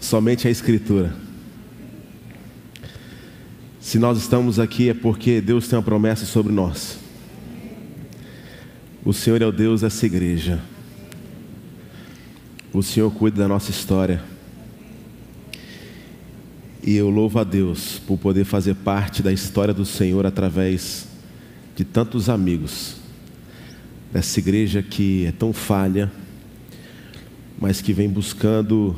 somente 0.00 0.46
a 0.46 0.50
Escritura. 0.50 1.14
Se 3.80 3.98
nós 3.98 4.18
estamos 4.18 4.58
aqui 4.58 4.90
é 4.90 4.94
porque 4.94 5.40
Deus 5.40 5.66
tem 5.66 5.78
uma 5.78 5.82
promessa 5.82 6.26
sobre 6.26 6.52
nós. 6.52 6.98
O 9.04 9.12
Senhor 9.12 9.40
é 9.40 9.46
o 9.46 9.52
Deus 9.52 9.80
dessa 9.80 10.04
igreja. 10.04 10.60
O 12.72 12.82
Senhor 12.82 13.10
cuida 13.10 13.38
da 13.38 13.48
nossa 13.48 13.70
história. 13.70 14.22
E 16.82 16.94
eu 16.94 17.08
louvo 17.08 17.38
a 17.38 17.44
Deus 17.44 17.98
por 18.06 18.18
poder 18.18 18.44
fazer 18.44 18.74
parte 18.74 19.22
da 19.22 19.32
história 19.32 19.72
do 19.72 19.84
Senhor 19.84 20.26
através 20.26 21.08
de 21.74 21.84
tantos 21.84 22.28
amigos 22.28 22.96
dessa 24.12 24.38
igreja 24.38 24.82
que 24.82 25.26
é 25.26 25.32
tão 25.32 25.52
falha, 25.52 26.10
mas 27.58 27.80
que 27.80 27.92
vem 27.92 28.08
buscando 28.08 28.96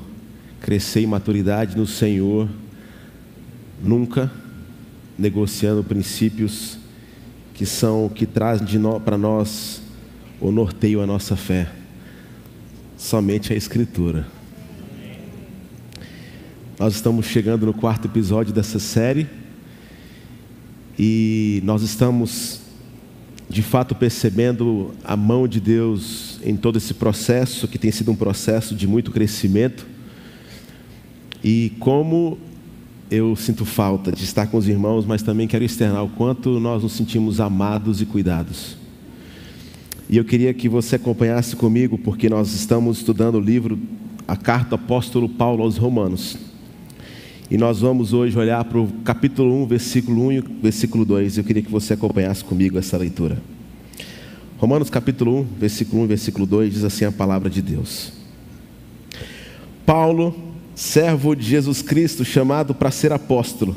crescer 0.61 1.01
em 1.01 1.07
maturidade 1.07 1.77
no 1.77 1.87
Senhor, 1.87 2.49
nunca 3.83 4.31
negociando 5.19 5.83
princípios 5.83 6.79
que 7.55 7.67
são 7.67 8.09
que 8.09 8.25
trazem 8.25 8.67
para 9.05 9.19
nós 9.19 9.83
o 10.41 10.51
norteio 10.51 11.01
a 11.01 11.07
nossa 11.07 11.37
fé. 11.37 11.71
Somente 12.97 13.53
a 13.53 13.57
Escritura. 13.57 14.27
Nós 16.79 16.95
estamos 16.95 17.27
chegando 17.27 17.67
no 17.67 17.75
quarto 17.75 18.07
episódio 18.07 18.55
dessa 18.55 18.79
série 18.79 19.27
e 20.99 21.61
nós 21.65 21.83
estamos 21.83 22.61
de 23.51 23.63
fato 23.63 23.95
percebendo 23.95 24.95
a 25.05 25.17
mão 25.17 25.49
de 25.49 25.61
Deus 25.61 26.41
em 26.43 26.57
todo 26.57 26.79
esse 26.79 26.95
processo, 26.95 27.67
que 27.67 27.79
tem 27.79 27.91
sido 27.91 28.11
um 28.13 28.17
processo 28.17 28.75
de 28.75 28.87
muito 28.87 29.11
crescimento. 29.11 29.87
E 31.43 31.73
como 31.79 32.39
eu 33.11 33.35
sinto 33.35 33.65
falta 33.65 34.13
de 34.13 34.23
estar 34.23 34.47
com 34.47 34.57
os 34.57 34.69
irmãos, 34.69 35.05
mas 35.05 35.23
também 35.23 35.49
quero 35.49 35.65
externar 35.65 36.05
o 36.05 36.09
quanto 36.09 36.61
nós 36.61 36.83
nos 36.83 36.93
sentimos 36.93 37.41
amados 37.41 38.01
e 38.01 38.07
cuidados. 38.07 38.77
E 40.09 40.17
eu 40.17 40.25
queria 40.25 40.53
que 40.55 40.69
você 40.69 40.97
acompanhasse 40.97 41.57
comigo, 41.57 41.99
porque 41.99 42.29
nós 42.29 42.53
estamos 42.53 42.99
estudando 42.99 43.37
o 43.37 43.41
livro, 43.41 43.79
a 44.29 44.37
carta 44.37 44.71
do 44.71 44.75
apóstolo 44.77 45.29
Paulo 45.29 45.63
aos 45.63 45.77
Romanos. 45.77 46.37
E 47.51 47.57
nós 47.57 47.81
vamos 47.81 48.13
hoje 48.13 48.39
olhar 48.39 48.65
para 48.65 48.79
o 48.79 48.89
capítulo 49.05 49.61
1, 49.63 49.67
versículo 49.67 50.27
1 50.27 50.33
e 50.33 50.41
versículo 50.41 51.05
2. 51.05 51.39
Eu 51.39 51.45
queria 51.45 51.63
que 51.63 51.71
você 51.71 51.95
acompanhasse 51.95 52.45
comigo 52.45 52.79
essa 52.79 52.97
leitura. 52.97 53.43
Romanos 54.59 54.91
capítulo 54.91 55.41
1, 55.41 55.45
versículo 55.59 56.03
1 56.03 56.05
e 56.05 56.09
versículo 56.09 56.47
2 56.47 56.75
diz 56.75 56.85
assim 56.85 57.05
a 57.05 57.11
palavra 57.13 57.51
de 57.51 57.61
Deus. 57.61 58.13
Paulo, 59.87 60.50
servo 60.75 61.35
de 61.35 61.43
Jesus 61.43 61.83
Cristo, 61.83 62.25
chamado 62.25 62.75
para 62.75 62.91
ser 62.91 63.13
apóstolo, 63.13 63.77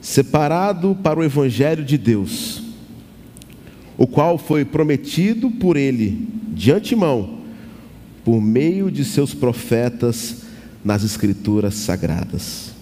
separado 0.00 0.96
para 1.02 1.20
o 1.20 1.24
evangelho 1.24 1.84
de 1.84 1.96
Deus, 1.96 2.62
o 3.96 4.06
qual 4.06 4.36
foi 4.36 4.64
prometido 4.64 5.50
por 5.50 5.76
ele 5.76 6.28
de 6.48 6.72
antemão, 6.72 7.38
por 8.24 8.40
meio 8.40 8.90
de 8.90 9.04
seus 9.04 9.34
profetas 9.34 10.42
nas 10.84 11.02
escrituras 11.02 11.74
sagradas. 11.74 12.72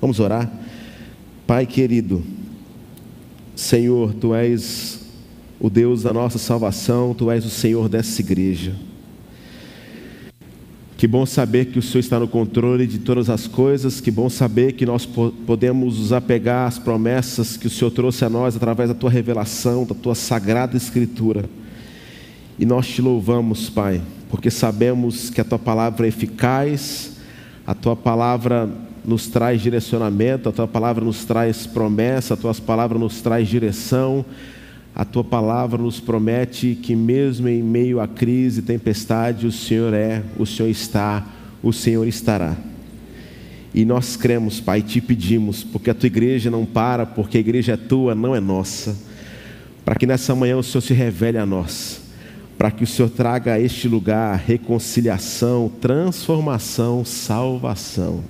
Vamos 0.00 0.20
orar? 0.20 0.50
Pai 1.46 1.66
querido, 1.66 2.22
Senhor, 3.56 4.14
Tu 4.14 4.34
és 4.34 5.00
o 5.58 5.68
Deus 5.68 6.02
da 6.02 6.12
nossa 6.12 6.38
salvação, 6.38 7.14
Tu 7.14 7.30
és 7.30 7.44
o 7.44 7.50
Senhor 7.50 7.88
dessa 7.88 8.20
igreja. 8.20 8.76
Que 10.98 11.06
bom 11.06 11.24
saber 11.24 11.66
que 11.66 11.78
o 11.78 11.82
Senhor 11.82 12.00
está 12.00 12.18
no 12.18 12.26
controle 12.26 12.84
de 12.84 12.98
todas 12.98 13.30
as 13.30 13.46
coisas, 13.46 14.00
que 14.00 14.10
bom 14.10 14.28
saber 14.28 14.72
que 14.72 14.84
nós 14.84 15.06
podemos 15.06 15.96
nos 15.96 16.12
apegar 16.12 16.66
às 16.66 16.76
promessas 16.76 17.56
que 17.56 17.68
o 17.68 17.70
Senhor 17.70 17.92
trouxe 17.92 18.24
a 18.24 18.28
nós 18.28 18.56
através 18.56 18.88
da 18.88 18.96
Tua 18.96 19.08
revelação, 19.08 19.86
da 19.86 19.94
Tua 19.94 20.16
sagrada 20.16 20.76
Escritura. 20.76 21.44
E 22.58 22.66
nós 22.66 22.88
te 22.88 23.00
louvamos, 23.00 23.70
Pai, 23.70 24.02
porque 24.28 24.50
sabemos 24.50 25.30
que 25.30 25.40
a 25.40 25.44
Tua 25.44 25.56
palavra 25.56 26.04
é 26.04 26.08
eficaz, 26.08 27.12
a 27.64 27.76
Tua 27.76 27.94
palavra 27.94 28.68
nos 29.04 29.28
traz 29.28 29.62
direcionamento, 29.62 30.48
a 30.48 30.52
tua 30.52 30.66
palavra 30.66 31.04
nos 31.04 31.24
traz 31.24 31.64
promessa, 31.64 32.34
a 32.34 32.36
tua 32.36 32.52
palavra 32.54 32.98
nos 32.98 33.22
traz 33.22 33.48
direção, 33.48 34.24
a 34.94 35.04
tua 35.04 35.22
palavra 35.22 35.80
nos 35.80 36.00
promete 36.00 36.74
que 36.74 36.96
mesmo 36.96 37.48
em 37.48 37.62
meio 37.62 38.00
à 38.00 38.08
crise, 38.08 38.62
tempestade, 38.62 39.46
o 39.46 39.52
Senhor 39.52 39.94
é, 39.94 40.22
o 40.36 40.44
Senhor 40.44 40.68
está, 40.68 41.24
o 41.62 41.72
Senhor 41.72 42.06
estará. 42.06 42.56
E 43.72 43.84
nós 43.84 44.16
cremos, 44.16 44.60
Pai, 44.60 44.82
te 44.82 45.00
pedimos, 45.00 45.62
porque 45.62 45.90
a 45.90 45.94
tua 45.94 46.08
igreja 46.08 46.50
não 46.50 46.64
para, 46.64 47.06
porque 47.06 47.36
a 47.36 47.40
igreja 47.40 47.74
é 47.74 47.76
tua, 47.76 48.14
não 48.14 48.34
é 48.34 48.40
nossa, 48.40 48.96
para 49.84 49.94
que 49.94 50.06
nessa 50.06 50.34
manhã 50.34 50.56
o 50.56 50.62
Senhor 50.62 50.82
se 50.82 50.94
revele 50.94 51.38
a 51.38 51.46
nós, 51.46 52.00
para 52.56 52.70
que 52.70 52.82
o 52.82 52.86
Senhor 52.86 53.08
traga 53.08 53.52
a 53.52 53.60
este 53.60 53.86
lugar 53.86 54.36
reconciliação, 54.36 55.70
transformação, 55.80 57.04
salvação. 57.04 58.24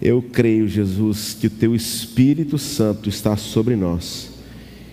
Eu 0.00 0.20
creio, 0.20 0.66
Jesus, 0.66 1.36
que 1.38 1.46
o 1.46 1.50
teu 1.50 1.76
Espírito 1.76 2.58
Santo 2.58 3.08
está 3.08 3.36
sobre 3.36 3.76
nós 3.76 4.31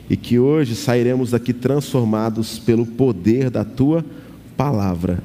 e 0.10 0.18
que 0.18 0.40
hoje 0.40 0.76
sairemos 0.76 1.32
daqui 1.32 1.54
transformados 1.54 2.58
pelo 2.58 2.86
poder 2.86 3.50
da 3.50 3.64
tua 3.64 4.04
palavra. 4.58 5.20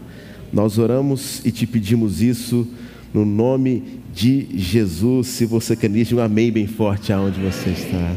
Nós 0.53 0.79
oramos 0.79 1.45
e 1.45 1.51
te 1.51 1.67
pedimos 1.67 2.21
isso 2.21 2.69
no 3.13 3.25
nome 3.25 4.01
de 4.13 4.47
Jesus. 4.55 5.29
Se 5.29 5.47
você 5.47 5.75
quer 5.75 5.89
dizer 5.89 6.15
um 6.15 6.21
amém 6.21 6.53
bem 6.53 6.67
forte 6.67 7.13
aonde 7.13 7.41
você 7.41 7.71
está. 7.71 8.17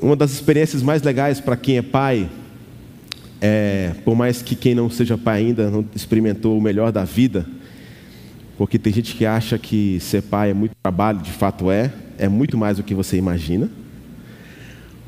Uma 0.00 0.16
das 0.16 0.32
experiências 0.32 0.82
mais 0.82 1.02
legais 1.02 1.40
para 1.40 1.56
quem 1.56 1.76
é 1.76 1.82
pai 1.82 2.28
é, 3.40 3.94
por 4.04 4.14
mais 4.14 4.42
que 4.42 4.54
quem 4.54 4.74
não 4.74 4.90
seja 4.90 5.16
pai 5.16 5.38
ainda 5.38 5.70
não 5.70 5.84
experimentou 5.94 6.58
o 6.58 6.60
melhor 6.60 6.92
da 6.92 7.04
vida, 7.04 7.46
porque 8.58 8.78
tem 8.78 8.92
gente 8.92 9.14
que 9.14 9.24
acha 9.24 9.58
que 9.58 9.98
ser 10.00 10.22
pai 10.22 10.50
é 10.50 10.54
muito 10.54 10.72
trabalho, 10.82 11.20
de 11.20 11.32
fato 11.32 11.70
é, 11.70 11.90
é 12.20 12.28
muito 12.28 12.56
mais 12.56 12.76
do 12.76 12.84
que 12.84 12.94
você 12.94 13.16
imagina, 13.16 13.68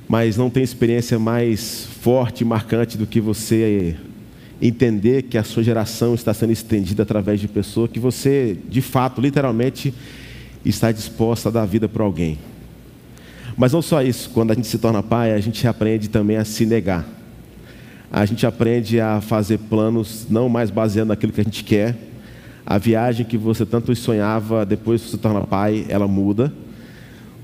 mas 0.08 0.36
não 0.36 0.50
tem 0.50 0.62
experiência 0.62 1.18
mais 1.18 1.86
forte 2.00 2.40
e 2.40 2.44
marcante 2.44 2.98
do 2.98 3.06
que 3.06 3.20
você 3.20 3.96
entender 4.60 5.22
que 5.22 5.38
a 5.38 5.44
sua 5.44 5.62
geração 5.62 6.14
está 6.14 6.34
sendo 6.34 6.52
estendida 6.52 7.04
através 7.04 7.38
de 7.38 7.46
pessoa 7.46 7.86
que 7.86 8.00
você, 8.00 8.56
de 8.68 8.80
fato, 8.80 9.20
literalmente, 9.20 9.94
está 10.64 10.90
disposta 10.90 11.48
a 11.48 11.52
dar 11.52 11.66
vida 11.66 11.88
para 11.88 12.02
alguém. 12.02 12.38
Mas 13.56 13.72
não 13.72 13.82
só 13.82 14.02
isso, 14.02 14.30
quando 14.30 14.50
a 14.50 14.54
gente 14.54 14.66
se 14.66 14.78
torna 14.78 15.02
pai, 15.02 15.32
a 15.32 15.40
gente 15.40 15.66
aprende 15.68 16.08
também 16.08 16.36
a 16.36 16.44
se 16.44 16.66
negar 16.66 17.06
a 18.12 18.26
gente 18.26 18.44
aprende 18.46 19.00
a 19.00 19.22
fazer 19.22 19.56
planos 19.56 20.26
não 20.28 20.46
mais 20.46 20.70
baseando 20.70 21.08
naquilo 21.08 21.32
que 21.32 21.40
a 21.40 21.44
gente 21.44 21.64
quer. 21.64 21.96
A 22.64 22.76
viagem 22.76 23.24
que 23.24 23.38
você 23.38 23.64
tanto 23.64 23.96
sonhava, 23.96 24.66
depois 24.66 25.00
que 25.00 25.10
você 25.10 25.16
torna 25.16 25.40
pai, 25.40 25.86
ela 25.88 26.06
muda. 26.06 26.52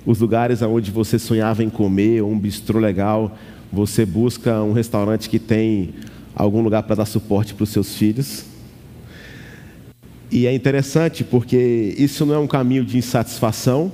Os 0.07 0.21
lugares 0.21 0.63
onde 0.63 0.91
você 0.91 1.19
sonhava 1.19 1.63
em 1.63 1.69
comer, 1.69 2.23
um 2.23 2.39
bistrô 2.39 2.79
legal, 2.79 3.37
você 3.73 4.07
busca 4.07 4.63
um 4.63 4.73
restaurante 4.73 5.29
que 5.29 5.39
tem 5.39 5.91
algum 6.35 6.63
lugar 6.63 6.85
para 6.85 6.97
dar 6.97 7.05
suporte 7.05 7.55
para 7.55 7.65
os 7.65 7.71
seus 7.71 7.95
filhos. 7.95 8.45
E 10.31 10.47
é 10.47 10.55
interessante 10.55 11.25
porque 11.25 11.95
isso 11.99 12.25
não 12.25 12.35
é 12.35 12.39
um 12.39 12.47
caminho 12.47 12.85
de 12.85 12.97
insatisfação, 12.97 13.93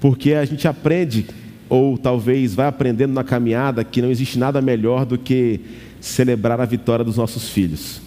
porque 0.00 0.32
a 0.32 0.44
gente 0.44 0.66
aprende, 0.66 1.26
ou 1.68 1.96
talvez 1.96 2.54
vai 2.54 2.66
aprendendo 2.66 3.12
na 3.12 3.22
caminhada, 3.22 3.84
que 3.84 4.00
não 4.00 4.10
existe 4.10 4.38
nada 4.38 4.60
melhor 4.60 5.04
do 5.04 5.18
que 5.18 5.60
celebrar 6.00 6.60
a 6.60 6.64
vitória 6.64 7.04
dos 7.04 7.16
nossos 7.16 7.50
filhos. 7.50 8.00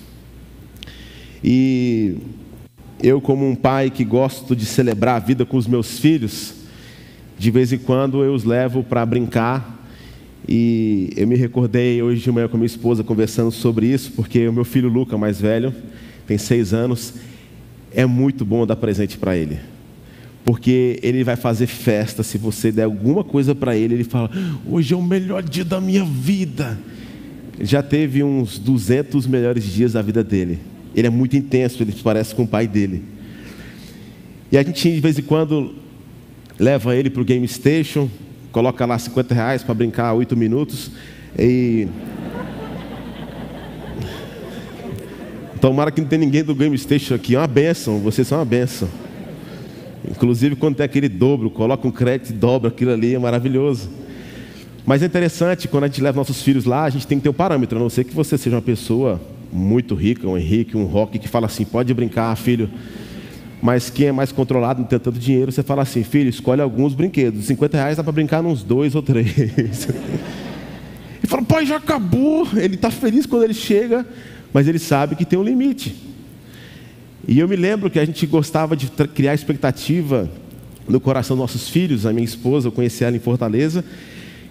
E 1.44 2.18
eu, 3.02 3.22
como 3.22 3.48
um 3.48 3.56
pai 3.56 3.90
que 3.90 4.04
gosto 4.04 4.56
de 4.56 4.66
celebrar 4.66 5.18
a 5.18 5.20
vida 5.20 5.46
com 5.46 5.58
os 5.58 5.68
meus 5.68 6.00
filhos, 6.00 6.63
de 7.44 7.52
vez 7.52 7.74
em 7.74 7.78
quando 7.78 8.24
eu 8.24 8.34
os 8.34 8.46
levo 8.46 8.84
para 8.84 9.06
brincar. 9.06 9.86
E 10.48 11.10
eu 11.18 11.28
me 11.28 11.36
recordei 11.36 12.02
hoje 12.02 12.22
de 12.22 12.32
manhã 12.32 12.48
com 12.48 12.56
minha 12.56 12.66
esposa 12.66 13.04
conversando 13.04 13.52
sobre 13.52 13.88
isso, 13.88 14.14
porque 14.14 14.48
o 14.48 14.54
meu 14.54 14.64
filho 14.64 14.88
Luca, 14.88 15.18
mais 15.18 15.42
velho, 15.42 15.74
tem 16.26 16.38
seis 16.38 16.74
anos, 16.74 17.16
é 17.94 18.06
muito 18.06 18.46
bom 18.46 18.66
dar 18.66 18.78
presente 18.78 19.18
para 19.18 19.36
ele. 19.36 19.60
Porque 20.46 21.00
ele 21.04 21.22
vai 21.22 21.36
fazer 21.36 21.68
festa, 21.68 22.24
se 22.24 22.38
você 22.38 22.72
der 22.72 22.84
alguma 22.84 23.26
coisa 23.26 23.54
para 23.54 23.76
ele, 23.76 23.96
ele 23.96 24.04
fala: 24.06 24.32
Hoje 24.66 24.94
é 24.94 24.98
o 24.98 25.02
melhor 25.02 25.44
dia 25.44 25.66
da 25.66 25.82
minha 25.82 26.06
vida 26.06 26.80
já 27.60 27.84
teve 27.84 28.24
uns 28.24 28.58
200 28.58 29.28
melhores 29.28 29.64
dias 29.64 29.94
da 29.94 30.02
vida 30.02 30.24
dele. 30.24 30.60
Ele 30.96 31.08
é 31.08 31.10
muito 31.10 31.36
intenso, 31.36 31.84
ele 31.84 31.94
parece 32.04 32.34
com 32.34 32.44
o 32.44 32.48
pai 32.48 32.68
dele. 32.68 33.04
E 34.52 34.58
a 34.58 34.64
gente, 34.64 34.92
de 34.92 35.00
vez 35.00 35.18
em 35.18 35.24
quando, 35.24 35.83
leva 36.60 36.96
ele 36.96 37.10
para 37.10 37.22
o 37.22 37.26
Game 37.26 37.48
Station, 37.48 38.10
coloca 38.52 38.86
lá 38.86 38.98
50 38.98 39.34
reais 39.34 39.64
para 39.64 39.74
brincar 39.74 40.14
8 40.14 40.36
minutos. 40.38 40.92
E. 41.38 41.88
Tomara 45.60 45.92
que 45.92 46.02
não 46.02 46.08
tenha 46.08 46.20
ninguém 46.20 46.44
do 46.44 46.54
Game 46.54 46.78
Station 46.78 47.16
aqui. 47.16 47.36
É 47.36 47.40
uma 47.40 47.48
benção, 47.48 48.00
vocês 48.00 48.28
são 48.28 48.38
uma 48.38 48.46
benção. 48.46 48.90
Inclusive, 50.10 50.56
quando 50.56 50.76
tem 50.76 50.86
aquele 50.86 51.08
dobro, 51.08 51.50
coloca 51.50 51.88
um 51.88 51.92
crédito 51.92 52.32
e 52.32 52.34
dobra 52.34 52.68
aquilo 52.68 52.92
ali, 52.92 53.16
é 53.16 53.20
maravilhoso. 53.20 53.90
Mas 54.86 55.02
é 55.02 55.06
interessante, 55.06 55.68
quando 55.68 55.86
a 55.86 55.88
gente 55.88 56.02
leva 56.02 56.18
nossos 56.18 56.42
filhos 56.42 56.66
lá, 56.66 56.84
a 56.84 56.90
gente 56.90 57.08
tem 57.08 57.18
que 57.18 57.24
ter 57.24 57.30
um 57.30 57.34
parâmetro, 57.34 57.78
a 57.78 57.82
não 57.82 57.90
ser 57.90 58.04
que 58.04 58.14
você 58.14 58.38
seja 58.38 58.58
uma 58.58 58.62
pessoa 58.62 59.22
muito 59.50 59.96
rica, 59.96 60.28
um 60.28 60.38
Henrique, 60.38 60.76
um 60.76 60.84
Rock, 60.84 61.18
que 61.18 61.28
fala 61.28 61.46
assim: 61.46 61.64
pode 61.64 61.94
brincar, 61.94 62.36
filho. 62.36 62.70
Mas 63.64 63.90
quem 63.90 64.08
é 64.08 64.12
mais 64.12 64.30
controlado, 64.30 64.82
não 64.82 64.86
tem 64.86 65.00
tanto 65.00 65.18
dinheiro, 65.18 65.50
você 65.50 65.64
fala 65.64 65.84
assim: 65.84 66.04
filho, 66.04 66.30
escolhe 66.30 66.60
alguns 66.60 66.94
brinquedos. 66.94 67.46
50 67.46 67.78
reais 67.78 67.96
dá 67.96 68.04
para 68.04 68.12
brincar 68.12 68.44
nos 68.44 68.62
dois 68.62 68.94
ou 68.94 69.02
três. 69.02 69.34
Ele 71.24 71.28
fala: 71.30 71.44
pai, 71.44 71.66
já 71.66 71.78
acabou. 71.78 72.46
Ele 72.58 72.76
está 72.76 72.92
feliz 72.92 73.26
quando 73.26 73.44
ele 73.44 73.54
chega, 73.54 74.06
mas 74.52 74.68
ele 74.68 74.80
sabe 74.80 75.16
que 75.16 75.24
tem 75.24 75.40
um 75.40 75.44
limite. 75.44 75.96
E 77.26 77.40
eu 77.40 77.48
me 77.48 77.56
lembro 77.56 77.90
que 77.90 77.98
a 77.98 78.04
gente 78.04 78.28
gostava 78.28 78.76
de 78.76 78.88
criar 79.14 79.34
expectativa 79.34 80.30
no 80.86 81.00
coração 81.00 81.38
dos 81.38 81.44
nossos 81.44 81.70
filhos. 81.70 82.06
A 82.06 82.12
minha 82.12 82.26
esposa, 82.26 82.68
eu 82.68 82.72
conheci 82.74 83.06
ela 83.06 83.16
em 83.16 83.20
Fortaleza. 83.20 83.86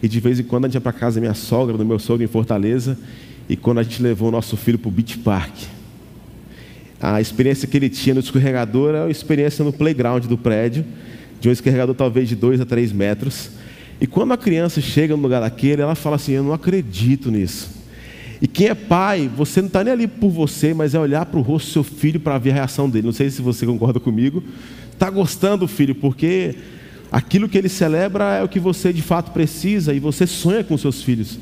E 0.02 0.08
de 0.08 0.20
vez 0.20 0.40
em 0.40 0.42
quando 0.42 0.64
a 0.64 0.68
gente 0.68 0.76
ia 0.76 0.80
para 0.80 0.90
casa 0.90 1.16
da 1.16 1.20
minha 1.20 1.34
sogra, 1.34 1.76
do 1.76 1.84
meu 1.84 1.98
sogro 1.98 2.24
em 2.24 2.28
Fortaleza. 2.28 2.98
E 3.46 3.58
quando 3.58 3.76
a 3.76 3.82
gente 3.82 4.02
levou 4.02 4.28
o 4.28 4.32
nosso 4.32 4.56
filho 4.56 4.78
para 4.78 4.88
o 4.88 4.90
Beach 4.90 5.18
Park. 5.18 5.81
A 7.02 7.20
experiência 7.20 7.66
que 7.66 7.76
ele 7.76 7.88
tinha 7.88 8.14
no 8.14 8.20
escorregador 8.20 8.94
é 8.94 9.04
a 9.06 9.10
experiência 9.10 9.64
no 9.64 9.72
playground 9.72 10.25
do 10.26 10.38
prédio. 10.38 10.84
De 11.40 11.49
um 11.49 11.52
escorregador 11.52 11.96
talvez 11.96 12.28
de 12.28 12.37
2 12.37 12.60
a 12.60 12.64
3 12.64 12.93
metros. 12.93 13.50
E 14.00 14.06
quando 14.06 14.32
a 14.32 14.37
criança 14.37 14.81
chega 14.81 15.16
no 15.16 15.22
lugar 15.22 15.40
daquele, 15.40 15.82
ela 15.82 15.96
fala 15.96 16.14
assim: 16.14 16.32
Eu 16.32 16.44
não 16.44 16.52
acredito 16.52 17.28
nisso. 17.28 17.82
E 18.40 18.46
quem 18.46 18.69
é 18.69 18.75
pai, 18.75 19.28
você 19.37 19.60
não 19.60 19.66
está 19.66 19.82
nem 19.82 19.93
ali 19.93 20.06
por 20.06 20.31
você, 20.31 20.72
mas 20.72 20.94
é 20.94 20.99
olhar 20.99 21.26
para 21.26 21.38
o 21.38 21.43
rosto 21.43 21.66
do 21.66 21.72
seu 21.72 21.84
filho 21.84 22.20
para 22.20 22.38
ver 22.38 22.50
a 22.50 22.54
reação 22.54 22.88
dele. 22.88 23.06
Não 23.06 23.12
sei 23.12 23.31
se 23.31 23.43
você 23.43 23.66
concorda 23.66 23.98
comigo. 23.98 24.43
Está 24.93 25.10
gostando, 25.10 25.66
filho, 25.66 25.94
porque 25.94 26.55
aquilo 27.10 27.48
que 27.48 27.58
ele 27.58 27.69
celebra 27.69 28.37
é 28.37 28.43
o 28.43 28.48
que 28.48 28.60
você 28.60 28.93
de 28.93 29.02
fato 29.02 29.32
precisa 29.32 29.93
e 29.93 29.98
você 29.98 30.26
sonha 30.26 30.62
com 30.62 30.78
seus 30.78 31.02
filhos. 31.02 31.38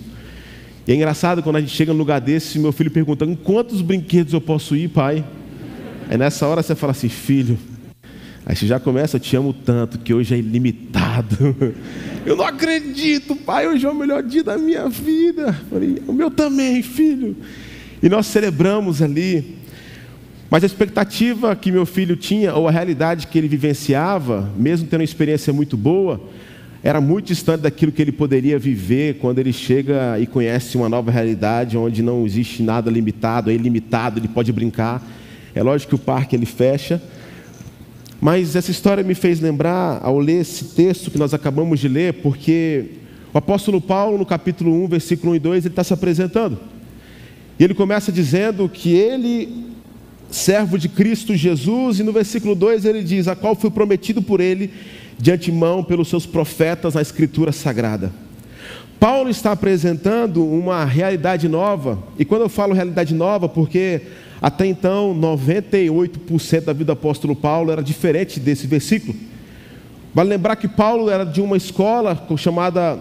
E 0.86 0.92
é 0.92 0.94
engraçado 0.94 1.42
quando 1.42 1.56
a 1.56 1.60
gente 1.60 1.74
chega 1.74 1.92
num 1.92 1.98
lugar 1.98 2.20
desse, 2.20 2.58
meu 2.58 2.72
filho 2.72 2.90
pergunta: 2.90 3.26
quantos 3.44 3.82
brinquedos 3.82 4.32
eu 4.32 4.40
posso 4.40 4.74
ir, 4.74 4.88
pai? 4.88 5.24
Aí 6.10 6.18
nessa 6.18 6.44
hora 6.44 6.60
você 6.60 6.74
fala 6.74 6.90
assim, 6.90 7.08
filho. 7.08 7.56
Aí 8.44 8.56
você 8.56 8.66
já 8.66 8.80
começa, 8.80 9.14
eu 9.14 9.20
te 9.20 9.36
amo 9.36 9.52
tanto 9.52 9.96
que 10.00 10.12
hoje 10.12 10.34
é 10.34 10.38
ilimitado. 10.38 11.54
Eu 12.26 12.36
não 12.36 12.44
acredito, 12.44 13.34
pai, 13.34 13.66
hoje 13.66 13.86
é 13.86 13.88
o 13.88 13.94
melhor 13.94 14.22
dia 14.22 14.42
da 14.44 14.58
minha 14.58 14.88
vida. 14.88 15.52
Falei, 15.70 16.02
o 16.06 16.12
meu 16.12 16.30
também, 16.30 16.82
filho. 16.82 17.34
E 18.02 18.08
nós 18.10 18.26
celebramos 18.26 19.00
ali. 19.00 19.56
Mas 20.50 20.64
a 20.64 20.66
expectativa 20.66 21.56
que 21.56 21.72
meu 21.72 21.86
filho 21.86 22.16
tinha, 22.16 22.54
ou 22.54 22.68
a 22.68 22.70
realidade 22.70 23.28
que 23.28 23.38
ele 23.38 23.48
vivenciava, 23.48 24.50
mesmo 24.56 24.86
tendo 24.86 25.00
uma 25.00 25.04
experiência 25.04 25.50
muito 25.50 25.78
boa, 25.78 26.20
era 26.82 27.00
muito 27.00 27.28
distante 27.28 27.62
daquilo 27.62 27.92
que 27.92 28.02
ele 28.02 28.12
poderia 28.12 28.58
viver 28.58 29.14
quando 29.14 29.38
ele 29.38 29.52
chega 29.52 30.18
e 30.18 30.26
conhece 30.26 30.76
uma 30.76 30.88
nova 30.88 31.10
realidade, 31.10 31.78
onde 31.78 32.02
não 32.02 32.26
existe 32.26 32.62
nada 32.62 32.90
limitado, 32.90 33.50
é 33.50 33.54
ilimitado, 33.54 34.18
ele 34.18 34.28
pode 34.28 34.52
brincar. 34.52 35.02
É 35.54 35.62
lógico 35.62 35.90
que 35.90 35.94
o 35.94 36.04
parque 36.04 36.36
ele 36.36 36.46
fecha, 36.46 37.02
mas 38.20 38.54
essa 38.54 38.70
história 38.70 39.02
me 39.02 39.14
fez 39.14 39.40
lembrar, 39.40 40.00
ao 40.02 40.18
ler 40.18 40.40
esse 40.40 40.64
texto 40.66 41.10
que 41.10 41.18
nós 41.18 41.32
acabamos 41.32 41.80
de 41.80 41.88
ler, 41.88 42.14
porque 42.14 42.90
o 43.32 43.38
apóstolo 43.38 43.80
Paulo, 43.80 44.18
no 44.18 44.26
capítulo 44.26 44.72
1, 44.84 44.88
versículo 44.88 45.32
1 45.32 45.36
e 45.36 45.38
2, 45.38 45.64
ele 45.64 45.72
está 45.72 45.82
se 45.82 45.92
apresentando. 45.92 46.58
E 47.58 47.64
ele 47.64 47.74
começa 47.74 48.12
dizendo 48.12 48.68
que 48.68 48.92
ele, 48.92 49.66
servo 50.30 50.78
de 50.78 50.88
Cristo 50.88 51.34
Jesus, 51.34 52.00
e 52.00 52.02
no 52.02 52.12
versículo 52.12 52.54
2 52.54 52.84
ele 52.84 53.02
diz: 53.02 53.28
A 53.28 53.34
qual 53.36 53.54
foi 53.54 53.70
prometido 53.70 54.20
por 54.20 54.40
ele 54.40 54.70
de 55.18 55.30
antemão 55.30 55.84
pelos 55.84 56.08
seus 56.08 56.26
profetas 56.26 56.94
na 56.94 57.02
Escritura 57.02 57.52
Sagrada. 57.52 58.12
Paulo 58.98 59.30
está 59.30 59.52
apresentando 59.52 60.44
uma 60.44 60.84
realidade 60.84 61.48
nova, 61.48 62.02
e 62.18 62.24
quando 62.24 62.42
eu 62.42 62.48
falo 62.48 62.74
realidade 62.74 63.14
nova, 63.14 63.48
porque 63.48 64.02
até 64.40 64.66
então, 64.66 65.14
98% 65.14 66.64
da 66.64 66.72
vida 66.72 66.86
do 66.86 66.92
apóstolo 66.92 67.36
Paulo 67.36 67.70
era 67.70 67.82
diferente 67.82 68.40
desse 68.40 68.66
versículo. 68.66 69.14
Vale 70.14 70.30
lembrar 70.30 70.56
que 70.56 70.66
Paulo 70.66 71.10
era 71.10 71.24
de 71.24 71.40
uma 71.40 71.56
escola 71.56 72.26
chamada 72.36 72.98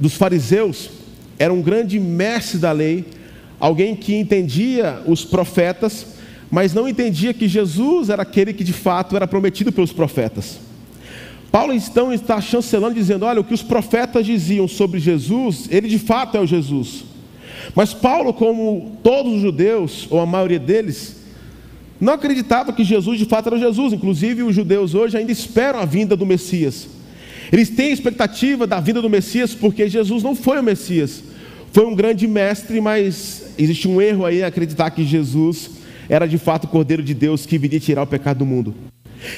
dos 0.00 0.14
fariseus, 0.14 0.90
era 1.38 1.52
um 1.52 1.60
grande 1.60 2.00
mestre 2.00 2.58
da 2.58 2.72
lei, 2.72 3.04
alguém 3.60 3.94
que 3.94 4.14
entendia 4.14 5.02
os 5.06 5.24
profetas, 5.24 6.06
mas 6.50 6.72
não 6.72 6.88
entendia 6.88 7.34
que 7.34 7.46
Jesus 7.46 8.08
era 8.08 8.22
aquele 8.22 8.52
que 8.52 8.64
de 8.64 8.72
fato 8.72 9.14
era 9.14 9.28
prometido 9.28 9.70
pelos 9.70 9.92
profetas. 9.92 10.58
Paulo 11.50 11.74
então 11.74 12.12
está 12.12 12.40
chancelando, 12.40 12.94
dizendo: 12.94 13.26
olha, 13.26 13.40
o 13.40 13.44
que 13.44 13.54
os 13.54 13.62
profetas 13.62 14.24
diziam 14.24 14.66
sobre 14.66 14.98
Jesus, 14.98 15.68
ele 15.70 15.86
de 15.86 15.98
fato 15.98 16.36
é 16.36 16.40
o 16.40 16.46
Jesus. 16.46 17.11
Mas 17.74 17.94
Paulo, 17.94 18.32
como 18.32 18.98
todos 19.02 19.34
os 19.34 19.40
judeus, 19.40 20.06
ou 20.10 20.20
a 20.20 20.26
maioria 20.26 20.58
deles, 20.58 21.22
não 22.00 22.14
acreditava 22.14 22.72
que 22.72 22.82
Jesus 22.82 23.18
de 23.18 23.24
fato 23.26 23.46
era 23.48 23.58
Jesus. 23.58 23.92
Inclusive, 23.92 24.42
os 24.42 24.54
judeus 24.54 24.94
hoje 24.94 25.16
ainda 25.16 25.30
esperam 25.30 25.78
a 25.78 25.84
vinda 25.84 26.16
do 26.16 26.26
Messias. 26.26 26.88
Eles 27.52 27.70
têm 27.70 27.92
expectativa 27.92 28.66
da 28.66 28.80
vinda 28.80 29.00
do 29.00 29.08
Messias 29.08 29.54
porque 29.54 29.88
Jesus 29.88 30.22
não 30.22 30.34
foi 30.34 30.58
o 30.58 30.62
Messias. 30.62 31.22
Foi 31.72 31.86
um 31.86 31.94
grande 31.94 32.26
mestre, 32.26 32.80
mas 32.80 33.54
existe 33.58 33.88
um 33.88 34.00
erro 34.00 34.26
aí 34.26 34.40
em 34.40 34.42
acreditar 34.42 34.90
que 34.90 35.04
Jesus 35.04 35.70
era 36.08 36.26
de 36.26 36.38
fato 36.38 36.64
o 36.64 36.68
Cordeiro 36.68 37.02
de 37.02 37.14
Deus 37.14 37.46
que 37.46 37.56
viria 37.56 37.78
tirar 37.78 38.02
o 38.02 38.06
pecado 38.06 38.38
do 38.38 38.46
mundo. 38.46 38.74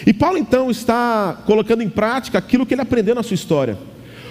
E 0.06 0.12
Paulo 0.12 0.38
então 0.38 0.70
está 0.70 1.42
colocando 1.46 1.82
em 1.82 1.88
prática 1.88 2.38
aquilo 2.38 2.64
que 2.64 2.74
ele 2.74 2.80
aprendeu 2.80 3.14
na 3.14 3.22
sua 3.22 3.34
história. 3.34 3.76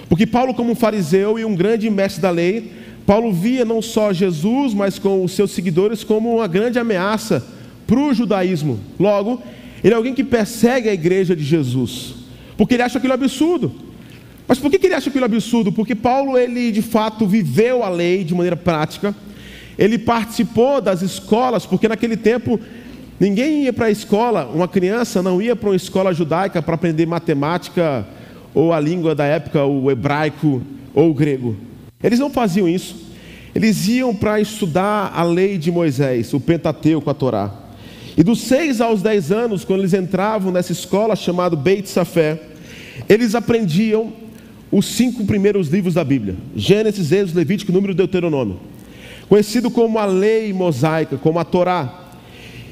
Porque 0.10 0.26
Paulo, 0.26 0.54
como 0.54 0.72
um 0.72 0.76
fariseu 0.76 1.38
e 1.38 1.46
um 1.46 1.56
grande 1.56 1.90
mestre 1.90 2.22
da 2.22 2.30
lei, 2.30 2.72
Paulo 3.06 3.34
via 3.34 3.66
não 3.66 3.82
só 3.82 4.14
Jesus, 4.14 4.74
mas 4.74 4.98
com 4.98 5.24
os 5.24 5.34
seus 5.34 5.52
seguidores 5.52 6.04
como 6.04 6.36
uma 6.36 6.48
grande 6.48 6.80
ameaça 6.80 7.46
para 7.86 8.00
o 8.00 8.14
judaísmo. 8.14 8.80
Logo, 9.00 9.42
ele 9.84 9.94
é 9.94 9.98
alguém 9.98 10.14
que 10.14 10.24
persegue 10.24 10.88
a 10.88 10.94
igreja 10.94 11.36
de 11.36 11.44
Jesus, 11.44 12.16
porque 12.58 12.76
ele 12.76 12.84
acha 12.84 12.98
aquilo 12.98 13.14
absurdo. 13.14 13.72
Mas 14.48 14.58
por 14.58 14.70
que 14.72 14.86
ele 14.86 14.94
acha 14.94 15.10
aquilo 15.10 15.26
absurdo? 15.26 15.72
Porque 15.72 15.96
Paulo, 15.96 16.38
ele 16.38 16.72
de 16.72 16.82
fato 16.82 17.28
viveu 17.28 17.84
a 17.84 17.90
lei 17.90 18.24
de 18.24 18.34
maneira 18.34 18.56
prática, 18.56 19.14
ele 19.78 19.98
participou 19.98 20.80
das 20.80 21.02
escolas, 21.02 21.66
porque 21.66 21.88
naquele 21.88 22.16
tempo 22.16 22.60
ninguém 23.20 23.64
ia 23.64 23.74
para 23.74 23.88
a 23.88 23.92
escola, 23.92 24.50
uma 24.54 24.68
criança 24.68 25.22
não 25.22 25.42
ia 25.42 25.56
para 25.56 25.70
uma 25.70 25.76
escola 25.76 26.14
judaica 26.14 26.62
para 26.62 26.76
aprender 26.76 27.06
matemática 27.06 28.06
ou 28.54 28.72
a 28.72 28.80
língua 28.80 29.16
da 29.16 29.26
época, 29.26 29.66
o 29.66 29.90
hebraico 29.90 30.62
ou 30.94 31.10
o 31.10 31.14
grego. 31.14 31.58
Eles 32.04 32.20
não 32.20 32.30
faziam 32.30 32.68
isso. 32.68 32.96
Eles 33.56 33.88
iam 33.88 34.14
para 34.16 34.42
estudar 34.42 35.12
a 35.16 35.24
lei 35.24 35.58
de 35.58 35.72
Moisés, 35.72 36.34
o 36.34 36.40
Pentateuco, 36.40 37.10
a 37.10 37.14
Torá. 37.14 37.54
E 38.18 38.24
dos 38.24 38.42
seis 38.42 38.82
aos 38.82 39.02
dez 39.02 39.32
anos, 39.32 39.64
quando 39.64 39.82
eles 39.82 39.94
entravam 39.94 40.52
nessa 40.52 40.72
escola 40.72 41.16
chamada 41.16 41.56
Beit 41.56 41.88
Safé, 41.88 42.40
eles 43.08 43.36
aprendiam 43.36 44.12
os 44.72 44.86
cinco 44.86 45.26
primeiros 45.26 45.68
livros 45.68 45.94
da 45.94 46.04
Bíblia: 46.04 46.36
Gênesis, 46.56 47.12
Êxodo, 47.12 47.38
Levítico, 47.38 47.72
Número 47.72 47.94
e 47.94 47.96
Deuteronômio. 47.96 48.60
Conhecido 49.30 49.72
como 49.72 49.98
a 49.98 50.06
lei 50.06 50.52
mosaica, 50.52 51.18
como 51.18 51.40
a 51.40 51.44
Torá. 51.44 52.02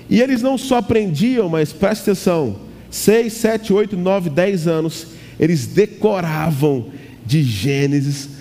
E 0.09 0.19
eles 0.21 0.41
não 0.41 0.57
só 0.57 0.77
aprendiam, 0.77 1.47
mas 1.47 1.71
preste 1.71 2.01
atenção: 2.01 2.55
seis, 2.89 3.33
sete, 3.33 3.71
oito, 3.71 3.95
nove, 3.95 4.29
dez 4.29 4.67
anos, 4.67 5.07
eles 5.39 5.67
decoravam 5.67 6.88
de 7.25 7.43
Gênesis 7.43 8.40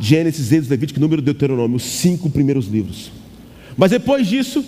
Gênesis, 0.00 0.52
Êxodo, 0.52 0.70
Levítico, 0.70 1.00
Número, 1.00 1.20
Deuteronômio, 1.20 1.76
os 1.76 1.84
cinco 1.84 2.30
primeiros 2.30 2.66
livros. 2.66 3.10
Mas 3.76 3.90
depois 3.90 4.26
disso, 4.26 4.64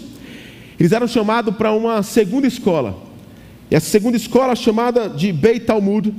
eles 0.79 0.93
eram 0.93 1.07
chamados 1.07 1.55
para 1.55 1.73
uma 1.73 2.03
segunda 2.03 2.47
escola. 2.47 2.97
E 3.71 3.75
essa 3.75 3.89
segunda 3.89 4.17
escola 4.17 4.55
chamada 4.55 5.09
de 5.09 5.33
Beit 5.33 5.61
Talmud, 5.61 6.13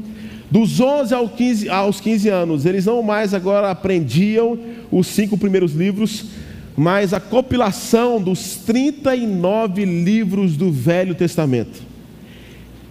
dos 0.50 0.80
11 0.80 1.14
aos 1.14 1.32
15, 1.32 1.70
aos 1.70 2.00
15 2.00 2.30
anos, 2.30 2.66
eles 2.66 2.86
não 2.86 3.02
mais 3.04 3.34
agora 3.34 3.72
aprendiam 3.72 4.58
os 4.92 5.08
cinco 5.08 5.38
primeiros 5.38 5.74
livros, 5.74 6.26
mas 6.76 7.14
a 7.14 7.20
compilação 7.20 8.22
dos 8.22 8.56
39 8.58 9.86
livros 9.86 10.56
do 10.58 10.72
Velho 10.72 11.16
Testamento. 11.16 11.82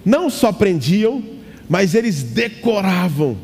Não 0.05 0.29
só 0.29 0.49
aprendiam, 0.49 1.23
mas 1.69 1.95
eles 1.95 2.23
decoravam 2.23 3.37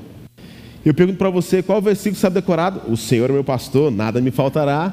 eu 0.85 0.95
pergunto 0.95 1.19
para 1.19 1.31
você, 1.31 1.63
qual 1.63 1.83
versículo 1.83 2.17
sabe 2.17 2.35
decorado? 2.35 2.83
O 2.91 2.97
Senhor 2.97 3.29
é 3.31 3.33
meu 3.33 3.45
pastor, 3.45 3.91
nada 3.91 4.21
me 4.21 4.31
faltará. 4.31 4.93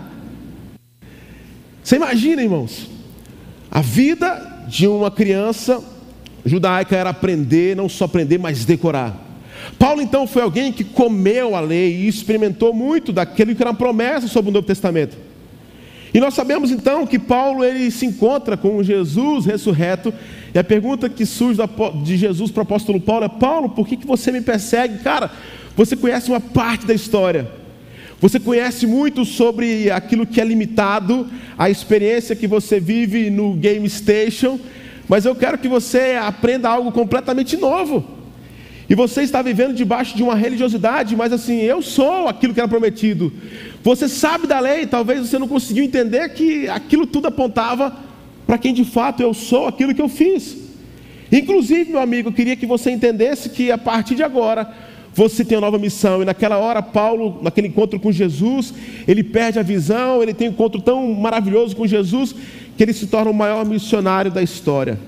Você 1.83 1.95
imagina, 1.95 2.41
irmãos, 2.41 2.89
a 3.69 3.81
vida 3.81 4.65
de 4.67 4.87
uma 4.87 5.11
criança 5.11 5.83
judaica 6.45 6.95
era 6.95 7.11
aprender, 7.11 7.75
não 7.75 7.87
só 7.87 8.05
aprender, 8.05 8.37
mas 8.37 8.65
decorar. 8.65 9.25
Paulo 9.79 10.01
então 10.01 10.27
foi 10.27 10.41
alguém 10.41 10.71
que 10.71 10.83
comeu 10.83 11.55
a 11.55 11.59
lei 11.59 11.95
e 11.95 12.07
experimentou 12.07 12.73
muito 12.73 13.11
daquilo 13.11 13.55
que 13.55 13.61
era 13.61 13.71
uma 13.71 13.77
promessa 13.77 14.27
sobre 14.27 14.49
o 14.49 14.53
Novo 14.53 14.67
Testamento. 14.67 15.17
E 16.13 16.19
nós 16.19 16.33
sabemos 16.33 16.71
então 16.71 17.05
que 17.05 17.19
Paulo 17.19 17.63
ele 17.63 17.91
se 17.91 18.05
encontra 18.05 18.55
com 18.55 18.81
Jesus 18.81 19.45
ressurreto, 19.45 20.13
e 20.53 20.57
a 20.57 20.63
pergunta 20.63 21.09
que 21.09 21.25
surge 21.25 21.59
de 22.03 22.15
Jesus 22.15 22.51
para 22.51 22.61
o 22.61 22.63
apóstolo 22.63 23.01
Paulo 23.01 23.25
é: 23.25 23.29
Paulo, 23.29 23.69
por 23.69 23.85
que, 23.85 23.97
que 23.97 24.07
você 24.07 24.31
me 24.31 24.39
persegue? 24.39 24.99
Cara, 24.99 25.29
você 25.75 25.95
conhece 25.95 26.29
uma 26.29 26.39
parte 26.39 26.85
da 26.85 26.93
história, 26.93 27.49
você 28.19 28.39
conhece 28.39 28.87
muito 28.87 29.25
sobre 29.25 29.91
aquilo 29.91 30.25
que 30.25 30.39
é 30.39 30.45
limitado, 30.45 31.29
a 31.57 31.69
experiência 31.69 32.35
que 32.35 32.47
você 32.47 32.79
vive 32.79 33.29
no 33.29 33.53
Game 33.53 33.87
Station, 33.89 34.59
mas 35.07 35.25
eu 35.25 35.35
quero 35.35 35.57
que 35.57 35.67
você 35.67 36.17
aprenda 36.19 36.69
algo 36.69 36.91
completamente 36.91 37.57
novo. 37.57 38.03
E 38.87 38.95
você 38.95 39.23
está 39.23 39.41
vivendo 39.41 39.73
debaixo 39.73 40.15
de 40.15 40.23
uma 40.23 40.35
religiosidade, 40.35 41.15
mas 41.15 41.33
assim, 41.33 41.61
eu 41.61 41.81
sou 41.81 42.27
aquilo 42.27 42.53
que 42.53 42.59
era 42.59 42.69
prometido. 42.69 43.33
Você 43.83 44.07
sabe 44.07 44.47
da 44.47 44.59
lei, 44.59 44.85
talvez 44.85 45.21
você 45.21 45.39
não 45.39 45.47
conseguiu 45.47 45.83
entender 45.83 46.29
que 46.29 46.69
aquilo 46.69 47.05
tudo 47.05 47.27
apontava 47.27 47.95
para 48.45 48.57
quem 48.57 48.73
de 48.73 48.85
fato 48.85 49.21
eu 49.21 49.33
sou, 49.33 49.67
aquilo 49.67 49.93
que 49.93 50.01
eu 50.01 50.09
fiz. 50.09 50.55
Inclusive, 51.31 51.91
meu 51.91 51.99
amigo, 51.99 52.29
eu 52.29 52.33
queria 52.33 52.55
que 52.55 52.65
você 52.65 52.91
entendesse 52.91 53.49
que 53.49 53.71
a 53.71 53.77
partir 53.77 54.15
de 54.15 54.23
agora 54.23 54.71
você 55.15 55.45
tem 55.45 55.57
uma 55.57 55.61
nova 55.61 55.79
missão. 55.79 56.21
E 56.21 56.25
naquela 56.25 56.57
hora, 56.57 56.81
Paulo, 56.81 57.39
naquele 57.41 57.69
encontro 57.69 57.97
com 57.99 58.11
Jesus, 58.11 58.73
ele 59.07 59.23
perde 59.23 59.57
a 59.57 59.63
visão, 59.63 60.21
ele 60.21 60.33
tem 60.33 60.49
um 60.49 60.51
encontro 60.51 60.81
tão 60.81 61.13
maravilhoso 61.13 61.73
com 61.73 61.87
Jesus, 61.87 62.35
que 62.77 62.83
ele 62.83 62.91
se 62.91 63.07
torna 63.07 63.31
o 63.31 63.33
maior 63.33 63.65
missionário 63.65 64.29
da 64.29 64.43
história. 64.43 64.99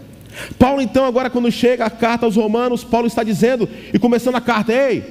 Paulo, 0.57 0.81
então, 0.81 1.03
agora, 1.05 1.29
quando 1.29 1.51
chega 1.51 1.85
a 1.85 1.89
carta 1.89 2.25
aos 2.25 2.37
Romanos, 2.37 2.85
Paulo 2.85 3.05
está 3.05 3.21
dizendo, 3.21 3.67
e 3.93 3.99
começando 3.99 4.35
a 4.35 4.41
carta: 4.41 4.71
Ei, 4.71 5.03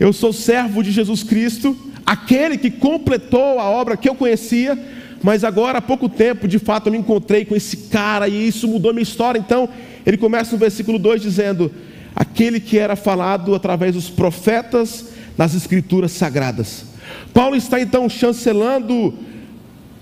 eu 0.00 0.12
sou 0.14 0.32
servo 0.32 0.82
de 0.82 0.90
Jesus 0.90 1.22
Cristo, 1.22 1.76
aquele 2.06 2.56
que 2.56 2.70
completou 2.70 3.60
a 3.60 3.64
obra 3.64 3.98
que 3.98 4.08
eu 4.08 4.14
conhecia, 4.14 4.78
mas 5.22 5.44
agora 5.44 5.78
há 5.78 5.82
pouco 5.82 6.08
tempo, 6.08 6.48
de 6.48 6.58
fato, 6.58 6.86
eu 6.86 6.92
me 6.92 6.98
encontrei 6.98 7.44
com 7.44 7.54
esse 7.54 7.76
cara 7.88 8.28
e 8.28 8.48
isso 8.48 8.66
mudou 8.66 8.94
minha 8.94 9.02
história. 9.02 9.38
Então, 9.38 9.68
ele 10.06 10.16
começa 10.16 10.52
no 10.52 10.58
versículo 10.58 10.98
2 10.98 11.20
dizendo: 11.20 11.70
Aquele 12.16 12.58
que 12.58 12.78
era 12.78 12.96
falado 12.96 13.54
através 13.54 13.94
dos 13.94 14.10
profetas 14.10 15.04
nas 15.38 15.54
Escrituras 15.54 16.10
sagradas. 16.10 16.86
Paulo 17.32 17.54
está 17.54 17.78
então 17.78 18.08
chancelando 18.08 19.14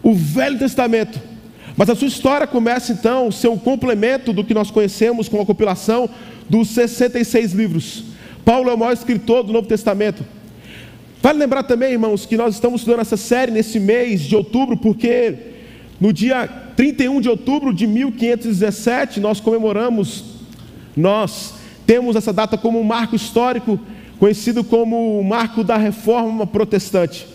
o 0.03 0.15
Velho 0.15 0.59
Testamento 0.59 1.35
mas 1.77 1.91
a 1.91 1.95
sua 1.95 2.09
história 2.09 2.47
começa 2.47 2.93
então 2.93 3.33
ser 3.33 3.49
um 3.49 3.59
complemento 3.59 4.33
do 4.33 4.45
que 4.45 4.55
nós 4.55 4.71
conhecemos 4.71 5.29
com 5.29 5.41
a 5.41 5.47
compilação 5.47 6.09
dos 6.49 6.69
66 6.69 7.53
livros. 7.53 8.05
Paulo 8.45 8.71
é 8.71 8.75
o 8.75 8.79
maior 8.79 8.93
escritor 8.93 9.43
do 9.43 9.53
Novo 9.53 9.67
Testamento. 9.67 10.25
Vale 11.21 11.39
lembrar 11.39 11.65
também, 11.65 11.93
irmãos, 11.93 12.27
que 12.27 12.37
nós 12.37 12.55
estamos 12.55 12.83
estudando 12.83 13.01
essa 13.01 13.17
série 13.17 13.51
nesse 13.51 13.81
mês 13.81 14.21
de 14.21 14.37
outubro, 14.37 14.77
porque 14.77 15.35
no 16.01 16.13
dia 16.13 16.47
31 16.77 17.21
de 17.21 17.29
outubro 17.29 17.73
de 17.73 17.87
1517 17.87 19.21
nós 19.21 19.41
comemoramos, 19.41 20.25
nós 20.97 21.55
temos 21.87 22.17
essa 22.17 22.33
data 22.33 22.57
como 22.57 22.81
um 22.81 22.85
marco 22.85 23.15
histórico, 23.15 23.79
conhecido 24.19 24.65
como 24.65 25.21
o 25.21 25.25
marco 25.25 25.63
da 25.63 25.77
reforma 25.77 26.47
protestante, 26.47 27.27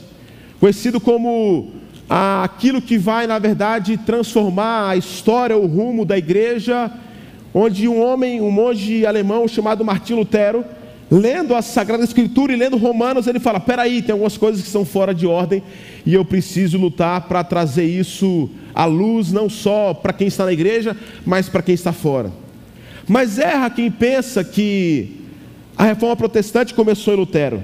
conhecido 0.59 0.99
como 0.99 1.71
aquilo 2.09 2.81
que 2.81 2.97
vai, 2.97 3.27
na 3.27 3.37
verdade, 3.37 3.97
transformar 3.97 4.89
a 4.89 4.97
história, 4.97 5.55
o 5.55 5.67
rumo 5.67 6.03
da 6.03 6.17
igreja, 6.17 6.91
onde 7.53 7.87
um 7.87 8.01
homem, 8.01 8.41
um 8.41 8.49
monge 8.49 9.05
alemão 9.05 9.47
chamado 9.47 9.85
Martim 9.85 10.13
Lutero, 10.13 10.65
lendo 11.11 11.55
a 11.55 11.61
Sagrada 11.61 12.03
Escritura 12.03 12.53
e 12.53 12.55
lendo 12.55 12.77
Romanos, 12.77 13.27
ele 13.27 13.39
fala: 13.39 13.59
peraí, 13.59 14.01
tem 14.01 14.13
algumas 14.13 14.37
coisas 14.37 14.61
que 14.61 14.69
são 14.69 14.83
fora 14.83 15.13
de 15.13 15.27
ordem 15.27 15.61
e 16.05 16.13
eu 16.13 16.25
preciso 16.25 16.77
lutar 16.77 17.21
para 17.27 17.43
trazer 17.43 17.85
isso 17.85 18.49
à 18.73 18.85
luz, 18.85 19.31
não 19.31 19.49
só 19.49 19.93
para 19.93 20.13
quem 20.13 20.27
está 20.27 20.45
na 20.45 20.53
igreja, 20.53 20.95
mas 21.25 21.47
para 21.49 21.61
quem 21.61 21.75
está 21.75 21.93
fora. 21.93 22.31
Mas 23.09 23.39
erra 23.39 23.71
quem 23.71 23.89
pensa 23.89 24.43
que 24.43 25.15
a 25.75 25.83
reforma 25.83 26.15
protestante 26.15 26.75
começou 26.75 27.11
em 27.11 27.17
Lutero. 27.17 27.63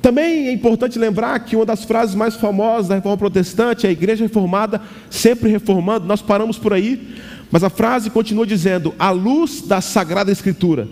Também 0.00 0.46
é 0.46 0.52
importante 0.52 0.96
lembrar 0.96 1.40
que 1.40 1.56
uma 1.56 1.66
das 1.66 1.82
frases 1.82 2.14
mais 2.14 2.36
famosas 2.36 2.86
da 2.86 2.94
reforma 2.94 3.16
protestante 3.16 3.84
é 3.84 3.88
a 3.88 3.92
igreja 3.92 4.22
reformada 4.22 4.80
sempre 5.10 5.50
reformando, 5.50 6.06
nós 6.06 6.22
paramos 6.22 6.56
por 6.56 6.72
aí, 6.72 7.16
mas 7.50 7.64
a 7.64 7.68
frase 7.68 8.10
continua 8.10 8.46
dizendo: 8.46 8.94
a 8.96 9.10
luz 9.10 9.60
da 9.62 9.80
sagrada 9.80 10.30
escritura. 10.30 10.86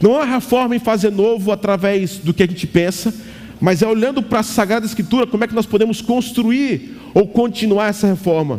Não 0.00 0.12
é 0.12 0.24
uma 0.24 0.34
reforma 0.34 0.74
em 0.74 0.78
fazer 0.78 1.12
novo 1.12 1.52
através 1.52 2.16
do 2.16 2.32
que 2.32 2.42
a 2.42 2.46
gente 2.46 2.66
pensa, 2.66 3.14
mas 3.60 3.82
é 3.82 3.86
olhando 3.86 4.22
para 4.22 4.40
a 4.40 4.42
sagrada 4.42 4.86
escritura 4.86 5.26
como 5.26 5.44
é 5.44 5.46
que 5.46 5.54
nós 5.54 5.66
podemos 5.66 6.00
construir 6.00 6.96
ou 7.12 7.28
continuar 7.28 7.88
essa 7.88 8.06
reforma. 8.06 8.58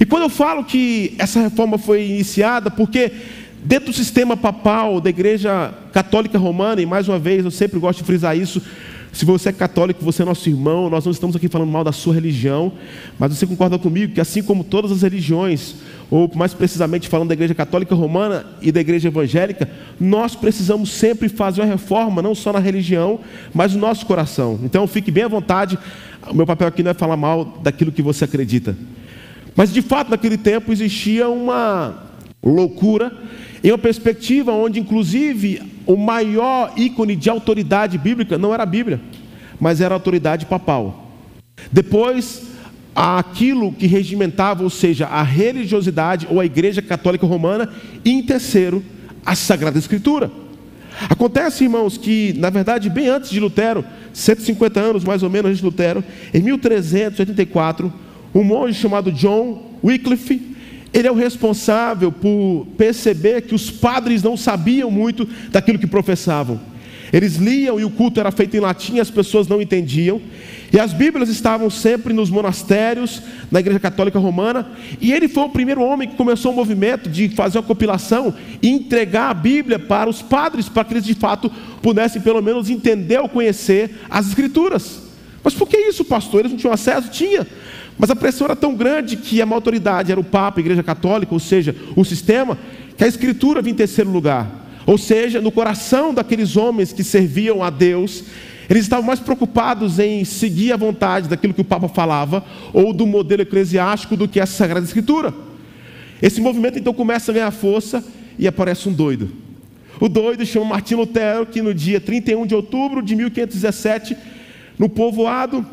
E 0.00 0.06
quando 0.06 0.22
eu 0.22 0.30
falo 0.30 0.64
que 0.64 1.14
essa 1.18 1.40
reforma 1.40 1.76
foi 1.76 2.04
iniciada, 2.04 2.70
porque 2.70 3.12
dentro 3.68 3.90
do 3.90 3.92
sistema 3.92 4.34
papal 4.34 4.98
da 4.98 5.10
igreja 5.10 5.74
católica 5.92 6.38
romana, 6.38 6.80
e 6.80 6.86
mais 6.86 7.06
uma 7.06 7.18
vez 7.18 7.44
eu 7.44 7.50
sempre 7.50 7.78
gosto 7.78 7.98
de 7.98 8.04
frisar 8.04 8.34
isso, 8.34 8.62
se 9.12 9.26
você 9.26 9.50
é 9.50 9.52
católico, 9.52 10.02
você 10.02 10.22
é 10.22 10.24
nosso 10.24 10.48
irmão, 10.48 10.88
nós 10.88 11.04
não 11.04 11.12
estamos 11.12 11.36
aqui 11.36 11.48
falando 11.48 11.70
mal 11.70 11.84
da 11.84 11.92
sua 11.92 12.14
religião, 12.14 12.72
mas 13.18 13.36
você 13.36 13.46
concorda 13.46 13.78
comigo 13.78 14.14
que 14.14 14.22
assim 14.22 14.42
como 14.42 14.64
todas 14.64 14.90
as 14.90 15.02
religiões, 15.02 15.74
ou 16.10 16.30
mais 16.34 16.54
precisamente 16.54 17.10
falando 17.10 17.28
da 17.28 17.34
igreja 17.34 17.54
católica 17.54 17.94
romana 17.94 18.46
e 18.62 18.72
da 18.72 18.80
igreja 18.80 19.08
evangélica, 19.08 19.68
nós 20.00 20.34
precisamos 20.34 20.90
sempre 20.90 21.28
fazer 21.28 21.60
uma 21.60 21.66
reforma, 21.66 22.22
não 22.22 22.34
só 22.34 22.54
na 22.54 22.60
religião, 22.60 23.20
mas 23.52 23.74
no 23.74 23.80
nosso 23.80 24.06
coração. 24.06 24.58
Então 24.62 24.86
fique 24.86 25.10
bem 25.10 25.24
à 25.24 25.28
vontade, 25.28 25.78
o 26.26 26.34
meu 26.34 26.46
papel 26.46 26.68
aqui 26.68 26.82
não 26.82 26.92
é 26.92 26.94
falar 26.94 27.18
mal 27.18 27.60
daquilo 27.62 27.92
que 27.92 28.00
você 28.00 28.24
acredita. 28.24 28.74
Mas 29.54 29.70
de 29.70 29.82
fato, 29.82 30.10
naquele 30.10 30.38
tempo 30.38 30.72
existia 30.72 31.28
uma 31.28 32.08
loucura 32.42 33.12
em 33.62 33.70
uma 33.70 33.78
perspectiva 33.78 34.52
onde, 34.52 34.78
inclusive, 34.78 35.62
o 35.86 35.96
maior 35.96 36.72
ícone 36.76 37.16
de 37.16 37.28
autoridade 37.28 37.98
bíblica 37.98 38.38
não 38.38 38.54
era 38.54 38.62
a 38.62 38.66
Bíblia, 38.66 39.00
mas 39.60 39.80
era 39.80 39.94
a 39.94 39.96
autoridade 39.96 40.46
papal. 40.46 41.12
Depois, 41.72 42.42
aquilo 42.94 43.72
que 43.72 43.86
regimentava, 43.86 44.62
ou 44.62 44.70
seja, 44.70 45.06
a 45.06 45.22
religiosidade 45.22 46.26
ou 46.30 46.40
a 46.40 46.46
Igreja 46.46 46.82
Católica 46.82 47.26
Romana, 47.26 47.68
e 48.04 48.10
em 48.10 48.22
terceiro, 48.22 48.82
a 49.24 49.34
Sagrada 49.34 49.78
Escritura. 49.78 50.30
Acontece, 51.08 51.64
irmãos, 51.64 51.96
que 51.96 52.34
na 52.38 52.50
verdade, 52.50 52.90
bem 52.90 53.08
antes 53.08 53.30
de 53.30 53.38
Lutero, 53.38 53.84
150 54.12 54.80
anos 54.80 55.04
mais 55.04 55.22
ou 55.22 55.30
menos 55.30 55.50
antes 55.50 55.60
de 55.60 55.64
Lutero, 55.64 56.02
em 56.34 56.40
1384, 56.40 57.92
um 58.34 58.42
monge 58.42 58.74
chamado 58.74 59.12
John 59.12 59.78
Wycliffe 59.82 60.56
ele 60.92 61.08
é 61.08 61.12
o 61.12 61.14
responsável 61.14 62.10
por 62.10 62.66
perceber 62.76 63.42
que 63.42 63.54
os 63.54 63.70
padres 63.70 64.22
não 64.22 64.36
sabiam 64.36 64.90
muito 64.90 65.28
daquilo 65.50 65.78
que 65.78 65.86
professavam. 65.86 66.60
Eles 67.12 67.36
liam 67.36 67.80
e 67.80 67.84
o 67.84 67.90
culto 67.90 68.20
era 68.20 68.30
feito 68.30 68.56
em 68.56 68.60
latim, 68.60 68.98
as 68.98 69.10
pessoas 69.10 69.48
não 69.48 69.62
entendiam. 69.62 70.20
E 70.70 70.78
as 70.78 70.92
Bíblias 70.92 71.30
estavam 71.30 71.70
sempre 71.70 72.12
nos 72.12 72.28
monastérios, 72.28 73.22
na 73.50 73.60
Igreja 73.60 73.80
Católica 73.80 74.18
Romana. 74.18 74.70
E 75.00 75.12
ele 75.12 75.26
foi 75.26 75.44
o 75.44 75.48
primeiro 75.48 75.82
homem 75.82 76.08
que 76.08 76.16
começou 76.16 76.52
o 76.52 76.54
movimento 76.54 77.08
de 77.08 77.30
fazer 77.30 77.58
uma 77.58 77.64
compilação 77.64 78.34
e 78.60 78.68
entregar 78.68 79.30
a 79.30 79.34
Bíblia 79.34 79.78
para 79.78 80.10
os 80.10 80.20
padres, 80.20 80.68
para 80.68 80.84
que 80.84 80.92
eles 80.92 81.04
de 81.04 81.14
fato 81.14 81.50
pudessem 81.82 82.20
pelo 82.20 82.42
menos 82.42 82.68
entender 82.68 83.18
ou 83.18 83.28
conhecer 83.28 83.90
as 84.10 84.28
Escrituras. 84.28 85.00
Mas 85.42 85.54
por 85.54 85.66
que 85.66 85.78
isso, 85.78 86.04
pastor? 86.04 86.40
Eles 86.40 86.52
não 86.52 86.58
tinham 86.58 86.74
acesso? 86.74 87.10
Tinha. 87.10 87.46
Mas 87.98 88.10
a 88.10 88.16
pressão 88.16 88.44
era 88.44 88.54
tão 88.54 88.74
grande 88.74 89.16
que 89.16 89.42
a 89.42 89.46
autoridade 89.46 90.12
era 90.12 90.20
o 90.20 90.24
Papa, 90.24 90.60
a 90.60 90.62
Igreja 90.62 90.82
Católica, 90.82 91.34
ou 91.34 91.40
seja, 91.40 91.74
o 91.96 92.04
sistema, 92.04 92.56
que 92.96 93.02
a 93.02 93.08
Escritura 93.08 93.60
vinha 93.60 93.72
em 93.72 93.76
terceiro 93.76 94.10
lugar. 94.10 94.66
Ou 94.86 94.96
seja, 94.96 95.40
no 95.40 95.50
coração 95.50 96.14
daqueles 96.14 96.56
homens 96.56 96.92
que 96.92 97.02
serviam 97.02 97.62
a 97.62 97.70
Deus, 97.70 98.24
eles 98.70 98.84
estavam 98.84 99.04
mais 99.04 99.18
preocupados 99.18 99.98
em 99.98 100.24
seguir 100.24 100.72
a 100.72 100.76
vontade 100.76 101.28
daquilo 101.28 101.52
que 101.52 101.60
o 101.60 101.64
Papa 101.64 101.88
falava, 101.88 102.44
ou 102.72 102.92
do 102.92 103.06
modelo 103.06 103.42
eclesiástico, 103.42 104.16
do 104.16 104.28
que 104.28 104.38
a 104.38 104.46
Sagrada 104.46 104.86
Escritura. 104.86 105.34
Esse 106.22 106.40
movimento 106.40 106.78
então 106.78 106.94
começa 106.94 107.32
a 107.32 107.34
ganhar 107.34 107.50
força 107.50 108.04
e 108.38 108.46
aparece 108.46 108.88
um 108.88 108.92
doido. 108.92 109.30
O 110.00 110.08
doido 110.08 110.46
chama 110.46 110.66
Martim 110.66 110.94
Lutero, 110.94 111.46
que 111.46 111.60
no 111.60 111.74
dia 111.74 112.00
31 112.00 112.46
de 112.46 112.54
outubro 112.54 113.02
de 113.02 113.16
1517, 113.16 114.16
no 114.78 114.88
povoado 114.88 115.66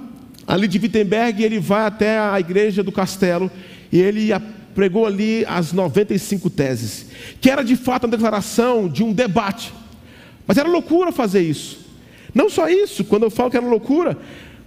ali 0.48 0.68
de 0.68 0.78
Wittenberg, 0.78 1.44
ele 1.44 1.60
vai 1.60 1.86
até 1.86 2.20
a 2.20 2.40
igreja 2.40 2.84
do 2.84 2.92
castelo 2.92 3.50
e 3.92 4.00
ele 4.00 4.32
pregou 4.74 5.06
ali 5.06 5.46
as 5.48 5.72
95 5.72 6.50
teses, 6.50 7.08
que 7.40 7.50
era 7.50 7.64
de 7.64 7.75
fato 7.75 8.04
uma 8.04 8.12
declaração 8.12 8.88
de 8.88 9.04
um 9.04 9.14
debate. 9.14 9.74
Mas 10.46 10.58
era 10.58 10.70
loucura 10.70 11.12
fazer 11.12 11.42
isso. 11.42 11.80
Não 12.34 12.50
só 12.50 12.68
isso, 12.68 13.06
quando 13.06 13.24
eu 13.24 13.30
falo 13.30 13.50
que 13.50 13.58
era 13.58 13.66
loucura, 13.66 14.18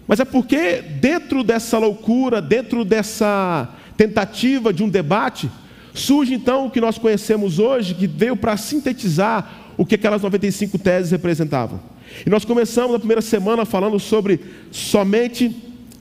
mas 0.07 0.19
é 0.19 0.25
porque 0.25 0.81
dentro 0.81 1.45
dessa 1.45 1.79
loucura, 1.79 2.41
dentro 2.41 2.85
dessa 2.85 3.69
tentativa 3.97 4.73
de 4.73 4.83
um 4.83 4.89
debate, 4.89 5.51
surge 5.93 6.33
então 6.33 6.67
o 6.67 6.71
que 6.71 6.81
nós 6.81 6.97
conhecemos 6.97 7.59
hoje, 7.59 7.95
que 7.95 8.07
veio 8.07 8.35
para 8.35 8.57
sintetizar 8.57 9.75
o 9.77 9.85
que 9.85 9.97
aquelas 9.97 10.23
95 10.23 10.79
teses 10.79 11.11
representavam. 11.11 11.81
E 12.27 12.31
nós 12.31 12.45
começamos 12.45 12.93
na 12.93 12.99
primeira 12.99 13.21
semana 13.21 13.67
falando 13.67 14.01
sobre 14.01 14.41
somente 14.71 15.55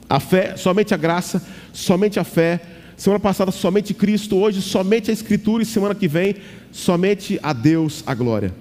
A 0.08 0.18
fé, 0.18 0.56
somente 0.56 0.94
a 0.94 0.96
graça, 0.96 1.42
somente 1.72 2.18
a 2.18 2.24
fé. 2.24 2.60
Semana 2.96 3.20
passada, 3.20 3.50
somente 3.50 3.92
Cristo. 3.92 4.36
Hoje, 4.36 4.62
somente 4.62 5.10
a 5.10 5.14
Escritura. 5.14 5.62
E 5.62 5.66
semana 5.66 5.94
que 5.94 6.08
vem, 6.08 6.36
somente 6.72 7.38
a 7.42 7.52
Deus 7.52 8.02
a 8.06 8.14
glória. 8.14 8.54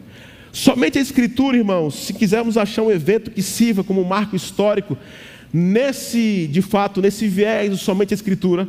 Somente 0.51 0.98
a 0.98 1.01
Escritura, 1.01 1.56
irmãos, 1.56 1.96
se 1.96 2.13
quisermos 2.13 2.58
achar 2.58 2.82
um 2.82 2.92
evento 2.92 3.32
que 3.32 3.42
sirva 3.42 3.84
como 3.84 4.04
marco 4.04 4.36
histórico, 4.36 4.98
nesse, 5.54 6.48
de 6.48 6.62
fato, 6.62 7.01
nesse 7.01 7.27
viés, 7.27 7.80
somente 7.80 8.13
a 8.13 8.16
Escritura, 8.16 8.68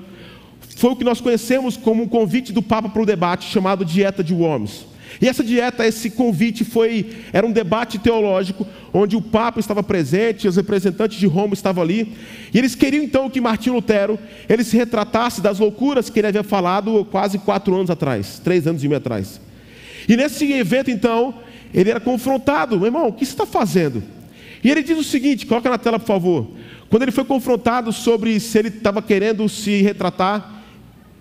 foi 0.77 0.91
o 0.91 0.97
que 0.97 1.05
nós 1.05 1.21
conhecemos 1.21 1.77
como 1.77 2.03
um 2.03 2.09
convite 2.09 2.53
do 2.53 2.63
Papa 2.63 2.89
para 2.89 3.03
o 3.03 3.07
debate 3.07 3.51
chamado 3.51 3.85
Dieta 3.85 4.23
de 4.23 4.33
Worms. 4.33 4.87
E 5.21 5.29
essa 5.29 5.43
dieta, 5.43 5.87
esse 5.87 6.11
convite 6.11 6.65
foi, 6.65 7.07
era 7.33 7.47
um 7.47 7.53
debate 7.53 7.99
teológico, 7.99 8.67
onde 8.93 9.17
o 9.17 9.23
Papa 9.23 9.59
estava 9.59 9.83
presente, 9.83 10.47
os 10.47 10.57
representantes 10.57 11.19
de 11.19 11.27
Roma 11.27 11.55
estavam 11.55 11.83
ali, 11.83 12.15
e 12.53 12.59
eles 12.59 12.75
queriam 12.75 13.03
então 13.03 13.29
que 13.29 13.41
Martinho 13.41 13.77
Lutero, 13.77 14.19
ele 14.49 14.63
se 14.63 14.77
retratasse 14.77 15.41
das 15.41 15.59
loucuras 15.59 16.09
que 16.09 16.21
ele 16.21 16.29
havia 16.29 16.45
falado 16.45 17.07
quase 17.11 17.39
quatro 17.39 17.75
anos 17.75 17.91
atrás, 17.91 18.41
três 18.43 18.67
anos 18.67 18.85
e 18.85 18.89
meio 18.89 18.99
atrás. 18.99 19.41
E 20.09 20.17
nesse 20.17 20.51
evento 20.53 20.91
então, 20.91 21.35
ele 21.75 21.91
era 21.91 22.01
confrontado, 22.01 22.77
meu 22.77 22.87
irmão, 22.87 23.09
o 23.09 23.13
que 23.13 23.27
você 23.27 23.33
está 23.33 23.47
fazendo? 23.47 24.03
E 24.63 24.71
ele 24.71 24.83
diz 24.83 24.99
o 24.99 25.05
seguinte, 25.05 25.47
coloca 25.47 25.69
na 25.71 25.79
tela 25.79 25.99
por 25.99 26.07
favor, 26.07 26.51
quando 26.89 27.03
ele 27.03 27.13
foi 27.13 27.25
confrontado 27.25 27.93
sobre 27.93 28.39
se 28.41 28.59
ele 28.59 28.69
estava 28.69 29.03
querendo 29.03 29.49
se 29.49 29.83
retratar, 29.83 30.58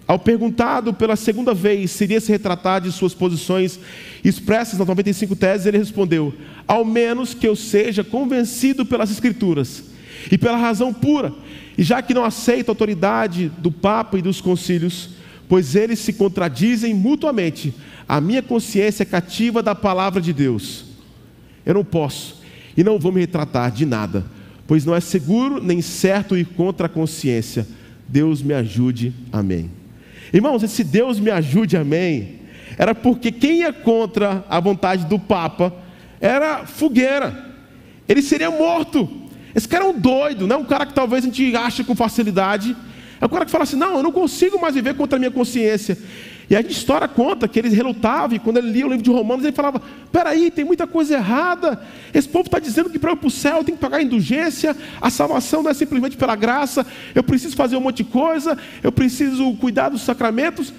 ao 0.08 0.18
perguntado 0.18 0.94
pela 0.94 1.18
segunda 1.18 1.54
vez 1.54 1.92
se 1.92 2.06
iria 2.06 2.22
se 2.22 2.32
retratar 2.32 2.80
de 2.80 2.92
suas 2.94 3.14
posições 3.14 3.78
expressas 4.24 4.80
nas 4.80 4.88
95 4.88 5.36
teses, 5.36 5.66
ele 5.66 5.78
respondeu: 5.78 6.34
Ao 6.66 6.86
menos 6.86 7.34
que 7.34 7.48
eu 7.48 7.56
seja 7.56 8.04
convencido 8.04 8.86
pelas 8.86 9.12
Escrituras 9.12 9.84
e 10.32 10.38
pela 10.38 10.58
razão 10.58 10.94
pura, 10.94 11.34
e 11.78 11.84
já 11.84 12.02
que 12.02 12.14
não 12.14 12.24
aceito 12.24 12.70
a 12.70 12.72
autoridade 12.72 13.52
do 13.58 13.70
Papa 13.70 14.18
e 14.18 14.22
dos 14.22 14.40
concílios, 14.40 15.10
pois 15.50 15.76
eles 15.76 16.00
se 16.00 16.14
contradizem 16.14 16.94
mutuamente, 16.94 17.74
a 18.08 18.22
minha 18.22 18.42
consciência 18.42 19.04
é 19.04 19.06
cativa 19.06 19.62
da 19.62 19.76
palavra 19.76 20.22
de 20.22 20.32
Deus. 20.32 20.86
Eu 21.66 21.74
não 21.74 21.84
posso 21.84 22.42
e 22.78 22.84
não 22.84 22.98
vou 22.98 23.12
me 23.12 23.20
retratar 23.20 23.72
de 23.72 23.86
nada, 23.86 24.26
pois 24.66 24.86
não 24.86 24.96
é 24.96 25.02
seguro 25.02 25.62
nem 25.62 25.82
certo 25.82 26.38
ir 26.38 26.46
contra 26.46 26.86
a 26.86 26.90
consciência. 26.90 27.68
Deus 28.08 28.42
me 28.42 28.54
ajude. 28.54 29.14
Amém. 29.34 29.77
Irmãos, 30.34 30.64
esse 30.64 30.84
Deus 30.84 31.20
me 31.20 31.32
ajude, 31.32 31.78
amém, 31.78 32.40
era 32.78 32.94
porque 32.94 33.32
quem 33.32 33.60
ia 33.60 33.74
contra 33.74 34.44
a 34.50 34.60
vontade 34.60 35.06
do 35.06 35.18
Papa 35.18 35.74
era 36.20 36.66
fogueira, 36.66 37.54
ele 38.08 38.22
seria 38.22 38.52
morto. 38.52 39.10
Esse 39.54 39.68
cara 39.68 39.86
é 39.86 39.88
um 39.88 39.98
doido, 39.98 40.46
não 40.46 40.58
é 40.58 40.60
um 40.60 40.66
cara 40.66 40.86
que 40.86 40.94
talvez 40.94 41.24
a 41.24 41.28
gente 41.28 41.56
ache 41.56 41.84
com 41.84 41.96
facilidade. 41.96 42.76
É 43.20 43.26
um 43.26 43.30
cara 43.30 43.46
que 43.46 43.52
fala 43.52 43.64
assim: 43.64 43.76
não, 43.76 43.98
eu 43.98 44.04
não 44.04 44.12
consigo 44.12 44.60
mais 44.62 44.76
viver 44.76 44.96
contra 44.96 45.18
a 45.18 45.20
minha 45.20 45.32
consciência. 45.32 45.98
E 46.50 46.56
a 46.56 46.62
história 46.62 47.08
conta 47.08 47.48
que 47.48 47.60
ele 47.60 47.68
relutava, 47.70 48.34
e 48.34 48.40
quando 48.40 48.58
ele 48.58 48.70
lia 48.70 48.86
o 48.86 48.90
livro 48.90 49.04
de 49.04 49.10
Romanos, 49.10 49.44
ele 49.44 49.56
falava: 49.56 49.82
peraí, 50.12 50.50
tem 50.50 50.64
muita 50.64 50.88
coisa 50.88 51.16
errada. 51.16 51.82
Esse 52.14 52.28
povo 52.28 52.46
está 52.46 52.58
dizendo 52.58 52.90
que 52.90 52.98
para 52.98 53.12
ir 53.12 53.18
para 53.18 53.28
o 53.28 53.32
céu 53.32 53.58
eu 53.58 53.64
tenho 53.66 53.78
que 53.78 53.82
pagar 53.82 54.02
indulgência, 54.02 54.76
a 55.02 55.10
salvação 55.10 55.62
não 55.62 55.70
é 55.70 55.74
simplesmente 55.74 56.16
pela 56.16 56.36
graça, 56.36 56.86
eu 57.14 57.22
preciso 57.22 57.56
fazer 57.56 57.76
um 57.76 57.82
monte 57.82 57.98
de 57.98 58.06
coisa, 58.06 58.58
eu 58.82 58.92
preciso 58.92 59.54
cuidar 59.56 59.90
dos 59.90 60.02
sacramentos. 60.02 60.74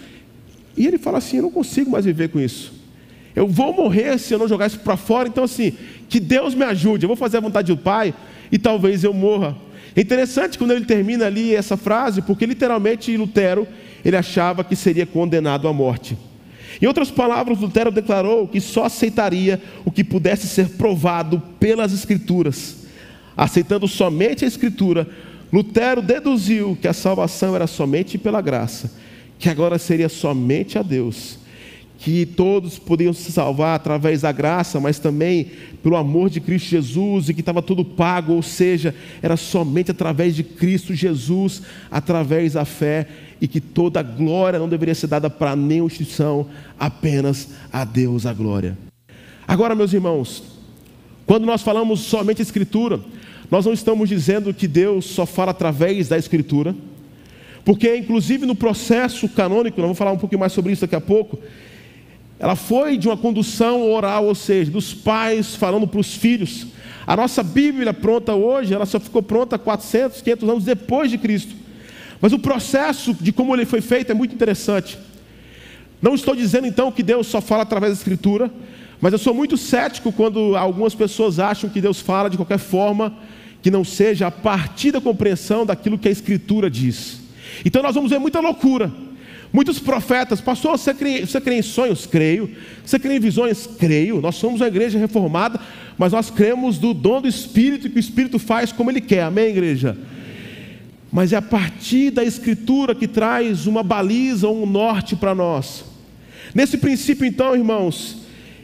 E 0.75 0.87
ele 0.87 0.97
fala 0.97 1.19
assim: 1.19 1.37
eu 1.37 1.43
não 1.43 1.51
consigo 1.51 1.91
mais 1.91 2.07
viver 2.07 2.29
com 2.29 2.41
isso. 2.41 2.73
Eu 3.37 3.47
vou 3.47 3.73
morrer 3.75 4.19
se 4.19 4.33
eu 4.33 4.39
não 4.39 4.49
jogar 4.49 4.67
isso 4.67 4.81
para 4.81 4.97
fora. 4.97 5.29
Então, 5.29 5.45
assim, 5.45 5.77
que 6.09 6.19
Deus 6.19 6.55
me 6.55 6.65
ajude. 6.65 7.05
Eu 7.05 7.09
vou 7.09 7.17
fazer 7.17 7.37
a 7.37 7.41
vontade 7.41 7.71
do 7.73 7.77
Pai 7.77 8.15
e 8.51 8.59
talvez 8.59 9.05
eu 9.05 9.13
morra. 9.13 9.55
É 9.95 10.01
interessante 10.01 10.59
quando 10.59 10.73
ele 10.73 10.85
termina 10.85 11.27
ali 11.27 11.55
essa 11.55 11.77
frase, 11.77 12.23
porque 12.23 12.47
literalmente 12.47 13.17
Lutero 13.17 13.67
ele 14.05 14.17
achava 14.17 14.65
que 14.65 14.77
seria 14.77 15.07
condenado 15.07 15.69
à 15.69 15.73
morte. 15.73 16.17
Em 16.81 16.87
outras 16.87 17.11
palavras, 17.11 17.59
Lutero 17.59 17.91
declarou 17.91 18.47
que 18.47 18.61
só 18.61 18.85
aceitaria 18.85 19.61
o 19.85 19.91
que 19.91 20.05
pudesse 20.05 20.47
ser 20.47 20.71
provado 20.71 21.43
pelas 21.59 21.93
Escrituras. 21.93 22.87
Aceitando 23.37 23.89
somente 23.89 24.45
a 24.45 24.49
Escritura, 24.49 25.09
Lutero 25.53 26.03
deduziu 26.03 26.79
que 26.81 26.87
a 26.87 26.93
salvação 26.93 27.57
era 27.57 27.67
somente 27.67 28.19
pela 28.19 28.41
graça, 28.41 28.93
que 29.39 29.49
agora 29.49 29.79
seria 29.79 30.09
somente 30.09 30.79
a 30.79 30.83
Deus 30.83 31.39
que 31.99 32.25
todos 32.25 32.79
podiam 32.79 33.13
se 33.13 33.33
salvar 33.33 33.75
através 33.75 34.21
da 34.21 34.31
graça, 34.31 34.79
mas 34.79 35.01
também 35.01 35.51
pelo 35.83 35.97
amor 35.97 36.31
de 36.31 36.41
Cristo 36.41 36.69
Jesus 36.69 37.29
e 37.29 37.35
que 37.35 37.41
estava 37.41 37.61
tudo 37.61 37.85
pago, 37.85 38.35
ou 38.35 38.43
seja, 38.43 38.95
era 39.21 39.37
somente 39.37 39.91
através 39.91 40.37
de 40.37 40.45
Cristo 40.45 40.95
Jesus, 40.95 41.61
através 41.91 42.53
da 42.53 42.65
fé, 42.65 43.09
e 43.41 43.47
que 43.49 43.61
toda 43.61 44.03
glória 44.03 44.59
não 44.59 44.69
deveria 44.69 44.95
ser 44.95 45.07
dada 45.07 45.31
para 45.31 45.55
nenhuma 45.55 45.87
instituição, 45.87 46.47
apenas 46.79 47.49
a 47.73 47.85
Deus 47.85 48.27
a 48.27 48.33
glória. 48.33 48.77
Agora, 49.47 49.75
meus 49.75 49.93
irmãos, 49.93 50.43
quando 51.27 51.47
nós 51.47 51.63
falamos 51.63 52.01
somente 52.01 52.43
Escritura, 52.43 53.01
nós 53.51 53.65
não 53.65 53.73
estamos 53.73 54.09
dizendo 54.09 54.53
que 54.53 54.69
Deus 54.69 55.07
só 55.07 55.25
fala 55.25 55.53
através 55.53 56.09
da 56.09 56.19
Escritura, 56.19 56.75
porque, 57.65 57.97
inclusive, 57.97 58.47
no 58.47 58.55
processo 58.55 59.29
canônico, 59.29 59.79
nós 59.79 59.87
vamos 59.87 59.99
falar 59.99 60.13
um 60.13 60.19
pouquinho 60.19 60.41
mais 60.41 60.53
sobre 60.53 60.73
isso 60.73 60.83
daqui 60.83 60.97
a 60.97 61.01
pouco 61.01 61.39
ela 62.39 62.55
foi 62.55 62.97
de 62.97 63.09
uma 63.09 63.17
condução 63.17 63.91
oral, 63.91 64.27
ou 64.27 64.35
seja, 64.35 64.71
dos 64.71 64.95
pais 64.95 65.57
falando 65.57 65.89
para 65.89 66.01
os 66.01 66.15
filhos. 66.15 66.69
A 67.07 67.17
nossa 67.17 67.43
Bíblia 67.43 67.93
pronta 67.93 68.35
hoje, 68.35 68.73
ela 68.73 68.87
só 68.87 69.01
ficou 69.01 69.23
pronta 69.23 69.59
400, 69.59 70.23
500 70.23 70.49
anos 70.49 70.65
depois 70.65 71.11
de 71.11 71.19
Cristo. 71.19 71.57
Mas 72.21 72.33
o 72.33 72.39
processo 72.39 73.15
de 73.15 73.33
como 73.33 73.55
ele 73.55 73.65
foi 73.65 73.81
feito 73.81 74.11
é 74.11 74.15
muito 74.15 74.35
interessante. 74.35 74.99
Não 76.01 76.15
estou 76.15 76.35
dizendo 76.35 76.67
então 76.67 76.93
que 76.93 77.03
Deus 77.03 77.27
só 77.27 77.41
fala 77.41 77.63
através 77.63 77.93
da 77.93 77.99
Escritura, 77.99 78.51
mas 79.01 79.13
eu 79.13 79.19
sou 79.19 79.35
muito 79.35 79.57
cético 79.57 80.13
quando 80.13 80.57
algumas 80.57 80.95
pessoas 80.95 81.39
acham 81.39 81.71
que 81.71 81.81
Deus 81.81 82.01
fala 82.01 82.29
de 82.29 82.37
qualquer 82.37 82.59
forma 82.59 83.15
que 83.63 83.71
não 83.71 83.85
seja 83.85 84.27
a 84.27 84.31
partir 84.31 84.93
da 84.93 85.01
compreensão 85.01 85.67
daquilo 85.67 85.99
que 85.99 86.09
a 86.09 86.13
Escritura 86.13 86.71
diz. 86.71 87.21
Então 87.65 87.83
nós 87.83 87.95
vamos 87.95 88.11
ver 88.11 88.19
muita 88.19 88.41
loucura 88.41 88.93
Muitos 89.53 89.79
profetas, 89.79 90.41
pastor, 90.41 90.73
você 90.79 90.93
crê, 90.93 91.25
você 91.25 91.41
crê 91.41 91.57
em 91.57 91.63
sonhos? 91.63 92.05
Creio. 92.05 92.51
Você 92.85 92.99
crê 92.99 93.17
em 93.17 93.21
visões? 93.21 93.67
Creio. 93.79 94.21
Nós 94.21 94.37
somos 94.37 94.61
uma 94.61 94.67
igreja 94.67 94.99
reformada, 94.99 95.59
mas 95.97 96.13
nós 96.13 96.31
cremos 96.31 96.79
do 96.79 96.93
dom 96.93 97.23
do 97.23 97.29
Espírito 97.29 97.89
que 97.89 97.97
o 97.97 98.01
Espírito 98.01 98.39
faz 98.39 98.73
como 98.73 98.91
Ele 98.91 99.01
quer. 99.01 99.23
Amém, 99.23 99.49
igreja? 99.49 99.97
Mas 101.11 101.33
é 101.33 101.37
a 101.37 101.43
partir 101.43 102.11
da 102.11 102.23
Escritura 102.23 102.95
que 102.95 103.09
traz 103.09 103.67
uma 103.67 103.83
baliza, 103.83 104.49
um 104.49 104.67
norte 104.67 105.17
para 105.17 105.35
nós. 105.35 105.85
Nesse 106.55 106.79
princípio, 106.79 107.25
então, 107.25 107.55
irmãos, 107.55 108.19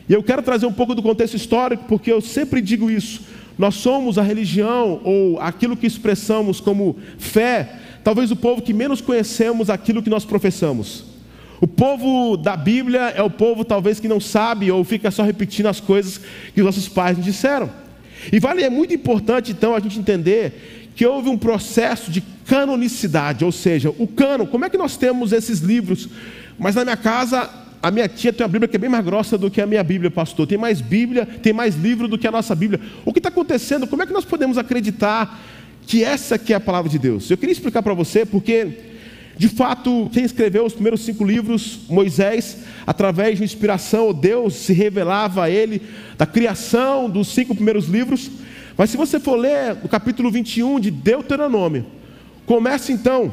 e 0.09 0.13
eu 0.13 0.23
quero 0.23 0.43
trazer 0.43 0.67
um 0.67 0.73
pouco 0.73 0.95
do 0.95 1.03
contexto 1.03 1.35
histórico, 1.35 1.85
porque 1.89 2.13
eu 2.13 2.21
sempre 2.21 2.61
digo 2.61 2.91
isso. 2.91 3.23
Nós 3.57 3.77
somos 3.77 4.19
a 4.19 4.23
religião 4.23 5.01
ou 5.05 5.41
aquilo 5.41 5.77
que 5.77 5.87
expressamos 5.87 6.61
como 6.61 6.97
fé 7.19 7.81
talvez 8.05 8.31
o 8.31 8.37
povo 8.37 8.61
que 8.61 8.75
menos 8.75 9.01
conhecemos 9.01 9.71
aquilo 9.71 10.03
que 10.03 10.11
nós 10.11 10.27
professamos. 10.27 11.05
O 11.61 11.67
povo 11.67 12.37
da 12.37 12.55
Bíblia 12.55 13.15
é 13.17 13.23
o 13.23 13.31
povo 13.31 13.65
talvez 13.65 13.99
que 13.99 14.07
não 14.07 14.21
sabe 14.21 14.71
ou 14.71 14.85
fica 14.85 15.11
só 15.11 15.23
repetindo 15.23 15.67
as 15.67 15.81
coisas 15.81 16.21
que 16.53 16.61
os 16.61 16.67
nossos 16.67 16.87
pais 16.87 17.17
nos 17.17 17.25
disseram. 17.25 17.71
E 18.31 18.39
vale 18.39 18.63
é 18.63 18.69
muito 18.69 18.93
importante 18.93 19.53
então 19.53 19.75
a 19.75 19.81
gente 19.81 19.99
entender 19.99 20.84
que 20.95 21.07
houve 21.07 21.29
um 21.29 21.37
processo 21.37 22.11
de 22.11 22.21
canonicidade, 22.47 23.45
ou 23.45 23.53
seja, 23.53 23.91
o 23.99 24.07
cano, 24.07 24.47
como 24.47 24.65
é 24.65 24.71
que 24.71 24.79
nós 24.79 24.97
temos 24.97 25.33
esses 25.33 25.61
livros? 25.61 26.09
Mas 26.59 26.75
na 26.75 26.85
minha 26.85 26.97
casa, 26.97 27.51
a 27.83 27.91
minha 27.91 28.09
tia 28.09 28.33
tem 28.33 28.45
uma 28.45 28.53
Bíblia 28.53 28.69
que 28.69 28.77
é 28.77 28.79
bem 28.79 28.91
mais 28.91 29.05
grossa 29.05 29.37
do 29.37 29.51
que 29.51 29.61
a 29.61 29.67
minha 29.67 29.83
Bíblia, 29.83 30.11
pastor. 30.11 30.47
Tem 30.47 30.59
mais 30.59 30.81
Bíblia, 30.81 31.27
tem 31.27 31.53
mais 31.53 31.75
livro 31.75 32.07
do 32.07 32.17
que 32.17 32.27
a 32.27 32.31
nossa 32.31 32.55
Bíblia. 32.55 32.81
O 33.05 33.13
que 33.13 33.19
está 33.19 33.29
acontecendo? 33.29 33.87
Como 33.87 34.03
é 34.03 34.07
que 34.07 34.13
nós 34.13 34.25
podemos 34.25 34.57
acreditar 34.57 35.41
que 35.87 36.03
essa 36.03 36.41
é 36.49 36.55
a 36.55 36.61
palavra 36.61 36.91
de 36.91 36.99
Deus. 36.99 37.31
Eu 37.31 37.37
queria 37.37 37.53
explicar 37.53 37.83
para 37.83 37.95
você 37.95 38.25
porque, 38.25 38.69
de 39.37 39.49
fato, 39.49 40.09
quem 40.13 40.25
escreveu 40.25 40.65
os 40.65 40.73
primeiros 40.73 41.03
cinco 41.03 41.25
livros, 41.25 41.81
Moisés, 41.89 42.59
através 42.87 43.39
de 43.39 43.45
inspiração, 43.45 44.13
Deus 44.13 44.55
se 44.55 44.73
revelava 44.73 45.45
a 45.45 45.51
ele 45.51 45.83
da 46.17 46.27
criação 46.27 47.09
dos 47.09 47.29
cinco 47.29 47.55
primeiros 47.55 47.87
livros. 47.87 48.31
Mas 48.77 48.91
se 48.91 48.97
você 48.97 49.21
for 49.21 49.37
ler 49.37 49.77
o 49.85 49.89
capítulo 49.89 50.31
21 50.31 50.81
de 50.81 50.91
Deuteronômio, 50.91 51.87
começa 52.45 52.93
então 52.93 53.33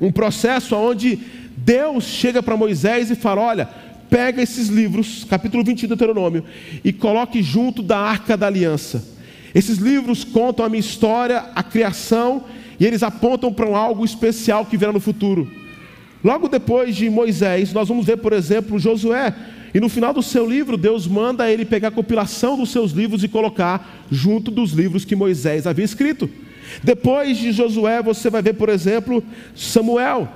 um 0.00 0.12
processo 0.12 0.76
onde 0.76 1.18
Deus 1.56 2.04
chega 2.04 2.42
para 2.42 2.56
Moisés 2.56 3.10
e 3.10 3.14
fala: 3.14 3.40
Olha, 3.40 3.68
pega 4.10 4.42
esses 4.42 4.68
livros, 4.68 5.24
capítulo 5.24 5.64
21 5.64 5.76
de 5.80 5.86
Deuteronômio, 5.88 6.44
e 6.84 6.92
coloque 6.92 7.42
junto 7.42 7.82
da 7.82 7.98
arca 7.98 8.36
da 8.36 8.46
aliança. 8.46 9.14
Esses 9.54 9.78
livros 9.78 10.24
contam 10.24 10.66
a 10.66 10.68
minha 10.68 10.80
história, 10.80 11.44
a 11.54 11.62
criação, 11.62 12.44
e 12.78 12.84
eles 12.84 13.02
apontam 13.02 13.52
para 13.52 13.68
um 13.68 13.76
algo 13.76 14.04
especial 14.04 14.66
que 14.66 14.76
virá 14.76 14.92
no 14.92 15.00
futuro. 15.00 15.50
Logo 16.22 16.48
depois 16.48 16.96
de 16.96 17.08
Moisés, 17.08 17.72
nós 17.72 17.88
vamos 17.88 18.04
ver, 18.04 18.16
por 18.18 18.32
exemplo, 18.32 18.78
Josué. 18.78 19.34
E 19.74 19.80
no 19.80 19.88
final 19.88 20.14
do 20.14 20.22
seu 20.22 20.48
livro, 20.48 20.76
Deus 20.76 21.04
manda 21.04 21.50
ele 21.50 21.64
pegar 21.64 21.88
a 21.88 21.90
compilação 21.90 22.56
dos 22.56 22.70
seus 22.70 22.92
livros 22.92 23.24
e 23.24 23.28
colocar 23.28 24.06
junto 24.08 24.48
dos 24.48 24.70
livros 24.70 25.04
que 25.04 25.16
Moisés 25.16 25.66
havia 25.66 25.84
escrito. 25.84 26.30
Depois 26.82 27.36
de 27.36 27.50
Josué, 27.50 28.00
você 28.00 28.30
vai 28.30 28.40
ver, 28.40 28.54
por 28.54 28.68
exemplo, 28.68 29.22
Samuel. 29.56 30.28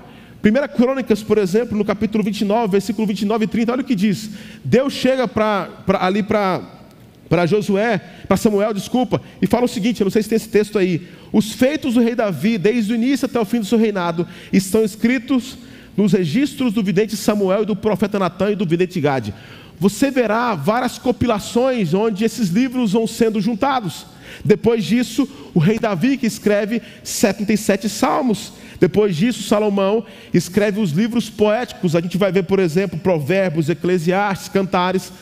Primeira 0.42 0.66
Crônicas, 0.66 1.22
por 1.22 1.38
exemplo, 1.38 1.78
no 1.78 1.84
capítulo 1.84 2.24
29, 2.24 2.72
versículo 2.72 3.06
29 3.06 3.44
e 3.44 3.48
30, 3.48 3.72
olha 3.72 3.82
o 3.82 3.84
que 3.84 3.94
diz. 3.94 4.30
Deus 4.64 4.92
chega 4.92 5.28
pra, 5.28 5.68
pra 5.86 6.04
ali 6.04 6.22
para 6.22 7.46
Josué, 7.46 7.98
para 8.26 8.36
Samuel, 8.36 8.74
desculpa, 8.74 9.22
e 9.40 9.46
fala 9.46 9.66
o 9.66 9.68
seguinte: 9.68 10.00
eu 10.00 10.04
não 10.04 10.10
sei 10.10 10.22
se 10.22 10.28
tem 10.28 10.36
esse 10.36 10.48
texto 10.48 10.78
aí. 10.78 11.08
Os 11.32 11.52
feitos 11.52 11.94
do 11.94 12.00
rei 12.00 12.14
Davi, 12.14 12.58
desde 12.58 12.92
o 12.92 12.96
início 12.96 13.26
até 13.26 13.38
o 13.38 13.44
fim 13.44 13.60
do 13.60 13.66
seu 13.66 13.78
reinado, 13.78 14.26
estão 14.52 14.82
escritos 14.84 15.56
nos 15.98 16.12
registros 16.12 16.72
do 16.72 16.80
vidente 16.80 17.16
Samuel 17.16 17.64
e 17.64 17.66
do 17.66 17.74
profeta 17.74 18.20
Natan 18.20 18.52
e 18.52 18.54
do 18.54 18.64
vidente 18.64 19.00
Gade. 19.00 19.34
Você 19.80 20.12
verá 20.12 20.54
várias 20.54 20.96
compilações 20.96 21.92
onde 21.92 22.24
esses 22.24 22.50
livros 22.50 22.92
vão 22.92 23.04
sendo 23.04 23.40
juntados. 23.40 24.06
Depois 24.44 24.84
disso, 24.84 25.28
o 25.52 25.58
rei 25.58 25.76
Davi 25.76 26.16
que 26.16 26.24
escreve 26.24 26.80
77 27.02 27.88
salmos. 27.88 28.52
Depois 28.78 29.16
disso, 29.16 29.42
Salomão 29.42 30.06
escreve 30.32 30.80
os 30.80 30.92
livros 30.92 31.28
poéticos. 31.28 31.96
A 31.96 32.00
gente 32.00 32.16
vai 32.16 32.30
ver, 32.30 32.44
por 32.44 32.60
exemplo, 32.60 32.96
Provérbios, 32.96 33.68
Eclesiastes, 33.68 34.50
Cantares. 34.50 35.12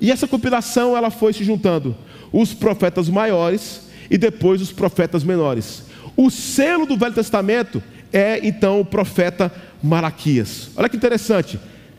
E 0.00 0.10
essa 0.10 0.26
compilação 0.26 0.96
ela 0.96 1.12
foi 1.12 1.32
se 1.32 1.44
juntando. 1.44 1.96
Os 2.32 2.52
profetas 2.52 3.08
maiores 3.08 3.82
e 4.10 4.18
depois 4.18 4.60
os 4.60 4.72
profetas 4.72 5.22
menores. 5.22 5.84
O 6.16 6.30
selo 6.30 6.84
do 6.84 6.96
Velho 6.96 7.14
Testamento 7.14 7.80
é 8.12 8.40
então 8.42 8.80
o 8.80 8.84
profeta 8.84 9.52
Malaquias. 9.82 10.70
Olha 10.76 10.88
que 10.88 10.96
interessante. 10.96 11.58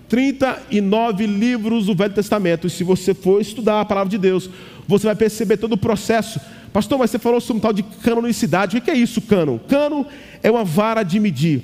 39 0.09 1.25
livros 1.25 1.85
do 1.85 1.95
Velho 1.95 2.13
Testamento. 2.13 2.67
E 2.67 2.69
se 2.69 2.83
você 2.83 3.13
for 3.13 3.39
estudar 3.39 3.79
a 3.79 3.85
palavra 3.85 4.09
de 4.09 4.17
Deus, 4.17 4.49
você 4.87 5.07
vai 5.07 5.15
perceber 5.15 5.57
todo 5.57 5.73
o 5.73 5.77
processo. 5.77 6.39
Pastor, 6.73 6.99
mas 6.99 7.11
você 7.11 7.17
falou 7.17 7.39
sobre 7.39 7.59
um 7.59 7.61
tal 7.61 7.73
de 7.73 7.81
canonicidade. 7.83 8.77
O 8.77 8.81
que 8.81 8.91
é 8.91 8.93
isso, 8.93 9.21
cano? 9.21 9.59
Cano 9.69 10.05
é 10.43 10.51
uma 10.51 10.65
vara 10.65 11.03
de 11.03 11.19
medir. 11.19 11.61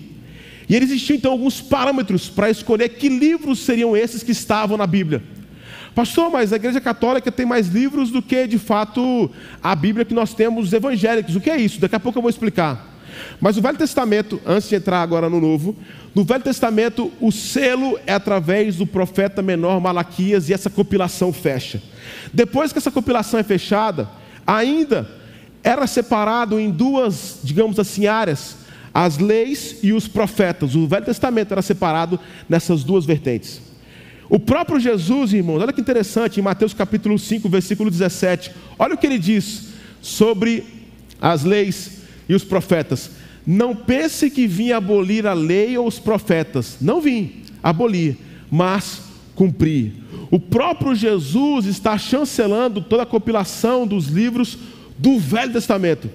E 0.69 0.75
existiam 0.75 1.17
então 1.17 1.31
alguns 1.31 1.61
parâmetros 1.61 2.29
para 2.29 2.49
escolher 2.49 2.89
que 2.89 3.09
livros 3.09 3.59
seriam 3.59 3.95
esses 3.95 4.23
que 4.23 4.31
estavam 4.31 4.77
na 4.77 4.87
Bíblia. 4.87 5.21
Pastor, 5.95 6.29
mas 6.29 6.53
a 6.53 6.57
Igreja 6.57 6.79
Católica 6.79 7.31
tem 7.31 7.45
mais 7.45 7.67
livros 7.67 8.11
do 8.11 8.21
que 8.21 8.45
de 8.47 8.59
fato 8.59 9.31
a 9.63 9.75
Bíblia 9.75 10.05
que 10.05 10.13
nós 10.13 10.33
temos 10.33 10.71
evangélicos. 10.71 11.35
O 11.35 11.41
que 11.41 11.49
é 11.49 11.57
isso? 11.57 11.81
Daqui 11.81 11.95
a 11.95 11.99
pouco 11.99 12.17
eu 12.17 12.21
vou 12.21 12.29
explicar. 12.29 12.96
Mas 13.39 13.57
o 13.57 13.61
Velho 13.61 13.77
Testamento, 13.77 14.41
antes 14.45 14.69
de 14.69 14.75
entrar 14.75 15.01
agora 15.01 15.29
no 15.29 15.39
Novo, 15.39 15.75
no 16.13 16.23
Velho 16.23 16.43
Testamento 16.43 17.11
o 17.21 17.31
selo 17.31 17.99
é 18.05 18.13
através 18.13 18.77
do 18.77 18.87
profeta 18.87 19.41
menor 19.41 19.79
Malaquias 19.79 20.49
e 20.49 20.53
essa 20.53 20.69
compilação 20.69 21.31
fecha. 21.31 21.81
Depois 22.33 22.71
que 22.71 22.79
essa 22.79 22.91
compilação 22.91 23.39
é 23.39 23.43
fechada, 23.43 24.09
ainda 24.45 25.09
era 25.63 25.85
separado 25.85 26.59
em 26.59 26.71
duas, 26.71 27.39
digamos 27.43 27.79
assim, 27.79 28.07
áreas, 28.07 28.57
as 28.93 29.17
leis 29.17 29.77
e 29.83 29.93
os 29.93 30.07
profetas. 30.07 30.73
O 30.75 30.87
Velho 30.87 31.05
Testamento 31.05 31.51
era 31.51 31.61
separado 31.61 32.19
nessas 32.49 32.83
duas 32.83 33.05
vertentes. 33.05 33.61
O 34.29 34.39
próprio 34.39 34.79
Jesus, 34.79 35.33
irmãos, 35.33 35.61
olha 35.61 35.71
que 35.71 35.79
interessante, 35.79 36.39
em 36.39 36.43
Mateus 36.43 36.73
capítulo 36.73 37.17
5, 37.17 37.47
versículo 37.47 37.89
17, 37.89 38.51
olha 38.77 38.95
o 38.95 38.97
que 38.97 39.05
ele 39.05 39.19
diz 39.19 39.67
sobre 40.01 40.65
as 41.21 41.43
leis 41.43 41.96
e 42.27 42.35
os 42.35 42.43
profetas. 42.43 43.11
Não 43.45 43.75
pense 43.75 44.29
que 44.29 44.45
vim 44.45 44.71
abolir 44.71 45.25
a 45.25 45.33
lei 45.33 45.77
ou 45.77 45.87
os 45.87 45.99
profetas. 45.99 46.77
Não 46.81 46.99
vim 46.99 47.43
abolir, 47.63 48.17
mas 48.51 49.03
cumprir. 49.35 49.93
O 50.29 50.39
próprio 50.39 50.93
Jesus 50.93 51.65
está 51.65 51.97
chancelando 51.97 52.81
toda 52.81 53.03
a 53.03 53.05
compilação 53.05 53.87
dos 53.87 54.07
livros 54.07 54.57
do 54.97 55.17
Velho 55.17 55.53
Testamento. 55.53 56.09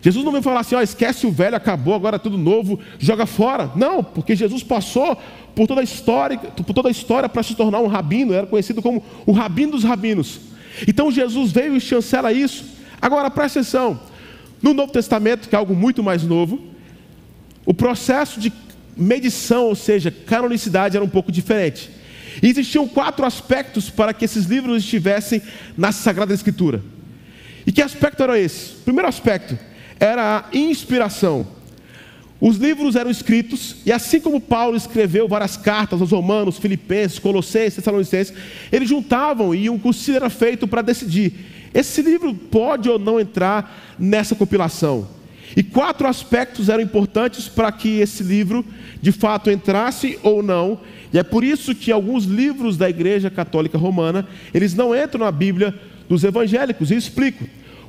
Jesus 0.00 0.24
não 0.24 0.30
veio 0.30 0.44
falar 0.44 0.60
assim, 0.60 0.76
ó, 0.76 0.80
esquece 0.80 1.26
o 1.26 1.30
velho, 1.30 1.56
acabou, 1.56 1.92
agora 1.92 2.16
é 2.16 2.18
tudo 2.18 2.38
novo, 2.38 2.78
joga 2.98 3.26
fora. 3.26 3.70
Não, 3.74 4.02
porque 4.02 4.36
Jesus 4.36 4.62
passou 4.62 5.20
por 5.54 5.66
toda 5.66 5.80
a 5.80 5.84
história, 5.84 6.38
por 6.38 6.72
toda 6.72 6.88
a 6.88 6.92
história 6.92 7.28
para 7.28 7.42
se 7.42 7.54
tornar 7.54 7.80
um 7.80 7.88
rabino, 7.88 8.32
era 8.32 8.46
conhecido 8.46 8.80
como 8.80 9.02
o 9.26 9.32
rabino 9.32 9.72
dos 9.72 9.82
rabinos. 9.82 10.40
Então 10.86 11.10
Jesus 11.10 11.50
veio 11.50 11.76
e 11.76 11.80
chancela 11.80 12.32
isso. 12.32 12.64
Agora 13.02 13.28
presta 13.28 13.60
atenção, 13.60 14.00
no 14.62 14.74
Novo 14.74 14.92
Testamento, 14.92 15.48
que 15.48 15.54
é 15.54 15.58
algo 15.58 15.74
muito 15.74 16.02
mais 16.02 16.22
novo, 16.22 16.60
o 17.64 17.74
processo 17.74 18.40
de 18.40 18.52
medição, 18.96 19.66
ou 19.66 19.74
seja, 19.74 20.10
canonicidade, 20.10 20.96
era 20.96 21.04
um 21.04 21.08
pouco 21.08 21.30
diferente. 21.30 21.90
E 22.42 22.48
existiam 22.48 22.86
quatro 22.88 23.24
aspectos 23.24 23.90
para 23.90 24.12
que 24.12 24.24
esses 24.24 24.46
livros 24.46 24.82
estivessem 24.82 25.42
na 25.76 25.92
Sagrada 25.92 26.34
Escritura. 26.34 26.82
E 27.66 27.72
que 27.72 27.82
aspecto 27.82 28.22
era 28.22 28.38
esse? 28.38 28.72
O 28.76 28.84
primeiro 28.84 29.08
aspecto 29.08 29.58
era 30.00 30.38
a 30.38 30.56
inspiração. 30.56 31.46
Os 32.40 32.56
livros 32.56 32.94
eram 32.94 33.10
escritos, 33.10 33.76
e 33.84 33.90
assim 33.90 34.20
como 34.20 34.40
Paulo 34.40 34.76
escreveu 34.76 35.26
várias 35.26 35.56
cartas 35.56 36.00
aos 36.00 36.12
Romanos, 36.12 36.56
Filipenses, 36.56 37.18
Colossenses, 37.18 37.74
Tessalonicenses, 37.74 38.32
eles 38.70 38.88
juntavam 38.88 39.52
e 39.52 39.68
um 39.68 39.78
concílio 39.78 40.18
era 40.18 40.30
feito 40.30 40.68
para 40.68 40.80
decidir 40.80 41.34
esse 41.72 42.02
livro 42.02 42.34
pode 42.34 42.88
ou 42.88 42.98
não 42.98 43.20
entrar 43.20 43.94
nessa 43.98 44.34
compilação. 44.34 45.08
E 45.56 45.62
quatro 45.62 46.06
aspectos 46.06 46.68
eram 46.68 46.82
importantes 46.82 47.48
para 47.48 47.72
que 47.72 48.00
esse 48.00 48.22
livro 48.22 48.64
de 49.00 49.12
fato 49.12 49.50
entrasse 49.50 50.18
ou 50.22 50.42
não. 50.42 50.80
E 51.12 51.18
é 51.18 51.22
por 51.22 51.42
isso 51.42 51.74
que 51.74 51.90
alguns 51.90 52.24
livros 52.24 52.76
da 52.76 52.88
Igreja 52.88 53.30
Católica 53.30 53.78
Romana, 53.78 54.26
eles 54.52 54.74
não 54.74 54.94
entram 54.94 55.24
na 55.24 55.32
Bíblia 55.32 55.74
dos 56.08 56.22
evangélicos. 56.22 56.90
E 56.90 56.96
explico. 56.96 57.44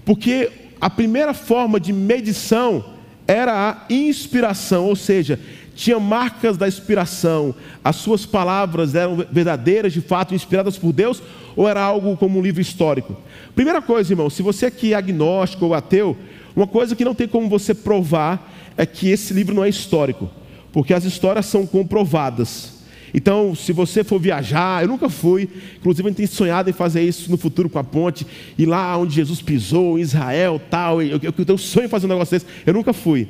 Porque 0.06 0.50
a 0.80 0.89
primeira 0.89 1.34
forma 1.34 1.80
de 1.80 1.92
medição 1.92 2.84
era 3.28 3.54
a 3.54 3.94
inspiração, 3.94 4.86
ou 4.86 4.96
seja, 4.96 5.39
tinha 5.80 5.98
marcas 5.98 6.58
da 6.58 6.68
inspiração, 6.68 7.56
as 7.82 7.96
suas 7.96 8.26
palavras 8.26 8.96
eram 8.96 9.26
verdadeiras, 9.32 9.94
de 9.94 10.02
fato, 10.02 10.36
inspiradas 10.36 10.78
por 10.78 10.92
Deus, 10.92 11.24
ou 11.56 11.70
era 11.70 11.82
algo 11.82 12.18
como 12.18 12.38
um 12.38 12.42
livro 12.42 12.62
histórico? 12.62 13.15
Primeira 13.56 13.82
coisa, 13.82 14.12
irmão, 14.12 14.30
se 14.30 14.42
você 14.44 14.65
aqui 14.65 14.92
é 14.92 14.98
agnóstico 14.98 15.68
ou 15.68 15.74
ateu, 15.74 16.18
uma 16.54 16.68
coisa 16.68 16.98
que 16.98 17.06
não 17.06 17.15
tem 17.15 17.30
como 17.30 17.48
você 17.48 17.74
provar 17.74 18.54
é 18.76 18.86
que 18.86 19.10
esse 19.10 19.34
livro 19.34 19.56
não 19.56 19.63
é 19.63 19.70
histórico, 19.70 20.30
porque 20.74 20.94
as 20.94 21.06
histórias 21.06 21.46
são 21.46 21.65
comprovadas. 21.65 22.74
Então, 23.13 23.56
se 23.56 23.72
você 23.72 24.04
for 24.04 24.20
viajar, 24.20 24.84
eu 24.84 24.88
nunca 24.89 25.08
fui, 25.08 25.48
inclusive 25.78 26.10
eu 26.10 26.13
tenho 26.13 26.28
sonhado 26.28 26.70
em 26.70 26.74
fazer 26.74 27.04
isso 27.04 27.32
no 27.32 27.38
futuro 27.38 27.70
com 27.70 27.80
a 27.80 27.84
ponte, 27.86 28.28
e 28.58 28.65
lá 28.65 28.98
onde 28.98 29.15
Jesus 29.15 29.42
pisou, 29.42 29.98
em 29.98 30.02
Israel, 30.02 30.62
tal, 30.70 31.02
eu, 31.02 31.20
eu, 31.24 31.34
eu 31.38 31.46
tenho 31.46 31.58
sonho 31.58 31.86
em 31.86 31.89
fazer 31.89 32.06
um 32.06 32.10
negócio 32.10 32.38
desse, 32.38 32.46
eu 32.65 32.74
nunca 32.74 32.92
fui. 32.92 33.30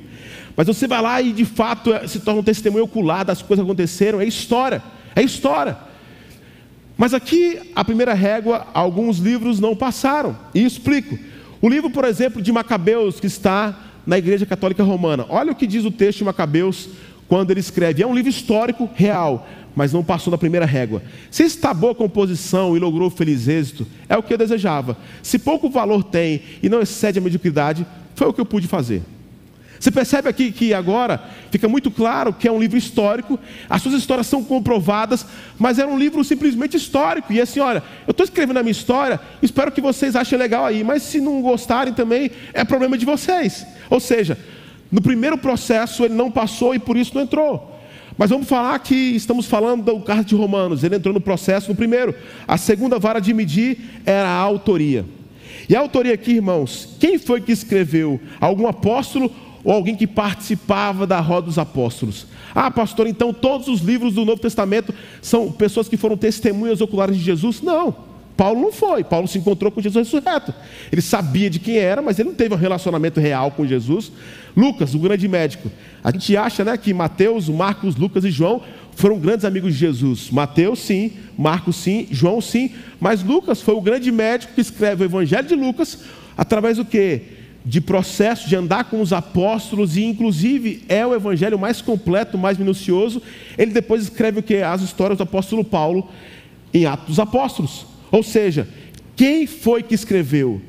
Mas 0.59 0.67
você 0.67 0.89
vai 0.89 1.01
lá 1.01 1.21
e 1.21 1.31
de 1.31 1.45
fato 1.45 1.93
é, 1.93 2.05
se 2.05 2.19
torna 2.19 2.41
um 2.41 2.43
testemunho 2.43 2.83
ocular 2.83 3.23
das 3.23 3.41
coisas 3.41 3.63
que 3.63 3.71
aconteceram, 3.71 4.19
é 4.19 4.25
história, 4.25 4.83
é 5.15 5.23
história. 5.23 5.77
Mas 6.97 7.13
aqui, 7.13 7.71
a 7.73 7.85
primeira 7.85 8.13
régua, 8.13 8.67
alguns 8.73 9.19
livros 9.19 9.61
não 9.61 9.73
passaram. 9.73 10.37
E 10.53 10.65
explico. 10.65 11.17
O 11.61 11.69
livro, 11.69 11.89
por 11.89 12.03
exemplo, 12.03 12.41
de 12.41 12.51
Macabeus, 12.51 13.21
que 13.21 13.27
está 13.27 13.73
na 14.05 14.17
Igreja 14.17 14.45
Católica 14.45 14.83
Romana. 14.83 15.25
Olha 15.29 15.53
o 15.53 15.55
que 15.55 15.65
diz 15.65 15.85
o 15.85 15.91
texto 15.91 16.17
de 16.17 16.23
Macabeus 16.25 16.89
quando 17.29 17.51
ele 17.51 17.61
escreve. 17.61 18.03
É 18.03 18.05
um 18.05 18.13
livro 18.13 18.29
histórico, 18.29 18.89
real, 18.93 19.47
mas 19.73 19.93
não 19.93 20.03
passou 20.03 20.29
da 20.29 20.37
primeira 20.37 20.65
régua. 20.65 21.01
Se 21.31 21.43
está 21.43 21.73
boa 21.73 21.95
composição 21.95 22.75
e 22.75 22.81
logrou 22.81 23.09
feliz 23.09 23.47
êxito, 23.47 23.87
é 24.09 24.17
o 24.17 24.23
que 24.23 24.33
eu 24.33 24.37
desejava. 24.37 24.97
Se 25.23 25.39
pouco 25.39 25.69
valor 25.69 26.03
tem 26.03 26.41
e 26.61 26.67
não 26.67 26.81
excede 26.81 27.17
a 27.17 27.21
mediocridade, 27.21 27.87
foi 28.13 28.27
o 28.27 28.33
que 28.33 28.41
eu 28.41 28.45
pude 28.45 28.67
fazer. 28.67 29.01
Você 29.79 29.91
percebe 29.91 30.27
aqui 30.27 30.51
que 30.51 30.73
agora 30.73 31.23
fica 31.49 31.67
muito 31.69 31.89
claro 31.89 32.33
que 32.33 32.47
é 32.47 32.51
um 32.51 32.59
livro 32.59 32.77
histórico, 32.77 33.39
as 33.69 33.81
suas 33.81 33.95
histórias 33.95 34.27
são 34.27 34.43
comprovadas, 34.43 35.25
mas 35.57 35.79
é 35.79 35.85
um 35.85 35.97
livro 35.97 36.21
simplesmente 36.23 36.75
histórico. 36.75 37.31
E 37.31 37.39
assim, 37.39 37.61
olha, 37.61 37.81
eu 38.05 38.11
estou 38.11 38.25
escrevendo 38.25 38.57
a 38.57 38.63
minha 38.63 38.71
história, 38.71 39.19
espero 39.41 39.71
que 39.71 39.79
vocês 39.79 40.15
achem 40.15 40.37
legal 40.37 40.65
aí, 40.65 40.83
mas 40.83 41.03
se 41.03 41.21
não 41.21 41.41
gostarem 41.41 41.93
também, 41.93 42.29
é 42.53 42.65
problema 42.65 42.97
de 42.97 43.05
vocês. 43.05 43.65
Ou 43.89 44.01
seja, 44.01 44.37
no 44.91 45.01
primeiro 45.01 45.37
processo 45.37 46.03
ele 46.03 46.13
não 46.13 46.29
passou 46.29 46.75
e 46.75 46.79
por 46.79 46.97
isso 46.97 47.15
não 47.15 47.21
entrou. 47.21 47.79
Mas 48.17 48.31
vamos 48.31 48.49
falar 48.49 48.77
que 48.79 48.93
estamos 48.93 49.45
falando 49.45 49.83
do 49.83 50.01
carta 50.01 50.25
de 50.25 50.35
Romanos, 50.35 50.83
ele 50.83 50.97
entrou 50.97 51.13
no 51.13 51.21
processo 51.21 51.69
no 51.69 51.75
primeiro. 51.75 52.13
A 52.45 52.57
segunda 52.57 52.99
vara 52.99 53.21
de 53.21 53.33
medir 53.33 54.01
era 54.05 54.27
a 54.27 54.39
autoria. 54.39 55.05
E 55.69 55.75
a 55.75 55.79
autoria 55.79 56.15
aqui, 56.15 56.33
irmãos, 56.33 56.97
quem 56.99 57.17
foi 57.17 57.39
que 57.39 57.51
escreveu? 57.53 58.19
Algum 58.41 58.67
apóstolo 58.67 59.31
ou 59.63 59.73
alguém 59.73 59.95
que 59.95 60.07
participava 60.07 61.05
da 61.05 61.19
roda 61.19 61.47
dos 61.47 61.57
apóstolos. 61.57 62.25
Ah, 62.53 62.71
pastor, 62.71 63.07
então 63.07 63.33
todos 63.33 63.67
os 63.67 63.81
livros 63.81 64.13
do 64.13 64.25
Novo 64.25 64.41
Testamento 64.41 64.93
são 65.21 65.51
pessoas 65.51 65.87
que 65.87 65.97
foram 65.97 66.17
testemunhas 66.17 66.81
oculares 66.81 67.17
de 67.17 67.23
Jesus? 67.23 67.61
Não. 67.61 68.09
Paulo 68.39 68.61
não 68.61 68.71
foi. 68.71 69.03
Paulo 69.03 69.27
se 69.27 69.37
encontrou 69.37 69.69
com 69.69 69.81
Jesus 69.81 70.07
ressurreto. 70.07 70.53
Ele 70.89 71.01
sabia 71.01 71.49
de 71.49 71.59
quem 71.59 71.75
era, 71.75 72.01
mas 72.01 72.17
ele 72.17 72.29
não 72.29 72.35
teve 72.35 72.55
um 72.55 72.57
relacionamento 72.57 73.19
real 73.19 73.51
com 73.51 73.67
Jesus. 73.67 74.13
Lucas, 74.55 74.95
o 74.95 74.99
grande 74.99 75.27
médico. 75.27 75.69
A 76.01 76.09
gente 76.09 76.37
acha 76.37 76.63
né, 76.63 76.77
que 76.77 76.93
Mateus, 76.93 77.49
Marcos, 77.49 77.97
Lucas 77.97 78.23
e 78.23 78.31
João 78.31 78.61
foram 78.95 79.19
grandes 79.19 79.43
amigos 79.43 79.73
de 79.73 79.79
Jesus. 79.79 80.29
Mateus, 80.31 80.79
sim. 80.79 81.11
Marcos, 81.37 81.75
sim. 81.75 82.07
João, 82.11 82.39
sim. 82.39 82.71
Mas 82.97 83.21
Lucas 83.21 83.61
foi 83.61 83.75
o 83.75 83.81
grande 83.81 84.09
médico 84.09 84.53
que 84.53 84.61
escreve 84.61 85.03
o 85.03 85.05
Evangelho 85.05 85.45
de 85.45 85.55
Lucas 85.55 85.99
através 86.37 86.77
do 86.77 86.85
quê? 86.85 87.38
De 87.65 87.81
processo 87.81 88.47
de 88.47 88.55
andar 88.55 88.85
com 88.85 89.01
os 89.01 89.11
apóstolos 89.11 89.97
e 89.97 90.03
inclusive 90.03 90.83
é 90.87 91.05
o 91.05 91.13
evangelho 91.13 91.59
mais 91.59 91.81
completo, 91.81 92.37
mais 92.37 92.57
minucioso. 92.57 93.21
Ele 93.57 93.71
depois 93.71 94.03
escreve 94.03 94.39
o 94.39 94.43
que 94.43 94.57
as 94.57 94.81
histórias 94.81 95.17
do 95.17 95.23
apóstolo 95.23 95.63
Paulo 95.63 96.09
em 96.73 96.85
Atos 96.85 97.07
dos 97.07 97.19
Apóstolos. 97.19 97.85
Ou 98.11 98.23
seja, 98.23 98.67
quem 99.15 99.45
foi 99.45 99.83
que 99.83 99.93
escreveu? 99.93 100.61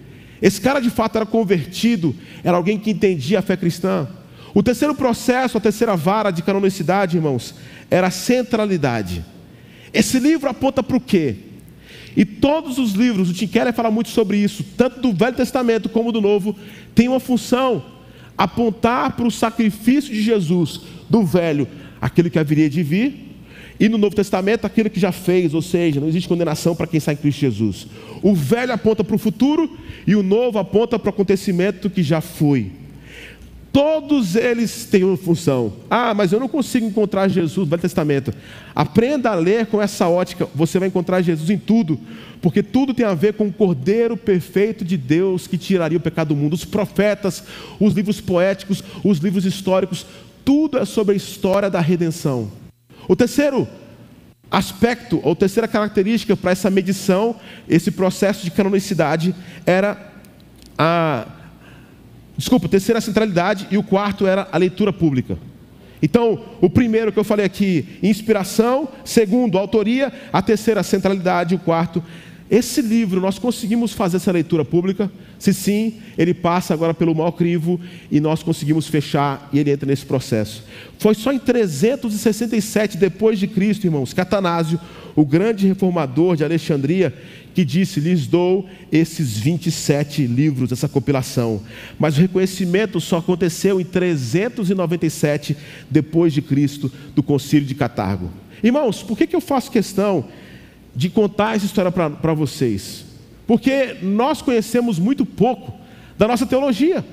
Esse 0.42 0.61
cara 0.61 0.81
de 0.81 0.90
fato 0.90 1.16
era 1.16 1.26
convertido, 1.26 2.14
era 2.42 2.57
alguém 2.57 2.79
que 2.79 2.90
entendia 2.90 3.38
a 3.38 3.42
fé 3.42 3.57
cristã. 3.57 4.09
O 4.55 4.62
terceiro 4.62 4.94
processo, 4.94 5.59
a 5.59 5.61
terceira 5.61 5.96
vara 5.96 6.31
de 6.31 6.42
canonicidade, 6.42 7.16
irmãos, 7.16 7.55
era 7.90 8.09
a 8.09 8.11
centralidade. 8.11 9.24
Esse 9.92 10.18
livro 10.18 10.48
aponta 10.48 10.83
para 10.83 10.96
o 10.96 11.00
quê? 11.00 11.37
E 12.16 12.25
todos 12.25 12.79
os 12.79 12.92
livros, 12.92 13.31
o 13.31 13.35
Tim 13.35 13.46
Keller 13.46 13.73
fala 13.73 13.90
muito 13.90 14.11
sobre 14.11 14.37
isso, 14.37 14.64
tanto 14.77 15.01
do 15.01 15.12
Velho 15.12 15.37
Testamento 15.37 15.88
como 15.88 16.12
do 16.12 16.20
Novo, 16.20 16.57
tem 16.94 17.09
uma 17.09 17.20
função: 17.20 17.83
apontar 18.37 19.16
para 19.16 19.27
o 19.27 19.31
sacrifício 19.31 20.12
de 20.12 20.23
Jesus, 20.23 20.81
do 21.09 21.25
Velho, 21.25 21.68
aquilo 22.01 22.31
que 22.31 22.38
haveria 22.38 22.68
de 22.68 22.83
vir, 22.83 23.31
e 23.81 23.88
no 23.88 23.96
Novo 23.96 24.14
Testamento, 24.14 24.66
aquilo 24.66 24.90
que 24.90 25.01
já 25.01 25.11
fez, 25.11 25.55
ou 25.55 25.62
seja, 25.62 26.01
não 26.01 26.09
existe 26.09 26.29
condenação 26.29 26.77
para 26.77 26.87
quem 26.87 26.99
está 26.99 27.14
em 27.14 27.16
Cristo 27.16 27.40
Jesus. 27.40 27.87
O 28.20 28.35
velho 28.35 28.75
aponta 28.75 29.03
para 29.03 29.16
o 29.16 29.18
futuro 29.18 29.75
e 30.07 30.14
o 30.14 30.23
novo 30.23 30.59
aponta 30.59 30.99
para 30.99 31.09
o 31.09 31.14
acontecimento 31.14 31.88
que 31.88 32.03
já 32.03 32.20
foi. 32.20 32.70
Todos 33.72 34.35
eles 34.35 34.85
têm 34.85 35.04
uma 35.04 35.16
função. 35.16 35.72
Ah, 35.88 36.12
mas 36.12 36.33
eu 36.33 36.40
não 36.40 36.48
consigo 36.48 36.87
encontrar 36.87 37.28
Jesus 37.28 37.56
no 37.56 37.66
Velho 37.66 37.83
Testamento. 37.83 38.35
Aprenda 38.74 39.30
a 39.30 39.35
ler 39.35 39.66
com 39.66 39.80
essa 39.80 40.09
ótica. 40.09 40.48
Você 40.54 40.78
vai 40.78 40.88
encontrar 40.88 41.22
Jesus 41.22 41.48
em 41.50 41.59
tudo, 41.59 41.98
porque 42.42 42.64
tudo 42.64 42.92
tem 42.92 43.06
a 43.06 43.14
ver 43.14 43.35
com 43.35 43.46
o 43.46 43.52
Cordeiro 43.52 44.16
perfeito 44.16 44.85
de 44.85 44.96
Deus 44.96 45.46
que 45.46 45.56
tiraria 45.56 45.98
o 45.98 46.00
pecado 46.00 46.28
do 46.28 46.37
mundo. 46.37 46.54
Os 46.54 46.64
profetas, 46.64 47.44
os 47.78 47.94
livros 47.94 48.20
poéticos, 48.20 48.83
os 49.04 49.18
livros 49.18 49.44
históricos, 49.44 50.04
tudo 50.44 50.76
é 50.76 50.85
sobre 50.85 51.14
a 51.14 51.16
história 51.16 51.70
da 51.70 51.80
redenção. 51.80 52.50
O 53.06 53.14
terceiro 53.14 53.68
aspecto, 54.50 55.20
ou 55.22 55.37
terceira 55.37 55.68
característica 55.68 56.37
para 56.37 56.50
essa 56.50 56.68
medição, 56.68 57.37
esse 57.68 57.92
processo 57.92 58.42
de 58.42 58.50
canonicidade, 58.50 59.33
era 59.64 60.12
a 60.76 61.26
Desculpa, 62.40 62.70
terceira 62.70 63.03
centralidade 63.03 63.68
e 63.70 63.76
o 63.76 63.83
quarto 63.83 64.26
era 64.26 64.48
a 64.50 64.57
leitura 64.57 64.94
pública. 64.94 65.37
Então, 66.00 66.42
o 66.59 66.70
primeiro 66.70 67.12
que 67.12 67.18
eu 67.18 67.22
falei 67.22 67.44
aqui, 67.44 67.98
inspiração, 68.03 68.88
segundo, 69.05 69.59
autoria, 69.59 70.11
a 70.33 70.40
terceira 70.40 70.83
centralidade, 70.83 71.55
o 71.55 71.59
quarto. 71.59 72.03
Esse 72.50 72.82
livro, 72.82 73.20
nós 73.20 73.38
conseguimos 73.38 73.92
fazer 73.92 74.16
essa 74.16 74.32
leitura 74.32 74.64
pública? 74.64 75.08
Se 75.38 75.54
sim, 75.54 75.94
ele 76.18 76.34
passa 76.34 76.74
agora 76.74 76.92
pelo 76.92 77.14
maior 77.14 77.30
crivo 77.30 77.80
e 78.10 78.18
nós 78.18 78.42
conseguimos 78.42 78.88
fechar 78.88 79.48
e 79.52 79.60
ele 79.60 79.70
entra 79.70 79.86
nesse 79.86 80.04
processo. 80.04 80.64
Foi 80.98 81.14
só 81.14 81.32
em 81.32 81.38
367 81.38 82.98
depois 82.98 83.38
de 83.38 83.46
Cristo, 83.46 83.86
irmãos, 83.86 84.12
que 84.12 84.20
Atanásio, 84.20 84.80
o 85.14 85.24
grande 85.24 85.68
reformador 85.68 86.34
de 86.34 86.42
Alexandria, 86.42 87.14
que 87.54 87.64
disse: 87.64 88.00
lhes 88.00 88.26
dou 88.26 88.68
esses 88.90 89.38
27 89.38 90.26
livros, 90.26 90.72
essa 90.72 90.88
compilação. 90.88 91.60
Mas 92.00 92.18
o 92.18 92.20
reconhecimento 92.20 93.00
só 93.00 93.18
aconteceu 93.18 93.80
em 93.80 93.84
397 93.84 95.56
depois 95.88 96.32
de 96.32 96.42
Cristo, 96.42 96.90
do 97.14 97.22
concílio 97.22 97.66
de 97.66 97.76
Catargo. 97.76 98.28
Irmãos, 98.60 99.04
por 99.04 99.16
que, 99.16 99.28
que 99.28 99.36
eu 99.36 99.40
faço 99.40 99.70
questão 99.70 100.24
de 100.94 101.09
contar 101.09 101.57
essa 101.57 101.66
história 101.66 101.90
para 101.90 102.35
vocês? 102.35 103.05
Porque 103.46 103.96
nós 104.03 104.42
conhecemos 104.42 104.98
muito 104.98 105.26
pouco 105.26 105.74
da 106.18 106.29
nossa 106.29 106.46
teologia. 106.46 107.05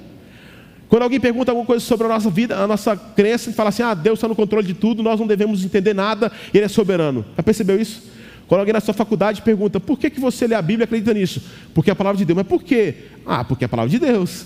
Quando 0.90 1.04
alguém 1.04 1.20
pergunta 1.20 1.52
alguma 1.52 1.66
coisa 1.66 1.84
sobre 1.84 2.06
a 2.06 2.10
nossa 2.10 2.30
vida, 2.30 2.56
a 2.56 2.68
nossa 2.68 2.96
crença, 2.96 3.50
e 3.50 3.54
fala 3.54 3.70
assim: 3.70 3.84
ah, 3.84 3.94
Deus 3.94 4.20
está 4.20 4.28
no 4.28 4.36
controle 4.36 4.66
de 4.66 4.74
tudo, 4.74 5.04
nós 5.04 5.20
não 5.20 5.28
devemos 5.28 5.66
entender 5.66 5.94
nada, 5.94 6.32
Ele 6.54 6.63
é 6.63 6.68
soberano. 6.68 7.26
Já 7.36 7.44
percebeu 7.44 7.80
isso? 7.80 8.04
Quando 8.48 8.60
alguém 8.60 8.74
na 8.74 8.80
sua 8.80 8.94
faculdade 8.94 9.42
pergunta, 9.42 9.80
por 9.80 10.00
que, 10.00 10.10
que 10.10 10.20
você 10.20 10.48
lê 10.48 10.56
a 10.56 10.62
Bíblia 10.62 10.84
e 10.84 10.86
acredita 10.86 11.13
nisso? 11.13 11.42
Porque 11.74 11.90
é 11.90 11.94
a 11.94 11.96
palavra 11.96 12.18
de 12.18 12.24
Deus. 12.24 12.38
Mas 12.38 12.48
por 12.48 12.63
quê? 12.63 12.96
Ah, 13.26 13.44
porque 13.44 13.66
é 13.66 13.68
a 13.68 13.70
palavra 13.70 13.90
de 13.90 14.00
Deus. 14.00 14.46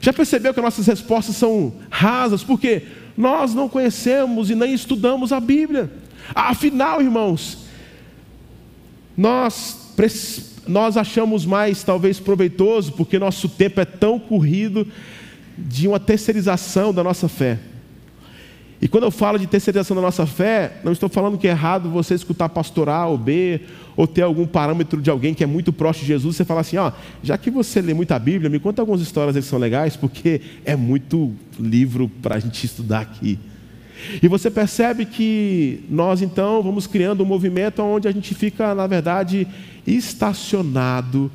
Já 0.00 0.12
percebeu 0.12 0.54
que 0.54 0.60
nossas 0.60 0.86
respostas 0.86 1.34
são 1.34 1.72
rasas? 1.90 2.44
Porque 2.44 2.82
nós 3.16 3.54
não 3.54 3.68
conhecemos 3.68 4.50
e 4.50 4.54
nem 4.54 4.72
estudamos 4.72 5.32
a 5.32 5.40
Bíblia. 5.40 5.90
Afinal, 6.32 7.02
irmãos, 7.02 7.58
nós, 9.18 9.76
nós 10.64 10.96
achamos 10.96 11.44
mais 11.44 11.82
talvez 11.82 12.20
proveitoso, 12.20 12.92
porque 12.92 13.18
nosso 13.18 13.48
tempo 13.48 13.80
é 13.80 13.84
tão 13.84 14.16
corrido, 14.16 14.86
de 15.58 15.88
uma 15.88 15.98
terceirização 15.98 16.94
da 16.94 17.02
nossa 17.02 17.28
fé. 17.28 17.58
E 18.80 18.86
quando 18.86 19.02
eu 19.02 19.10
falo 19.10 19.40
de 19.40 19.48
terceirização 19.48 19.96
da 19.96 20.00
nossa 20.00 20.24
fé, 20.24 20.74
não 20.84 20.92
estou 20.92 21.08
falando 21.08 21.36
que 21.36 21.48
é 21.48 21.50
errado 21.50 21.90
você 21.90 22.14
escutar 22.14 22.48
pastoral 22.48 23.10
ou 23.10 23.18
B, 23.18 23.62
ou 23.96 24.06
ter 24.06 24.22
algum 24.22 24.46
parâmetro 24.46 25.02
de 25.02 25.10
alguém 25.10 25.34
que 25.34 25.42
é 25.42 25.46
muito 25.48 25.72
próximo 25.72 26.06
de 26.06 26.12
Jesus, 26.12 26.36
você 26.36 26.44
fala 26.44 26.60
assim, 26.60 26.76
ó, 26.76 26.92
já 27.20 27.36
que 27.36 27.50
você 27.50 27.82
lê 27.82 27.92
muita 27.92 28.16
Bíblia, 28.20 28.48
me 28.48 28.60
conta 28.60 28.80
algumas 28.80 29.00
histórias 29.00 29.34
que 29.34 29.42
são 29.42 29.58
legais, 29.58 29.96
porque 29.96 30.40
é 30.64 30.76
muito 30.76 31.34
livro 31.58 32.08
para 32.22 32.36
a 32.36 32.38
gente 32.38 32.64
estudar 32.64 33.00
aqui. 33.00 33.36
E 34.22 34.28
você 34.28 34.50
percebe 34.50 35.04
que 35.04 35.80
nós 35.88 36.22
então 36.22 36.62
vamos 36.62 36.86
criando 36.86 37.22
um 37.22 37.26
movimento 37.26 37.82
onde 37.82 38.08
a 38.08 38.12
gente 38.12 38.34
fica, 38.34 38.74
na 38.74 38.86
verdade, 38.86 39.46
estacionado, 39.86 41.30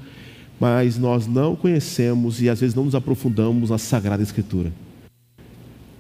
mas 0.60 0.98
nós 0.98 1.28
não 1.28 1.56
conhecemos 1.56 2.42
e 2.42 2.50
às 2.50 2.62
vezes 2.62 2.76
não 2.76 2.86
nos 2.86 2.96
aprofundamos 2.96 3.70
na 3.70 3.78
Sagrada 3.78 4.24
Escritura. 4.24 4.72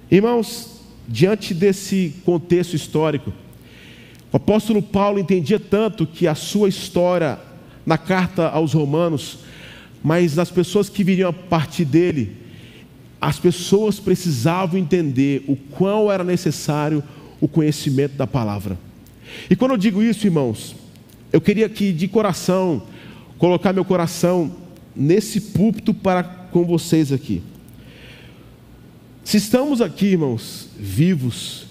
Irmãos, 0.10 0.82
diante 1.08 1.54
desse 1.54 2.16
contexto 2.26 2.76
histórico, 2.76 3.34
o 4.32 4.38
apóstolo 4.38 4.82
Paulo 4.82 5.20
entendia 5.20 5.60
tanto 5.60 6.08
que 6.08 6.28
a 6.28 6.36
sua 6.36 6.70
história 6.70 7.40
na 7.86 7.98
carta 7.98 8.48
aos 8.48 8.74
Romanos, 8.74 9.40
mas 10.04 10.36
nas 10.36 10.50
pessoas 10.50 10.90
que 10.90 11.04
viriam 11.04 11.30
a 11.30 11.34
partir 11.34 11.86
dele, 11.86 12.43
as 13.24 13.40
pessoas 13.40 14.02
precisavam 14.02 14.78
entender 14.78 15.46
o 15.48 15.56
quão 15.56 16.12
era 16.12 16.26
necessário 16.26 17.02
o 17.40 17.48
conhecimento 17.48 18.18
da 18.18 18.28
palavra. 18.28 18.78
E 19.50 19.56
quando 19.56 19.72
eu 19.72 19.78
digo 19.78 20.04
isso, 20.04 20.28
irmãos, 20.28 20.76
eu 21.32 21.40
queria 21.40 21.70
que 21.70 21.94
de 21.94 22.06
coração 22.10 22.84
colocar 23.38 23.72
meu 23.72 23.86
coração 23.86 24.54
nesse 24.94 25.40
púlpito 25.40 25.94
para 25.94 26.22
com 26.22 26.66
vocês 26.66 27.14
aqui. 27.14 27.42
Se 29.24 29.38
estamos 29.38 29.80
aqui, 29.82 30.08
irmãos, 30.08 30.68
vivos, 30.78 31.68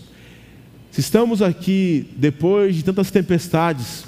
se 0.90 1.00
estamos 1.00 1.42
aqui 1.42 2.08
depois 2.16 2.76
de 2.76 2.82
tantas 2.82 3.10
tempestades, 3.10 4.06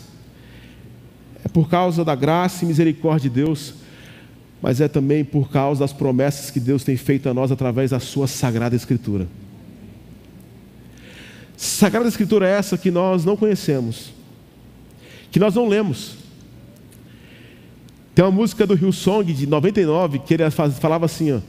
é 1.45 1.49
por 1.49 1.69
causa 1.69 2.07
da 2.07 2.15
graça 2.15 2.65
e 2.65 2.69
misericórdia 2.69 3.29
de 3.29 3.37
Deus, 3.37 3.84
mas 4.65 4.81
é 4.81 4.89
também 4.89 5.23
por 5.23 5.51
causa 5.51 5.81
das 5.81 5.93
promessas 5.93 6.51
que 6.51 6.59
Deus 6.59 6.83
tem 6.83 6.97
feito 6.97 7.29
a 7.29 7.35
nós 7.35 7.53
através 7.53 7.91
da 7.91 8.01
Sua 8.01 8.27
Sagrada 8.27 8.75
Escritura. 8.75 9.29
Sagrada 11.55 12.09
Escritura 12.09 12.49
é 12.49 12.53
essa 12.53 12.79
que 12.79 12.91
nós 12.91 13.27
não 13.27 13.37
conhecemos, 13.37 14.15
que 15.31 15.39
nós 15.39 15.55
não 15.55 15.69
lemos. 15.69 16.17
Tem 18.15 18.25
uma 18.25 18.31
música 18.31 18.67
do 18.67 18.73
Rio 18.73 18.91
Song 18.91 19.31
de 19.35 19.47
99 19.47 20.21
que 20.21 20.33
ele 20.33 20.51
falava 20.51 21.05
assim: 21.05 21.33
ó, 21.33 21.41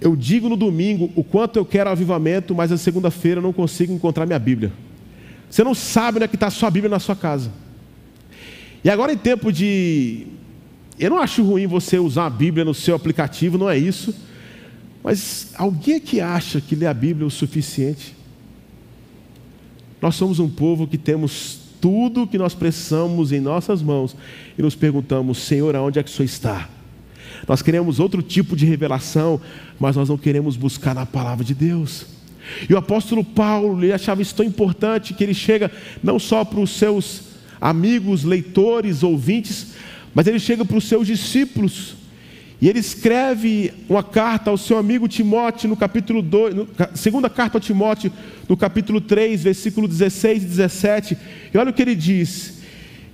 eu 0.00 0.16
digo 0.16 0.48
no 0.48 0.56
domingo 0.56 1.12
o 1.14 1.22
quanto 1.22 1.60
eu 1.60 1.64
quero 1.64 1.90
avivamento, 1.90 2.56
mas 2.56 2.72
na 2.72 2.76
segunda-feira 2.76 3.38
eu 3.38 3.42
não 3.44 3.52
consigo 3.52 3.92
encontrar 3.92 4.26
minha 4.26 4.38
Bíblia. 4.40 4.72
Você 5.48 5.62
não 5.62 5.76
sabe 5.76 6.16
onde 6.16 6.24
é 6.24 6.28
que 6.28 6.34
está 6.34 6.48
a 6.48 6.50
sua 6.50 6.72
Bíblia 6.72 6.90
na 6.90 6.98
sua 6.98 7.14
casa. 7.14 7.52
E 8.82 8.90
agora 8.90 9.12
em 9.12 9.16
tempo 9.16 9.52
de. 9.52 10.26
Eu 10.98 11.10
não 11.10 11.18
acho 11.18 11.42
ruim 11.42 11.66
você 11.66 11.98
usar 11.98 12.26
a 12.26 12.30
Bíblia 12.30 12.64
no 12.64 12.74
seu 12.74 12.94
aplicativo, 12.94 13.56
não 13.56 13.70
é 13.70 13.78
isso. 13.78 14.14
Mas 15.02 15.52
alguém 15.54 15.94
é 15.94 16.00
que 16.00 16.20
acha 16.20 16.60
que 16.60 16.74
lê 16.74 16.86
a 16.86 16.94
Bíblia 16.94 17.24
é 17.24 17.26
o 17.26 17.30
suficiente? 17.30 18.14
Nós 20.02 20.14
somos 20.16 20.38
um 20.38 20.48
povo 20.48 20.86
que 20.86 20.98
temos 20.98 21.60
tudo 21.80 22.26
que 22.26 22.38
nós 22.38 22.54
precisamos 22.54 23.32
em 23.32 23.40
nossas 23.40 23.80
mãos 23.80 24.16
e 24.56 24.62
nos 24.62 24.74
perguntamos, 24.74 25.38
Senhor, 25.38 25.74
aonde 25.76 25.98
é 25.98 26.02
que 26.02 26.10
o 26.10 26.12
Senhor 26.12 26.26
está? 26.26 26.68
Nós 27.46 27.62
queremos 27.62 28.00
outro 28.00 28.20
tipo 28.22 28.56
de 28.56 28.66
revelação, 28.66 29.40
mas 29.78 29.96
nós 29.96 30.08
não 30.08 30.18
queremos 30.18 30.56
buscar 30.56 30.94
na 30.94 31.06
palavra 31.06 31.44
de 31.44 31.54
Deus. 31.54 32.06
E 32.68 32.74
o 32.74 32.78
apóstolo 32.78 33.22
Paulo, 33.22 33.82
ele 33.82 33.92
achava 33.92 34.22
isso 34.22 34.34
tão 34.34 34.44
importante 34.44 35.14
que 35.14 35.22
ele 35.22 35.34
chega 35.34 35.70
não 36.02 36.18
só 36.18 36.44
para 36.44 36.60
os 36.60 36.70
seus 36.70 37.22
amigos, 37.60 38.24
leitores, 38.24 39.02
ouvintes, 39.02 39.74
mas 40.18 40.26
ele 40.26 40.40
chega 40.40 40.64
para 40.64 40.76
os 40.76 40.82
seus 40.82 41.06
discípulos. 41.06 41.94
E 42.60 42.68
ele 42.68 42.80
escreve 42.80 43.72
uma 43.88 44.02
carta 44.02 44.50
ao 44.50 44.56
seu 44.56 44.76
amigo 44.76 45.06
Timóteo 45.06 45.68
no 45.68 45.76
capítulo 45.76 46.20
2, 46.22 46.54
no, 46.56 46.68
segunda 46.92 47.30
carta 47.30 47.58
a 47.58 47.60
Timóteo, 47.60 48.10
no 48.48 48.56
capítulo 48.56 49.00
3, 49.00 49.44
versículo 49.44 49.86
16 49.86 50.42
e 50.42 50.46
17. 50.46 51.18
E 51.54 51.56
olha 51.56 51.70
o 51.70 51.72
que 51.72 51.80
ele 51.80 51.94
diz: 51.94 52.58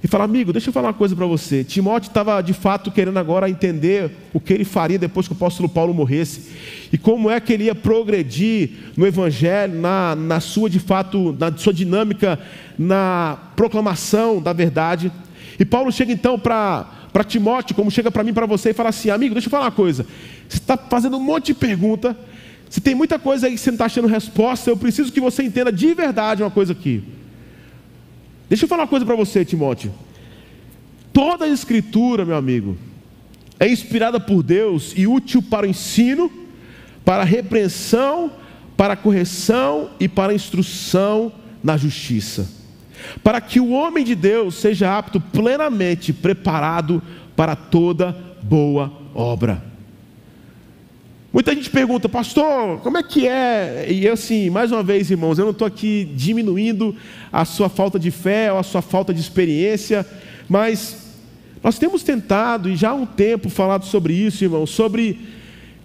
e 0.05 0.07
fala: 0.07 0.25
Amigo, 0.25 0.53
deixa 0.53 0.69
eu 0.69 0.73
falar 0.73 0.89
uma 0.89 0.95
coisa 0.95 1.17
para 1.17 1.25
você. 1.25 1.65
Timóteo 1.65 2.09
estava 2.09 2.43
de 2.43 2.53
fato 2.53 2.91
querendo 2.91 3.19
agora 3.19 3.49
entender 3.49 4.11
o 4.35 4.41
que 4.41 4.53
ele 4.53 4.65
faria 4.65 4.99
depois 4.99 5.27
que 5.27 5.33
o 5.33 5.37
apóstolo 5.37 5.67
Paulo 5.67 5.95
morresse 5.95 6.53
e 6.93 6.99
como 6.99 7.31
é 7.31 7.41
que 7.41 7.55
ele 7.55 7.65
ia 7.65 7.75
progredir 7.75 8.71
no 8.99 9.07
Evangelho, 9.07 9.81
na, 9.81 10.15
na 10.15 10.41
sua 10.41 10.69
de 10.69 10.79
fato, 10.79 11.35
na 11.39 11.57
sua 11.57 11.73
dinâmica, 11.73 12.39
na 12.79 13.39
proclamação 13.57 14.43
da 14.43 14.53
verdade. 14.53 15.11
E 15.59 15.65
Paulo 15.65 15.93
chega 15.93 16.13
então 16.13 16.39
para 16.39 17.25
Timóteo, 17.27 17.75
como 17.75 17.91
chega 17.91 18.11
para 18.11 18.25
mim, 18.25 18.33
para 18.33 18.47
você, 18.47 18.71
e 18.71 18.75
fala 18.75 18.89
assim: 18.89 19.11
amigo, 19.11 19.35
deixa 19.35 19.47
eu 19.47 19.51
falar 19.51 19.65
uma 19.65 19.73
coisa. 19.73 20.07
Você 20.49 20.59
está 20.59 20.77
fazendo 20.77 21.17
um 21.17 21.21
monte 21.21 21.47
de 21.47 21.55
pergunta, 21.55 22.17
se 22.69 22.81
tem 22.81 22.95
muita 22.95 23.19
coisa 23.19 23.47
aí 23.47 23.53
que 23.53 23.59
você 23.59 23.71
não 23.71 23.77
está 23.77 23.85
achando 23.85 24.09
resposta, 24.09 24.69
eu 24.69 24.77
preciso 24.77 25.13
que 25.13 25.21
você 25.21 25.43
entenda 25.43 25.71
de 25.71 25.95
verdade 25.95 26.43
uma 26.43 26.51
coisa 26.51 26.73
aqui. 26.73 27.05
Deixa 28.49 28.65
eu 28.65 28.69
falar 28.69 28.83
uma 28.83 28.89
coisa 28.89 29.07
para 29.07 29.17
você, 29.17 29.45
Timóteo. 29.45 29.93
Toda 31.13 31.45
a 31.45 31.49
escritura, 31.49 32.25
meu 32.25 32.37
amigo, 32.37 32.77
é 33.61 33.69
inspirada 33.69 34.19
por 34.19 34.43
Deus 34.43 34.93
e 34.97 35.07
útil 35.07 35.41
para 35.41 35.65
o 35.65 35.69
ensino, 35.71 36.31
para 37.05 37.23
a 37.23 37.25
repreensão, 37.25 38.33
para 38.77 38.95
a 38.95 38.97
correção 38.97 39.91
e 40.01 40.09
para 40.09 40.33
a 40.33 40.35
instrução 40.35 41.33
na 41.63 41.77
justiça, 41.77 42.51
para 43.23 43.41
que 43.41 43.61
o 43.61 43.71
homem 43.71 44.05
de 44.05 44.15
Deus 44.15 44.55
seja 44.57 44.97
apto 44.97 45.21
plenamente 45.21 46.13
preparado 46.13 47.03
para 47.37 47.57
toda 47.57 48.17
boa 48.43 48.93
obra. 49.15 49.75
Muita 51.33 51.53
gente 51.53 51.69
pergunta, 51.69 52.09
pastor, 52.09 52.79
como 52.79 52.97
é 52.97 53.03
que 53.03 53.27
é? 53.27 53.87
E 53.91 54.07
eu, 54.07 54.13
assim, 54.13 54.49
mais 54.51 54.71
uma 54.71 54.85
vez, 54.85 55.11
irmãos, 55.11 55.37
eu 55.37 55.45
não 55.45 55.51
estou 55.51 55.67
aqui 55.67 56.09
diminuindo 56.15 56.95
a 57.33 57.45
sua 57.45 57.69
falta 57.69 57.99
de 57.99 58.13
fé 58.13 58.53
ou 58.53 58.59
a 58.61 58.63
sua 58.63 58.81
falta 58.81 59.13
de 59.13 59.21
experiência, 59.21 60.07
mas 60.49 60.97
nós 61.61 61.77
temos 61.77 62.05
tentado, 62.05 62.71
e 62.71 62.77
já 62.77 62.91
há 62.91 62.95
um 62.95 63.05
tempo, 63.05 63.49
falado 63.51 63.85
sobre 63.85 64.15
isso, 64.15 64.45
irmãos, 64.45 64.71
sobre 64.71 65.19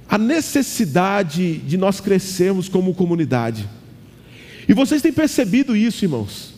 a 0.07 0.19
necessidade 0.19 1.57
de 1.57 1.77
nós 1.77 1.99
crescermos 1.99 2.69
como 2.69 2.93
comunidade. 2.93 3.67
E 4.67 4.73
vocês 4.73 5.01
têm 5.01 5.11
percebido 5.11 5.75
isso, 5.75 6.05
irmãos, 6.05 6.53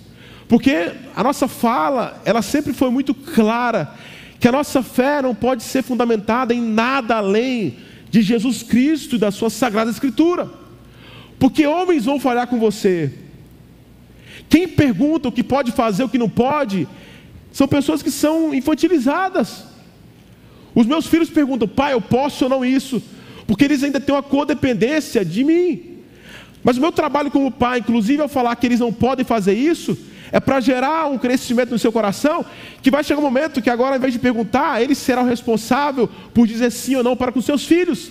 porque 0.51 0.91
a 1.15 1.23
nossa 1.23 1.47
fala, 1.47 2.21
ela 2.25 2.41
sempre 2.41 2.73
foi 2.73 2.89
muito 2.89 3.13
clara, 3.13 3.95
que 4.37 4.49
a 4.49 4.51
nossa 4.51 4.83
fé 4.83 5.21
não 5.21 5.33
pode 5.33 5.63
ser 5.63 5.81
fundamentada 5.81 6.53
em 6.53 6.59
nada 6.59 7.15
além 7.15 7.77
de 8.09 8.21
Jesus 8.21 8.61
Cristo 8.61 9.15
e 9.15 9.17
da 9.17 9.31
sua 9.31 9.49
sagrada 9.49 9.89
Escritura. 9.89 10.49
Porque 11.39 11.65
homens 11.65 12.03
vão 12.03 12.19
falhar 12.19 12.47
com 12.47 12.59
você. 12.59 13.13
Quem 14.49 14.67
pergunta 14.67 15.29
o 15.29 15.31
que 15.31 15.41
pode 15.41 15.71
fazer, 15.71 16.03
o 16.03 16.09
que 16.09 16.17
não 16.17 16.27
pode, 16.27 16.85
são 17.53 17.65
pessoas 17.65 18.03
que 18.03 18.11
são 18.11 18.53
infantilizadas. 18.53 19.63
Os 20.75 20.85
meus 20.85 21.07
filhos 21.07 21.29
perguntam, 21.29 21.65
pai, 21.65 21.93
eu 21.93 22.01
posso 22.01 22.43
ou 22.43 22.49
não 22.49 22.65
isso? 22.65 23.01
Porque 23.47 23.63
eles 23.63 23.85
ainda 23.85 24.01
têm 24.01 24.13
uma 24.13 24.21
codependência 24.21 25.23
de 25.23 25.45
mim. 25.45 25.99
Mas 26.61 26.75
o 26.75 26.81
meu 26.81 26.91
trabalho 26.91 27.31
como 27.31 27.49
pai, 27.49 27.79
inclusive 27.79 28.21
ao 28.21 28.27
falar 28.27 28.53
que 28.57 28.67
eles 28.67 28.81
não 28.81 28.91
podem 28.91 29.23
fazer 29.23 29.53
isso, 29.53 30.10
é 30.31 30.39
para 30.39 30.59
gerar 30.59 31.07
um 31.07 31.17
crescimento 31.17 31.71
no 31.71 31.79
seu 31.79 31.91
coração, 31.91 32.45
que 32.81 32.89
vai 32.89 33.03
chegar 33.03 33.19
um 33.19 33.23
momento 33.23 33.61
que 33.61 33.69
agora, 33.69 33.91
ao 33.91 33.97
invés 33.97 34.13
de 34.13 34.19
perguntar, 34.19 34.81
ele 34.81 34.95
será 34.95 35.21
o 35.21 35.25
responsável 35.25 36.09
por 36.33 36.47
dizer 36.47 36.71
sim 36.71 36.95
ou 36.95 37.03
não 37.03 37.15
para 37.15 37.31
com 37.31 37.41
seus 37.41 37.65
filhos. 37.65 38.09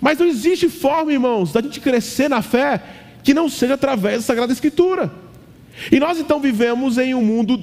Mas 0.00 0.18
não 0.18 0.26
existe 0.26 0.68
forma, 0.68 1.12
irmãos, 1.12 1.52
da 1.52 1.62
gente 1.62 1.80
crescer 1.80 2.28
na 2.28 2.42
fé 2.42 2.82
que 3.22 3.32
não 3.32 3.48
seja 3.48 3.74
através 3.74 4.16
da 4.16 4.22
Sagrada 4.22 4.52
Escritura. 4.52 5.10
E 5.90 5.98
nós 5.98 6.18
então 6.18 6.40
vivemos 6.40 6.98
em 6.98 7.14
um 7.14 7.22
mundo 7.22 7.58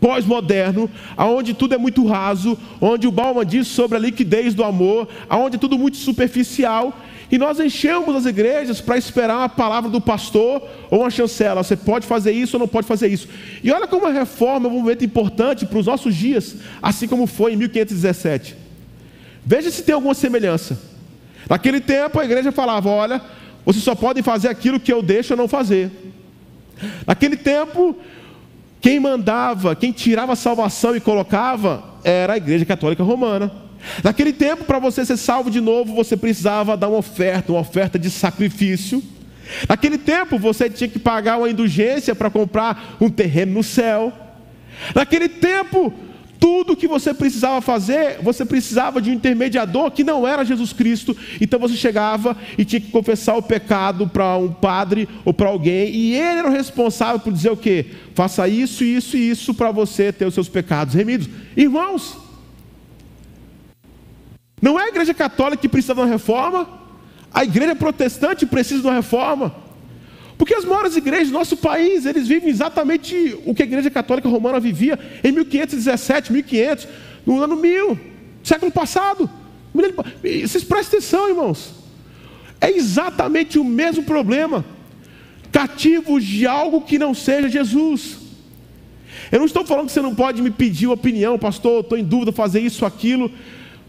pós-moderno, 0.00 0.90
aonde 1.16 1.54
tudo 1.54 1.74
é 1.74 1.78
muito 1.78 2.04
raso, 2.06 2.58
onde 2.80 3.06
o 3.06 3.12
Bauman 3.12 3.46
diz 3.46 3.66
sobre 3.66 3.96
a 3.96 4.00
liquidez 4.00 4.54
do 4.54 4.64
amor, 4.64 5.08
aonde 5.28 5.56
é 5.56 5.58
tudo 5.58 5.78
muito 5.78 5.96
superficial, 5.96 6.98
e 7.30 7.38
nós 7.38 7.58
enchemos 7.58 8.14
as 8.14 8.24
igrejas 8.24 8.80
para 8.80 8.96
esperar 8.96 9.42
a 9.42 9.48
palavra 9.48 9.90
do 9.90 10.00
pastor 10.00 10.62
ou 10.90 11.00
uma 11.00 11.10
chancela. 11.10 11.62
Você 11.62 11.76
pode 11.76 12.06
fazer 12.06 12.30
isso 12.32 12.56
ou 12.56 12.60
não 12.60 12.68
pode 12.68 12.86
fazer 12.86 13.08
isso. 13.08 13.28
E 13.62 13.70
olha 13.72 13.86
como 13.86 14.06
a 14.06 14.10
reforma 14.10 14.68
é 14.68 14.70
um 14.70 14.74
momento 14.74 15.04
importante 15.04 15.66
para 15.66 15.78
os 15.78 15.86
nossos 15.86 16.14
dias, 16.14 16.56
assim 16.80 17.08
como 17.08 17.26
foi 17.26 17.54
em 17.54 17.56
1517. 17.56 18.54
Veja 19.44 19.70
se 19.70 19.82
tem 19.82 19.94
alguma 19.94 20.14
semelhança. 20.14 20.78
Naquele 21.48 21.80
tempo 21.80 22.20
a 22.20 22.24
igreja 22.24 22.52
falava: 22.52 22.88
olha, 22.88 23.20
vocês 23.64 23.82
só 23.82 23.94
podem 23.96 24.22
fazer 24.22 24.48
aquilo 24.48 24.78
que 24.78 24.92
eu 24.92 25.02
deixo 25.02 25.32
ou 25.32 25.36
não 25.36 25.48
fazer. 25.48 25.90
Naquele 27.06 27.36
tempo, 27.36 27.96
quem 28.80 29.00
mandava, 29.00 29.74
quem 29.74 29.90
tirava 29.90 30.34
a 30.34 30.36
salvação 30.36 30.94
e 30.94 31.00
colocava 31.00 31.82
era 32.04 32.34
a 32.34 32.36
igreja 32.36 32.64
católica 32.64 33.02
romana. 33.02 33.65
Naquele 34.02 34.32
tempo, 34.32 34.64
para 34.64 34.78
você 34.78 35.04
ser 35.04 35.16
salvo 35.16 35.50
de 35.50 35.60
novo, 35.60 35.94
você 35.94 36.16
precisava 36.16 36.76
dar 36.76 36.88
uma 36.88 36.98
oferta, 36.98 37.52
uma 37.52 37.60
oferta 37.60 37.98
de 37.98 38.10
sacrifício. 38.10 39.02
Naquele 39.68 39.98
tempo, 39.98 40.38
você 40.38 40.68
tinha 40.68 40.88
que 40.88 40.98
pagar 40.98 41.38
uma 41.38 41.50
indulgência 41.50 42.14
para 42.14 42.30
comprar 42.30 42.96
um 43.00 43.08
terreno 43.08 43.54
no 43.54 43.62
céu. 43.62 44.12
Naquele 44.94 45.28
tempo, 45.28 45.92
tudo 46.38 46.76
que 46.76 46.86
você 46.86 47.14
precisava 47.14 47.60
fazer, 47.60 48.18
você 48.22 48.44
precisava 48.44 49.00
de 49.00 49.10
um 49.10 49.14
intermediador 49.14 49.90
que 49.90 50.04
não 50.04 50.26
era 50.26 50.44
Jesus 50.44 50.72
Cristo. 50.72 51.16
Então 51.40 51.58
você 51.58 51.74
chegava 51.74 52.36
e 52.58 52.64
tinha 52.64 52.80
que 52.80 52.90
confessar 52.90 53.36
o 53.36 53.42
pecado 53.42 54.08
para 54.08 54.36
um 54.36 54.52
padre 54.52 55.08
ou 55.24 55.32
para 55.32 55.48
alguém, 55.48 55.88
e 55.90 56.14
ele 56.14 56.40
era 56.40 56.48
o 56.48 56.52
responsável 56.52 57.20
por 57.20 57.32
dizer 57.32 57.50
o 57.50 57.56
quê? 57.56 57.86
Faça 58.14 58.46
isso, 58.48 58.84
isso 58.84 59.16
e 59.16 59.30
isso 59.30 59.54
para 59.54 59.70
você 59.70 60.12
ter 60.12 60.26
os 60.26 60.34
seus 60.34 60.48
pecados 60.48 60.94
remidos. 60.94 61.28
Irmãos, 61.56 62.25
não 64.60 64.78
é 64.78 64.84
a 64.84 64.88
igreja 64.88 65.12
católica 65.12 65.62
que 65.62 65.68
precisa 65.68 65.94
de 65.94 66.00
uma 66.00 66.06
reforma, 66.06 66.68
a 67.32 67.44
igreja 67.44 67.74
protestante 67.76 68.46
precisa 68.46 68.80
de 68.80 68.86
uma 68.86 68.94
reforma. 68.94 69.54
Porque 70.38 70.54
as 70.54 70.64
maiores 70.64 70.96
igrejas 70.96 71.28
do 71.28 71.34
nosso 71.34 71.56
país, 71.56 72.04
eles 72.04 72.28
vivem 72.28 72.48
exatamente 72.48 73.38
o 73.44 73.54
que 73.54 73.62
a 73.62 73.66
igreja 73.66 73.90
católica 73.90 74.28
romana 74.28 74.60
vivia 74.60 74.98
em 75.24 75.32
1517, 75.32 76.32
1500, 76.32 76.88
no 77.24 77.40
ano 77.42 77.56
1000, 77.56 77.98
século 78.42 78.70
passado. 78.70 79.30
Vocês 80.22 80.64
prestem 80.64 80.98
atenção, 80.98 81.28
irmãos. 81.28 81.74
É 82.60 82.70
exatamente 82.70 83.58
o 83.58 83.64
mesmo 83.64 84.02
problema. 84.02 84.64
Cativos 85.50 86.24
de 86.24 86.46
algo 86.46 86.82
que 86.82 86.98
não 86.98 87.14
seja 87.14 87.48
Jesus. 87.48 88.18
Eu 89.32 89.38
não 89.38 89.46
estou 89.46 89.64
falando 89.64 89.86
que 89.86 89.92
você 89.92 90.02
não 90.02 90.14
pode 90.14 90.42
me 90.42 90.50
pedir 90.50 90.86
opinião, 90.86 91.38
pastor, 91.38 91.80
estou 91.80 91.98
em 91.98 92.04
dúvida 92.04 92.30
fazer 92.30 92.60
isso, 92.60 92.84
aquilo. 92.84 93.30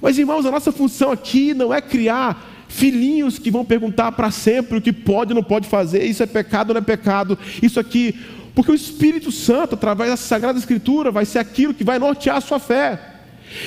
Mas 0.01 0.17
irmãos, 0.17 0.45
a 0.45 0.51
nossa 0.51 0.71
função 0.71 1.11
aqui 1.11 1.53
não 1.53 1.73
é 1.73 1.81
criar 1.81 2.65
filhinhos 2.67 3.39
que 3.39 3.49
vão 3.49 3.65
perguntar 3.65 4.11
para 4.11 4.29
sempre 4.29 4.77
o 4.77 4.81
que 4.81 4.93
pode 4.93 5.31
ou 5.31 5.35
não 5.35 5.43
pode 5.43 5.67
fazer, 5.67 6.03
isso 6.03 6.21
é 6.21 6.25
pecado 6.25 6.69
ou 6.69 6.73
não 6.75 6.81
é 6.81 6.83
pecado, 6.83 7.37
isso 7.61 7.79
aqui, 7.79 8.13
porque 8.53 8.71
o 8.71 8.75
Espírito 8.75 9.31
Santo, 9.31 9.75
através 9.75 10.09
da 10.09 10.17
Sagrada 10.17 10.59
Escritura, 10.59 11.11
vai 11.11 11.25
ser 11.25 11.39
aquilo 11.39 11.73
que 11.73 11.83
vai 11.83 11.97
nortear 11.97 12.37
a 12.37 12.41
sua 12.41 12.59
fé. 12.59 12.99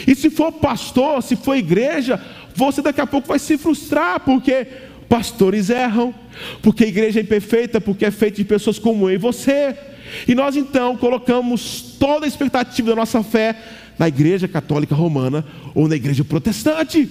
E 0.06 0.14
se 0.14 0.28
for 0.28 0.52
pastor, 0.52 1.22
se 1.22 1.36
for 1.36 1.54
igreja, 1.54 2.20
você 2.54 2.82
daqui 2.82 3.00
a 3.00 3.06
pouco 3.06 3.28
vai 3.28 3.38
se 3.38 3.56
frustrar, 3.56 4.20
porque 4.20 4.66
pastores 5.08 5.70
erram, 5.70 6.14
porque 6.62 6.84
a 6.84 6.86
igreja 6.86 7.18
é 7.18 7.22
imperfeita, 7.22 7.80
porque 7.80 8.04
é 8.04 8.10
feita 8.10 8.36
de 8.36 8.44
pessoas 8.44 8.78
como 8.78 9.08
eu 9.08 9.14
e 9.14 9.18
você. 9.18 9.76
E 10.26 10.34
nós 10.34 10.56
então 10.56 10.96
colocamos 10.96 11.96
toda 11.98 12.26
a 12.26 12.28
expectativa 12.28 12.90
da 12.90 12.96
nossa 12.96 13.22
fé 13.22 13.56
na 14.00 14.08
igreja 14.08 14.48
católica 14.48 14.94
romana 14.94 15.44
ou 15.74 15.86
na 15.86 15.94
igreja 15.94 16.24
protestante. 16.24 17.06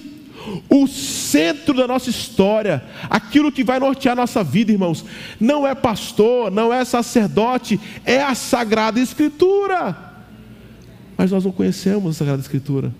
O 0.68 0.88
centro 0.88 1.72
da 1.72 1.86
nossa 1.86 2.10
história, 2.10 2.82
aquilo 3.08 3.52
que 3.52 3.62
vai 3.62 3.78
nortear 3.78 4.16
nossa 4.16 4.42
vida, 4.42 4.72
irmãos, 4.72 5.04
não 5.38 5.64
é 5.64 5.72
pastor, 5.72 6.50
não 6.50 6.74
é 6.74 6.84
sacerdote, 6.84 7.78
é 8.04 8.20
a 8.20 8.34
Sagrada 8.34 8.98
Escritura. 8.98 9.96
Mas 11.16 11.30
nós 11.30 11.44
não 11.44 11.52
conhecemos 11.52 12.16
a 12.16 12.18
Sagrada 12.18 12.42
Escritura. 12.42 12.92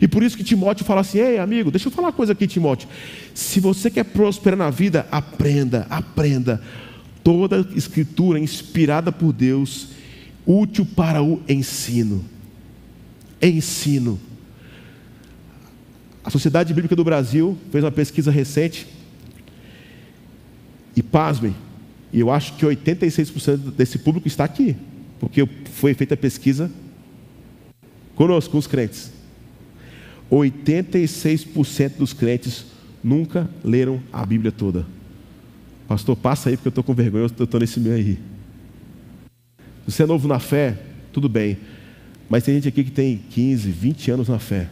E 0.00 0.06
por 0.06 0.22
isso 0.22 0.36
que 0.36 0.44
Timóteo 0.44 0.84
fala 0.84 1.00
assim: 1.00 1.18
ei, 1.18 1.40
amigo, 1.40 1.72
deixa 1.72 1.88
eu 1.88 1.92
falar 1.92 2.08
uma 2.08 2.12
coisa 2.12 2.34
aqui, 2.34 2.46
Timóteo. 2.46 2.88
Se 3.34 3.58
você 3.58 3.90
quer 3.90 4.04
prosperar 4.04 4.56
na 4.56 4.70
vida, 4.70 5.08
aprenda, 5.10 5.88
aprenda. 5.90 6.62
Toda 7.24 7.66
escritura 7.74 8.38
inspirada 8.38 9.10
por 9.10 9.32
Deus, 9.32 9.88
útil 10.46 10.86
para 10.94 11.20
o 11.20 11.42
ensino 11.48 12.31
ensino. 13.42 14.18
A 16.24 16.30
Sociedade 16.30 16.72
Bíblica 16.72 16.94
do 16.94 17.02
Brasil 17.02 17.58
fez 17.70 17.82
uma 17.82 17.90
pesquisa 17.90 18.30
recente 18.30 18.86
e 20.94 21.02
pasmem, 21.02 21.54
e 22.12 22.20
eu 22.20 22.30
acho 22.30 22.54
que 22.54 22.64
86% 22.64 23.72
desse 23.72 23.98
público 23.98 24.28
está 24.28 24.44
aqui, 24.44 24.76
porque 25.18 25.46
foi 25.72 25.94
feita 25.94 26.14
a 26.14 26.16
pesquisa 26.16 26.70
conosco, 28.14 28.52
com 28.52 28.58
os 28.58 28.66
crentes. 28.66 29.10
86% 30.30 31.96
dos 31.98 32.12
crentes 32.12 32.66
nunca 33.02 33.50
leram 33.64 34.00
a 34.12 34.24
Bíblia 34.24 34.52
toda. 34.52 34.86
Pastor, 35.88 36.16
passa 36.16 36.48
aí 36.48 36.56
porque 36.56 36.68
eu 36.68 36.70
estou 36.70 36.84
com 36.84 36.94
vergonha, 36.94 37.26
eu 37.38 37.44
estou 37.44 37.60
nesse 37.60 37.80
meio 37.80 37.96
aí. 37.96 38.18
Você 39.86 40.04
é 40.04 40.06
novo 40.06 40.28
na 40.28 40.38
fé, 40.38 40.78
tudo 41.12 41.28
bem. 41.28 41.58
Mas 42.32 42.44
tem 42.44 42.54
gente 42.54 42.68
aqui 42.68 42.82
que 42.82 42.90
tem 42.90 43.18
15, 43.28 43.70
20 43.70 44.10
anos 44.10 44.28
na 44.30 44.38
fé. 44.38 44.66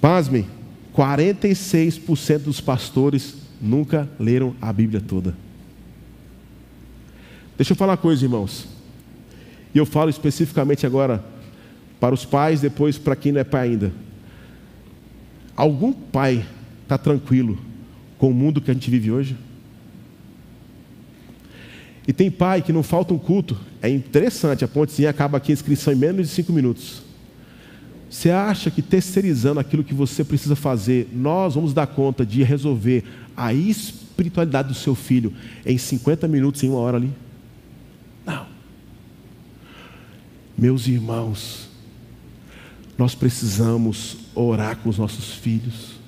Pasmem, 0.00 0.46
46% 0.94 2.38
dos 2.44 2.60
pastores 2.60 3.34
nunca 3.60 4.08
leram 4.20 4.54
a 4.62 4.72
Bíblia 4.72 5.00
toda. 5.00 5.34
Deixa 7.56 7.72
eu 7.72 7.76
falar 7.76 7.94
uma 7.94 7.98
coisa, 7.98 8.24
irmãos. 8.24 8.68
E 9.74 9.78
eu 9.78 9.84
falo 9.84 10.10
especificamente 10.10 10.86
agora 10.86 11.24
para 11.98 12.14
os 12.14 12.24
pais, 12.24 12.60
depois 12.60 12.96
para 12.96 13.16
quem 13.16 13.32
não 13.32 13.40
é 13.40 13.44
pai 13.44 13.70
ainda. 13.70 13.92
Algum 15.56 15.92
pai 15.92 16.46
está 16.84 16.96
tranquilo 16.96 17.58
com 18.16 18.30
o 18.30 18.32
mundo 18.32 18.60
que 18.60 18.70
a 18.70 18.74
gente 18.74 18.88
vive 18.88 19.10
hoje? 19.10 19.36
E 22.08 22.12
tem 22.14 22.30
pai 22.30 22.62
que 22.62 22.72
não 22.72 22.82
falta 22.82 23.12
um 23.12 23.18
culto. 23.18 23.54
É 23.82 23.90
interessante, 23.90 24.64
a 24.64 24.68
pontezinha 24.68 25.10
acaba 25.10 25.36
aqui 25.36 25.52
a 25.52 25.54
inscrição 25.54 25.92
em 25.92 25.96
menos 25.96 26.26
de 26.26 26.34
cinco 26.34 26.54
minutos. 26.54 27.02
Você 28.08 28.30
acha 28.30 28.70
que 28.70 28.80
terceirizando 28.80 29.60
aquilo 29.60 29.84
que 29.84 29.92
você 29.92 30.24
precisa 30.24 30.56
fazer, 30.56 31.10
nós 31.12 31.54
vamos 31.54 31.74
dar 31.74 31.86
conta 31.86 32.24
de 32.24 32.42
resolver 32.42 33.04
a 33.36 33.52
espiritualidade 33.52 34.68
do 34.68 34.74
seu 34.74 34.94
filho 34.94 35.34
em 35.66 35.76
50 35.76 36.26
minutos, 36.26 36.62
em 36.62 36.70
uma 36.70 36.78
hora 36.78 36.96
ali? 36.96 37.12
Não. 38.24 38.46
Meus 40.56 40.88
irmãos, 40.88 41.68
nós 42.96 43.14
precisamos 43.14 44.16
orar 44.34 44.78
com 44.78 44.88
os 44.88 44.96
nossos 44.96 45.34
filhos, 45.34 45.98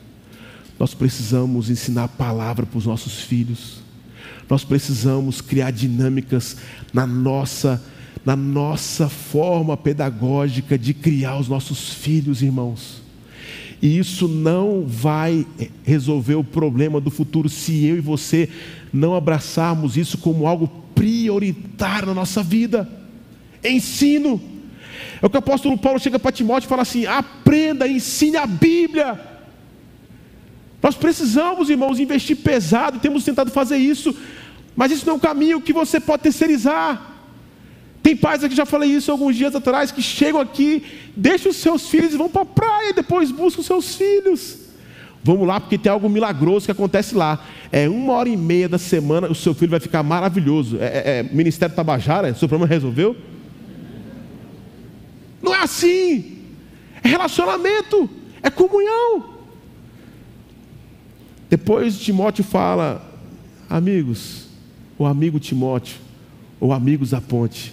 nós 0.79 0.95
precisamos 0.95 1.69
ensinar 1.69 2.05
a 2.05 2.09
palavra 2.09 2.65
para 2.65 2.79
os 2.79 2.87
nossos 2.87 3.21
filhos, 3.21 3.80
nós 4.51 4.65
precisamos 4.65 5.41
criar 5.41 5.71
dinâmicas 5.71 6.57
na 6.93 7.07
nossa, 7.07 7.81
na 8.25 8.35
nossa 8.35 9.09
forma 9.09 9.77
pedagógica 9.77 10.77
de 10.77 10.93
criar 10.93 11.39
os 11.39 11.47
nossos 11.47 11.95
filhos, 11.95 12.43
irmãos. 12.43 13.01
E 13.81 13.97
isso 13.97 14.27
não 14.27 14.85
vai 14.85 15.47
resolver 15.85 16.35
o 16.35 16.43
problema 16.43 17.01
do 17.01 17.13
futuro 17.13 17.49
se 17.49 17.87
eu 17.87 17.97
e 17.97 18.01
você 18.01 18.49
não 18.93 19.15
abraçarmos 19.15 19.97
isso 19.97 20.19
como 20.19 20.49
algo 20.49 20.67
prioritário 20.97 22.09
na 22.09 22.15
nossa 22.15 22.43
vida. 22.43 22.89
Ensino. 23.65 24.43
É 25.23 25.27
o 25.27 25.31
que 25.31 25.37
o 25.37 25.39
apóstolo 25.39 25.79
Paulo 25.79 26.01
chega 26.01 26.19
para 26.19 26.33
Timóteo 26.33 26.67
e 26.67 26.69
fala 26.69 26.83
assim: 26.83 27.07
aprenda, 27.07 27.87
ensine 27.87 28.37
a 28.37 28.47
Bíblia. 28.47 29.19
Nós 30.83 30.97
precisamos, 30.97 31.71
irmãos, 31.71 32.01
investir 32.01 32.37
pesado, 32.39 32.99
temos 32.99 33.25
tentado 33.25 33.51
fazer 33.51 33.77
isso, 33.77 34.15
mas 34.77 34.93
isso 34.93 35.07
não 35.07 35.15
é 35.15 35.17
um 35.17 35.21
caminho 35.21 35.61
que 35.61 35.73
você 35.73 35.99
pode 36.01 36.23
terceirizar. 36.23 37.11
Tem 38.03 38.17
pais 38.17 38.43
aqui, 38.43 38.55
já 38.55 38.65
falei 38.65 38.91
isso 38.91 39.11
alguns 39.11 39.37
dias 39.37 39.55
atrás, 39.55 39.93
que 39.93 40.01
chegam 40.01 40.41
aqui, 40.41 40.83
deixam 41.15 41.51
os 41.51 41.57
seus 41.57 41.89
filhos 41.89 42.15
e 42.15 42.17
vão 42.17 42.31
para 42.31 42.43
a 42.43 42.47
praia, 42.47 42.93
depois 42.93 43.31
buscam 43.31 43.61
os 43.61 43.67
seus 43.67 43.95
filhos. 43.95 44.59
Vamos 45.23 45.47
lá, 45.47 45.61
porque 45.61 45.77
tem 45.77 45.93
algo 45.93 46.09
milagroso 46.09 46.65
que 46.65 46.73
acontece 46.73 47.15
lá. 47.15 47.45
É 47.71 47.89
uma 47.89 48.15
hora 48.15 48.29
e 48.29 48.37
meia 48.37 48.69
da 48.69 48.79
semana, 48.79 49.31
o 49.31 49.35
seu 49.35 49.55
filho 49.55 49.71
vai 49.71 49.81
ficar 49.81 50.03
maravilhoso. 50.03 50.79
É, 50.81 50.87
é, 50.87 51.19
é 51.19 51.23
Ministério 51.23 51.75
Tabajara, 51.75 52.35
seu 52.35 52.49
problema 52.49 52.67
resolveu? 52.67 53.15
Não 55.43 55.55
é 55.55 55.59
assim. 55.59 56.39
É 57.03 57.09
relacionamento, 57.09 58.09
é 58.43 58.49
comunhão. 58.49 59.41
Depois 61.51 61.99
Timóteo 61.99 62.45
fala, 62.45 63.05
amigos, 63.69 64.50
o 65.01 65.07
amigo 65.07 65.41
Timóteo, 65.41 65.97
ou 66.61 66.75
amigos 66.75 67.09
da 67.09 67.23
ponte, 67.23 67.73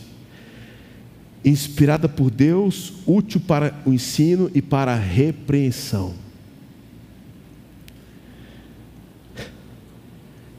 inspirada 1.43 2.07
por 2.07 2.31
Deus, 2.31 2.93
útil 3.05 3.41
para 3.41 3.77
o 3.85 3.91
ensino 3.91 4.49
e 4.55 4.61
para 4.61 4.93
a 4.93 4.95
repreensão. 4.95 6.15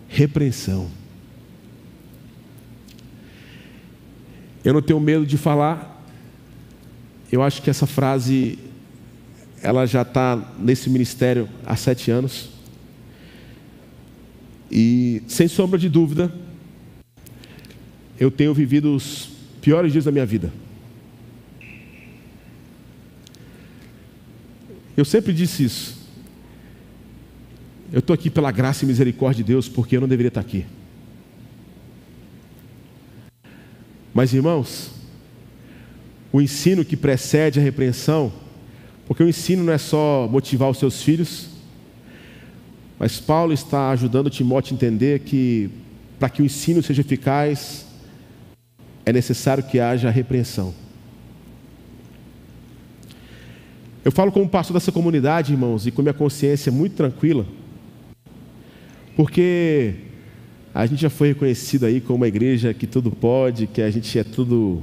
Repreensão. 0.09 0.91
Eu 4.63 4.75
não 4.75 4.83
tenho 4.83 5.01
medo 5.01 5.25
de 5.25 5.39
falar. 5.39 6.05
Eu 7.33 7.43
acho 7.43 7.63
que 7.63 7.71
essa 7.71 7.87
frase, 7.87 8.59
ela 9.63 9.87
já 9.87 10.03
está 10.03 10.53
nesse 10.59 10.91
ministério 10.91 11.49
há 11.65 11.75
sete 11.75 12.11
anos. 12.11 12.51
E, 14.71 15.23
sem 15.27 15.49
sombra 15.49 15.79
de 15.79 15.89
dúvida, 15.89 16.31
eu 18.19 18.31
tenho 18.31 18.53
vivido 18.53 18.95
os 18.95 19.29
piores 19.61 19.93
dias 19.93 20.05
da 20.05 20.13
minha 20.13 20.27
vida. 20.27 20.53
Eu 24.97 25.05
sempre 25.05 25.33
disse 25.33 25.63
isso. 25.63 25.97
Eu 27.93 28.01
estou 28.01 28.13
aqui 28.13 28.29
pela 28.29 28.51
graça 28.51 28.85
e 28.85 28.89
misericórdia 28.89 29.45
de 29.45 29.53
Deus, 29.53 29.69
porque 29.69 29.97
eu 29.97 30.01
não 30.01 30.09
deveria 30.09 30.29
estar 30.29 30.41
aqui. 30.41 30.67
Mas, 34.13 34.35
irmãos, 34.35 34.91
o 36.33 36.41
ensino 36.41 36.85
que 36.85 36.97
precede 36.97 37.61
a 37.61 37.63
repreensão, 37.63 38.33
porque 39.07 39.23
o 39.23 39.29
ensino 39.29 39.63
não 39.63 39.73
é 39.73 39.79
só 39.79 40.29
motivar 40.29 40.69
os 40.69 40.79
seus 40.79 41.03
filhos, 41.03 41.49
mas 42.99 43.21
Paulo 43.21 43.53
está 43.53 43.91
ajudando 43.91 44.29
Timóteo 44.29 44.75
a 44.75 44.77
entender 44.77 45.21
que, 45.21 45.71
para 46.19 46.29
que 46.29 46.43
o 46.43 46.45
ensino 46.45 46.83
seja 46.83 47.03
eficaz, 47.03 47.87
é 49.05 49.13
necessário 49.13 49.65
que 49.65 49.81
haja 49.81 50.11
repreensão. 50.11 50.75
Eu 54.05 54.13
falo 54.13 54.33
como 54.33 54.49
pastor 54.49 54.75
dessa 54.75 54.93
comunidade, 54.93 55.53
irmãos, 55.53 55.87
e 55.87 55.91
com 55.91 56.03
minha 56.03 56.15
consciência 56.15 56.73
muito 56.73 56.95
tranquila, 56.97 57.45
porque 59.17 59.95
a 60.75 60.87
gente 60.87 61.03
já 61.03 61.11
foi 61.11 61.29
reconhecido 61.29 61.85
aí 61.87 62.01
como 62.01 62.17
uma 62.19 62.29
igreja 62.29 62.73
que 62.73 62.87
tudo 62.87 63.11
pode, 63.11 63.67
que 63.67 63.83
a 63.83 63.91
gente 63.91 64.19
é 64.19 64.25
tudo. 64.25 64.83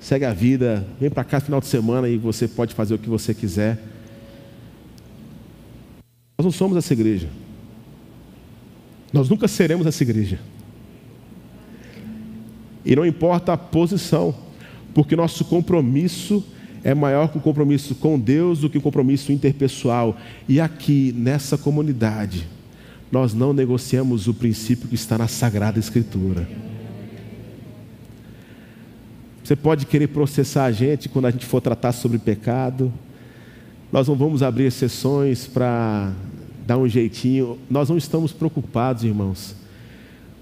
segue 0.00 0.24
a 0.24 0.32
vida, 0.32 0.86
vem 0.98 1.10
para 1.10 1.22
cá 1.22 1.38
no 1.38 1.44
final 1.44 1.60
de 1.60 1.66
semana 1.66 2.08
e 2.08 2.16
você 2.16 2.48
pode 2.48 2.74
fazer 2.74 2.94
o 2.94 2.98
que 2.98 3.08
você 3.08 3.34
quiser. 3.34 3.78
Nós 6.38 6.44
não 6.44 6.50
somos 6.50 6.76
essa 6.76 6.92
igreja. 6.92 7.28
Nós 9.12 9.28
nunca 9.28 9.46
seremos 9.48 9.86
essa 9.86 10.02
igreja. 10.02 10.38
E 12.86 12.94
não 12.94 13.04
importa 13.04 13.52
a 13.52 13.56
posição, 13.56 14.32
porque 14.94 15.16
nosso 15.16 15.44
compromisso 15.44 16.42
é 16.84 16.94
maior 16.94 17.28
que 17.28 17.36
o 17.36 17.40
compromisso 17.40 17.96
com 17.96 18.16
Deus 18.16 18.60
do 18.60 18.70
que 18.70 18.78
o 18.78 18.80
compromisso 18.80 19.32
interpessoal. 19.32 20.16
E 20.48 20.60
aqui, 20.60 21.12
nessa 21.16 21.58
comunidade, 21.58 22.46
nós 23.10 23.34
não 23.34 23.52
negociamos 23.52 24.28
o 24.28 24.34
princípio 24.34 24.88
que 24.88 24.94
está 24.94 25.18
na 25.18 25.26
Sagrada 25.26 25.80
Escritura. 25.80 26.48
Você 29.42 29.56
pode 29.56 29.84
querer 29.86 30.06
processar 30.08 30.66
a 30.66 30.72
gente 30.72 31.08
quando 31.08 31.26
a 31.26 31.30
gente 31.32 31.44
for 31.44 31.60
tratar 31.60 31.90
sobre 31.90 32.18
pecado. 32.18 32.92
Nós 33.92 34.06
não 34.06 34.14
vamos 34.14 34.44
abrir 34.44 34.66
exceções 34.66 35.46
para 35.46 36.12
dar 36.64 36.78
um 36.78 36.88
jeitinho. 36.88 37.58
Nós 37.68 37.88
não 37.88 37.96
estamos 37.96 38.32
preocupados, 38.32 39.02
irmãos, 39.02 39.56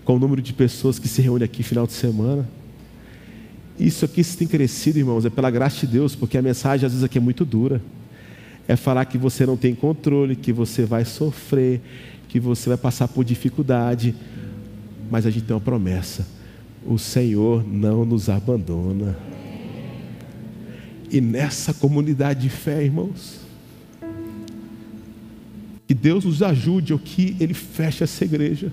com 0.05 0.17
o 0.17 0.19
número 0.19 0.43
de 0.43 0.53
pessoas 0.53 0.99
que 0.99 1.09
se 1.09 1.23
reúnem 1.23 1.45
aqui 1.45 1.63
final 1.63 1.87
de 1.87 1.93
semana. 1.93 2.49
Isso 3.79 4.05
aqui 4.05 4.23
se 4.23 4.37
tem 4.37 4.47
crescido, 4.47 4.99
irmãos, 4.99 5.25
é 5.25 5.31
pela 5.31 5.51
graça 5.51 5.87
de 5.87 5.93
Deus, 5.93 6.15
porque 6.15 6.39
a 6.39 6.43
mensagem 6.43 6.87
às 6.87 6.93
vezes 6.93 7.05
aqui 7.05 7.19
é 7.19 7.21
muito 7.21 7.45
dura. 7.45 7.81
É 8.69 8.77
falar 8.77 9.05
que 9.07 9.19
você 9.19 9.45
não 9.45 9.57
tem 9.57 9.75
controle, 9.75 10.37
que 10.37 10.53
você 10.53 10.85
vai 10.85 11.05
sofrer, 11.05 11.81
que 12.29 12.39
você 12.39 12.69
vai 12.69 12.79
passar 12.79 13.09
por 13.09 13.25
dificuldade. 13.25 14.15
Mas 15.11 15.27
a 15.27 15.31
gente 15.31 15.45
tem 15.45 15.55
uma 15.55 15.61
promessa: 15.61 16.27
o 16.87 16.99
Senhor 16.99 17.67
não 17.67 18.05
nos 18.05 18.29
abandona. 18.29 19.17
E 21.11 21.21
nessa 21.21 21.75
comunidade 21.75 22.43
de 22.43 22.49
fé, 22.49 22.83
irmãos, 22.83 23.41
que 25.87 25.95
Deus 25.95 26.25
nos 26.25 26.43
ajude 26.43 26.93
ou 26.93 26.99
que 26.99 27.37
Ele 27.39 27.55
feche 27.55 28.03
essa 28.05 28.25
igreja. 28.25 28.73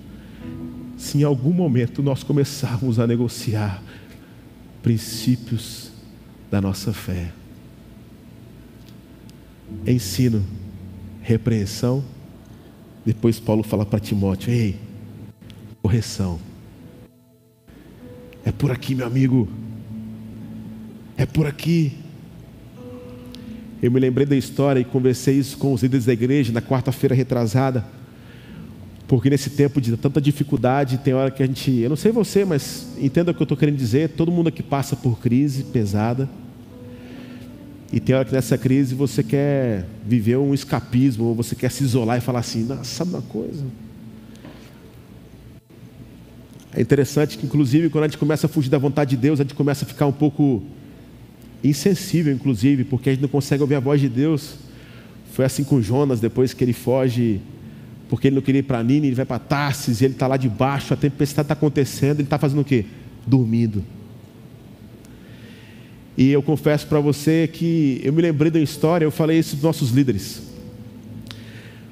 Se 1.02 1.18
em 1.18 1.24
algum 1.24 1.52
momento 1.52 2.04
nós 2.04 2.22
começarmos 2.22 3.00
a 3.00 3.08
negociar 3.08 3.82
princípios 4.84 5.92
da 6.52 6.62
nossa 6.62 6.94
fé. 6.94 7.32
Ensino, 9.88 10.46
repreensão. 11.24 12.04
Depois 13.04 13.40
Paulo 13.40 13.64
fala 13.64 13.84
para 13.84 14.00
Timóteo: 14.00 14.54
Ei, 14.54 14.78
correção. 15.82 16.40
É 18.46 18.52
por 18.52 18.70
aqui, 18.70 18.94
meu 18.94 19.08
amigo. 19.08 19.50
É 21.18 21.26
por 21.26 21.48
aqui. 21.48 21.98
Eu 23.82 23.90
me 23.90 24.00
lembrei 24.00 24.28
da 24.28 24.36
história 24.36 24.80
e 24.80 24.86
conversei 24.86 25.40
isso 25.40 25.58
com 25.58 25.74
os 25.74 25.82
líderes 25.82 26.06
da 26.06 26.14
igreja 26.14 26.54
na 26.54 26.62
quarta-feira 26.62 27.16
retrasada. 27.16 27.84
Porque 29.12 29.30
nesse 29.30 29.50
tempo 29.50 29.82
de 29.82 29.98
tanta 29.98 30.22
dificuldade, 30.22 30.98
tem 30.98 31.14
hora 31.14 31.30
que 31.30 31.44
a 31.44 31.46
gente, 31.46 31.70
eu 31.70 31.90
não 31.90 31.98
sei 31.98 32.14
você, 32.14 32.46
mas 32.46 32.88
entenda 32.98 33.32
o 33.32 33.34
que 33.34 33.42
eu 33.42 33.44
estou 33.44 33.58
querendo 33.58 33.76
dizer, 33.76 34.08
todo 34.12 34.32
mundo 34.32 34.48
aqui 34.48 34.64
passa 34.64 34.96
por 34.96 35.20
crise 35.20 35.66
pesada. 35.66 36.30
E 37.92 38.00
tem 38.00 38.16
hora 38.16 38.24
que 38.24 38.32
nessa 38.32 38.58
crise 38.58 38.96
você 38.96 39.22
quer 39.22 39.86
viver 40.08 40.38
um 40.38 40.54
escapismo, 40.54 41.26
ou 41.26 41.36
você 41.36 41.56
quer 41.56 41.70
se 41.72 41.84
isolar 41.84 42.20
e 42.20 42.22
falar 42.22 42.40
assim, 42.40 42.66
sabe 42.84 43.12
uma 43.12 43.22
coisa? 43.22 43.66
É 46.74 46.80
interessante 46.80 47.38
que, 47.38 47.46
inclusive, 47.46 47.90
quando 47.90 48.06
a 48.06 48.08
gente 48.08 48.18
começa 48.18 48.48
a 48.48 48.50
fugir 48.50 48.70
da 48.70 48.78
vontade 48.78 49.10
de 49.10 49.18
Deus, 49.18 49.42
a 49.42 49.44
gente 49.44 49.56
começa 49.56 49.84
a 49.84 49.88
ficar 49.90 50.06
um 50.06 50.14
pouco 50.14 50.64
insensível, 51.62 52.34
inclusive, 52.34 52.86
porque 52.86 53.10
a 53.10 53.12
gente 53.12 53.22
não 53.22 53.28
consegue 53.28 53.62
ouvir 53.62 53.76
a 53.76 53.82
voz 53.82 54.00
de 54.00 54.08
Deus. 54.08 54.54
Foi 55.34 55.44
assim 55.44 55.66
com 55.66 55.82
Jonas, 55.82 56.22
depois 56.22 56.54
que 56.54 56.64
ele 56.64 56.72
foge 56.72 57.42
porque 58.12 58.28
ele 58.28 58.36
não 58.36 58.42
queria 58.42 58.60
ir 58.60 58.64
para 58.64 58.84
Nini, 58.84 59.08
ele 59.08 59.16
vai 59.16 59.26
para 59.26 59.40
Tarsis, 59.40 60.02
ele 60.02 60.12
está 60.12 60.28
lá 60.28 60.36
debaixo, 60.36 60.94
a 60.94 60.98
tempestade 60.98 61.46
está 61.46 61.54
acontecendo, 61.54 62.18
ele 62.18 62.24
está 62.24 62.38
fazendo 62.38 62.60
o 62.60 62.66
quê? 62.66 62.84
Dormindo. 63.26 63.86
E 66.18 66.30
eu 66.30 66.44
confesso 66.44 66.86
para 66.88 67.00
você 67.00 67.48
que 67.48 68.02
eu 68.04 68.12
me 68.12 68.22
lembrei 68.22 68.52
da 68.52 68.60
história, 68.60 69.06
eu 69.06 69.12
falei 69.12 69.40
isso 69.40 69.56
dos 69.56 69.64
nossos 69.64 69.92
líderes. 69.92 70.42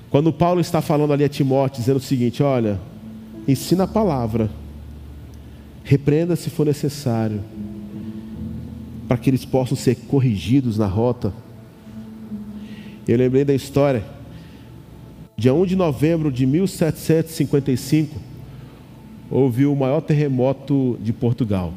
Quando 0.09 0.33
Paulo 0.33 0.59
está 0.59 0.81
falando 0.81 1.13
ali 1.13 1.23
a 1.23 1.29
Timóteo, 1.29 1.79
dizendo 1.79 1.97
o 1.97 2.01
seguinte: 2.01 2.43
olha, 2.43 2.77
ensina 3.47 3.85
a 3.85 3.87
palavra, 3.87 4.51
repreenda 5.85 6.35
se 6.35 6.49
for 6.49 6.65
necessário, 6.65 7.41
para 9.07 9.17
que 9.17 9.29
eles 9.29 9.45
possam 9.45 9.77
ser 9.77 9.95
corrigidos 9.95 10.77
na 10.77 10.85
rota. 10.85 11.33
Eu 13.07 13.17
lembrei 13.17 13.45
da 13.45 13.53
história 13.53 14.18
Dia 15.39 15.53
1 15.53 15.67
de 15.67 15.75
novembro 15.77 16.29
de 16.29 16.45
1755, 16.45 18.13
houve 19.31 19.65
o 19.65 19.73
maior 19.73 20.01
terremoto 20.01 20.99
de 21.01 21.13
Portugal. 21.13 21.73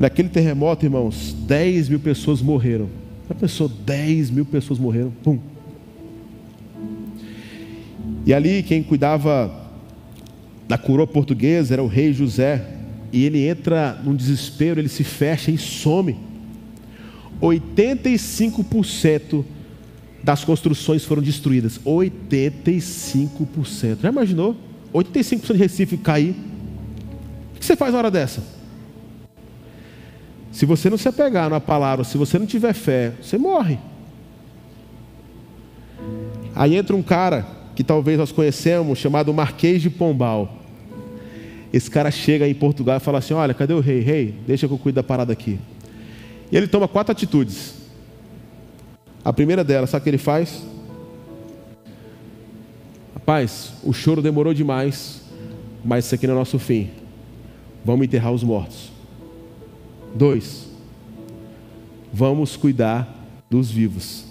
Naquele 0.00 0.28
terremoto, 0.28 0.84
irmãos, 0.84 1.32
10 1.46 1.90
mil 1.90 2.00
pessoas 2.00 2.42
morreram. 2.42 2.88
Já 3.28 3.36
pensou? 3.36 3.68
10 3.68 4.30
mil 4.30 4.44
pessoas 4.44 4.80
morreram. 4.80 5.12
Pum. 5.22 5.38
E 8.26 8.34
ali 8.34 8.64
quem 8.64 8.82
cuidava 8.82 9.70
da 10.66 10.76
coroa 10.76 11.06
portuguesa 11.06 11.72
era 11.72 11.84
o 11.84 11.86
rei 11.86 12.12
José. 12.12 12.66
E 13.12 13.24
ele 13.24 13.46
entra 13.46 13.96
num 14.02 14.16
desespero, 14.16 14.80
ele 14.80 14.88
se 14.88 15.04
fecha 15.04 15.52
e 15.52 15.56
some. 15.56 16.16
85% 17.40 19.44
das 20.22 20.44
construções 20.44 21.04
foram 21.04 21.22
destruídas. 21.22 21.80
85%. 21.84 24.00
Já 24.02 24.08
imaginou? 24.08 24.56
85% 24.92 25.52
de 25.52 25.58
Recife 25.58 25.96
cair. 25.96 26.34
O 27.54 27.58
que 27.58 27.64
você 27.64 27.76
faz 27.76 27.92
na 27.92 27.98
hora 27.98 28.10
dessa? 28.10 28.42
Se 30.50 30.64
você 30.64 30.88
não 30.88 30.96
se 30.96 31.08
apegar 31.08 31.50
na 31.50 31.60
palavra, 31.60 32.04
se 32.04 32.16
você 32.16 32.38
não 32.38 32.46
tiver 32.46 32.72
fé, 32.72 33.12
você 33.20 33.36
morre. 33.36 33.78
Aí 36.54 36.76
entra 36.76 36.96
um 36.96 37.02
cara 37.02 37.46
que 37.74 37.84
talvez 37.84 38.18
nós 38.18 38.32
conhecemos, 38.32 38.98
chamado 38.98 39.34
Marquês 39.34 39.82
de 39.82 39.90
Pombal. 39.90 40.62
Esse 41.70 41.90
cara 41.90 42.10
chega 42.10 42.48
em 42.48 42.54
Portugal 42.54 42.96
e 42.96 43.00
fala 43.00 43.18
assim: 43.18 43.34
Olha, 43.34 43.52
cadê 43.52 43.74
o 43.74 43.80
rei? 43.80 44.00
Rei, 44.00 44.34
deixa 44.46 44.66
que 44.66 44.72
eu 44.72 44.78
cuido 44.78 44.96
da 44.96 45.02
parada 45.02 45.30
aqui. 45.30 45.58
E 46.50 46.56
ele 46.56 46.66
toma 46.66 46.88
quatro 46.88 47.12
atitudes. 47.12 47.75
A 49.26 49.32
primeira 49.32 49.64
delas, 49.64 49.90
sabe 49.90 50.02
o 50.02 50.04
que 50.04 50.10
ele 50.10 50.18
faz? 50.18 50.62
Rapaz, 53.12 53.72
o 53.82 53.92
choro 53.92 54.22
demorou 54.22 54.54
demais, 54.54 55.20
mas 55.84 56.04
isso 56.04 56.14
aqui 56.14 56.28
não 56.28 56.34
é 56.34 56.38
nosso 56.38 56.60
fim. 56.60 56.90
Vamos 57.84 58.06
enterrar 58.06 58.30
os 58.30 58.44
mortos. 58.44 58.92
Dois, 60.14 60.68
vamos 62.12 62.56
cuidar 62.56 63.26
dos 63.50 63.68
vivos. 63.68 64.26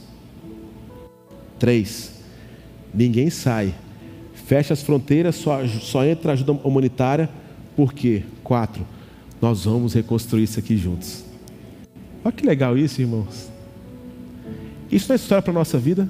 Três, 1.59 2.13
ninguém 2.93 3.29
sai. 3.29 3.75
Fecha 4.33 4.73
as 4.73 4.81
fronteiras, 4.81 5.35
só, 5.35 5.67
só 5.67 6.05
entra 6.05 6.31
ajuda 6.31 6.53
humanitária. 6.53 7.29
Por 7.75 7.91
quê? 7.91 8.23
Quatro, 8.45 8.87
nós 9.41 9.65
vamos 9.65 9.93
reconstruir 9.93 10.43
isso 10.43 10.57
aqui 10.57 10.77
juntos. 10.77 11.25
Olha 12.23 12.31
que 12.31 12.45
legal 12.45 12.77
isso, 12.77 13.01
irmãos. 13.01 13.54
Isso 14.95 15.09
não 15.09 15.13
é 15.13 15.17
história 15.17 15.41
para 15.41 15.51
a 15.51 15.53
nossa 15.53 15.77
vida? 15.77 16.09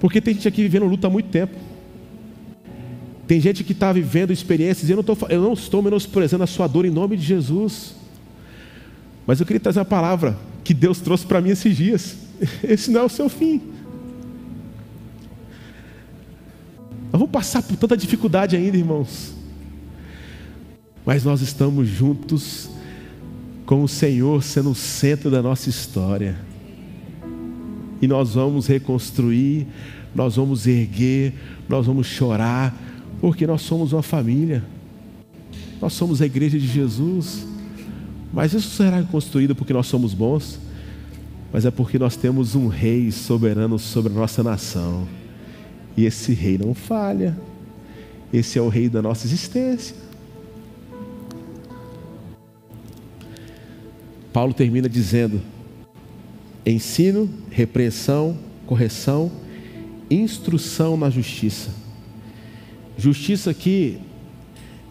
Porque 0.00 0.18
tem 0.18 0.32
gente 0.32 0.48
aqui 0.48 0.62
vivendo 0.62 0.86
luta 0.86 1.08
há 1.08 1.10
muito 1.10 1.28
tempo. 1.28 1.54
Tem 3.26 3.38
gente 3.38 3.62
que 3.62 3.72
está 3.72 3.92
vivendo 3.92 4.32
experiências, 4.32 4.88
e 4.88 4.92
eu 4.92 4.96
não, 4.96 5.04
tô, 5.04 5.14
eu 5.28 5.42
não 5.42 5.52
estou 5.52 5.82
menosprezando 5.82 6.42
a 6.42 6.46
sua 6.46 6.66
dor 6.66 6.86
em 6.86 6.90
nome 6.90 7.18
de 7.18 7.22
Jesus. 7.22 7.94
Mas 9.26 9.40
eu 9.40 9.46
queria 9.46 9.60
trazer 9.60 9.78
uma 9.78 9.84
palavra 9.84 10.38
que 10.64 10.72
Deus 10.72 11.00
trouxe 11.00 11.26
para 11.26 11.38
mim 11.42 11.50
esses 11.50 11.76
dias. 11.76 12.16
Esse 12.64 12.90
não 12.90 13.00
é 13.02 13.04
o 13.04 13.10
seu 13.10 13.28
fim. 13.28 13.60
Nós 17.12 17.20
vamos 17.20 17.30
passar 17.30 17.62
por 17.62 17.76
tanta 17.76 17.94
dificuldade 17.94 18.56
ainda, 18.56 18.74
irmãos. 18.78 19.34
Mas 21.04 21.24
nós 21.24 21.42
estamos 21.42 21.86
juntos 21.86 22.70
com 23.66 23.82
o 23.82 23.88
Senhor 23.88 24.42
sendo 24.44 24.70
o 24.70 24.74
centro 24.74 25.28
da 25.30 25.42
nossa 25.42 25.68
história. 25.68 26.38
E 28.00 28.06
nós 28.06 28.34
vamos 28.34 28.68
reconstruir, 28.68 29.66
nós 30.14 30.36
vamos 30.36 30.66
erguer, 30.66 31.34
nós 31.68 31.84
vamos 31.86 32.06
chorar, 32.06 32.74
porque 33.20 33.46
nós 33.46 33.62
somos 33.62 33.92
uma 33.92 34.02
família. 34.02 34.64
Nós 35.80 35.92
somos 35.92 36.22
a 36.22 36.26
igreja 36.26 36.58
de 36.58 36.66
Jesus. 36.66 37.44
Mas 38.32 38.54
isso 38.54 38.70
será 38.70 38.98
reconstruído 38.98 39.54
porque 39.54 39.72
nós 39.72 39.86
somos 39.86 40.14
bons, 40.14 40.60
mas 41.52 41.64
é 41.64 41.70
porque 41.70 41.98
nós 41.98 42.16
temos 42.16 42.54
um 42.54 42.68
rei 42.68 43.10
soberano 43.10 43.78
sobre 43.78 44.12
a 44.12 44.16
nossa 44.16 44.42
nação. 44.42 45.08
E 45.96 46.04
esse 46.04 46.32
rei 46.34 46.58
não 46.58 46.74
falha. 46.74 47.36
Esse 48.32 48.58
é 48.58 48.62
o 48.62 48.68
rei 48.68 48.88
da 48.88 49.00
nossa 49.00 49.26
existência. 49.26 49.96
Paulo 54.36 54.52
termina 54.52 54.86
dizendo: 54.86 55.40
ensino, 56.66 57.26
repreensão, 57.50 58.36
correção, 58.66 59.32
instrução 60.10 60.94
na 60.94 61.08
justiça. 61.08 61.70
Justiça 62.98 63.50
aqui 63.50 63.98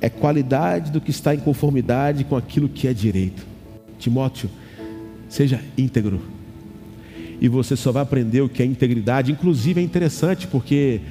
é 0.02 0.10
qualidade 0.10 0.91
do 0.91 1.00
que 1.00 1.12
está 1.12 1.36
em 1.36 1.38
conformidade 1.38 2.24
com 2.24 2.36
aquilo 2.36 2.68
que 2.68 2.88
é 2.88 2.93
direito. 2.93 3.46
Timóteo, 4.00 4.50
seja 5.30 5.62
íntegro. 5.78 6.24
E 7.39 7.48
você 7.48 7.76
só 7.76 7.91
vai 7.91 8.02
aprender 8.02 8.41
o 8.41 8.50
que 8.50 8.64
é 8.64 8.66
integridade. 8.66 9.32
Inclusive 9.32 9.80
é 9.80 9.84
interessante 9.84 10.48
porque 10.48 11.02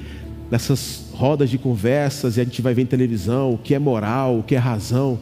nessas 0.51 1.05
rodas 1.13 1.49
de 1.49 1.57
conversas 1.57 2.35
e 2.35 2.41
a 2.41 2.43
gente 2.43 2.61
vai 2.61 2.73
ver 2.73 2.81
em 2.81 2.85
televisão 2.85 3.53
o 3.53 3.57
que 3.57 3.73
é 3.73 3.79
moral, 3.79 4.39
o 4.39 4.43
que 4.43 4.55
é 4.55 4.57
razão. 4.57 5.21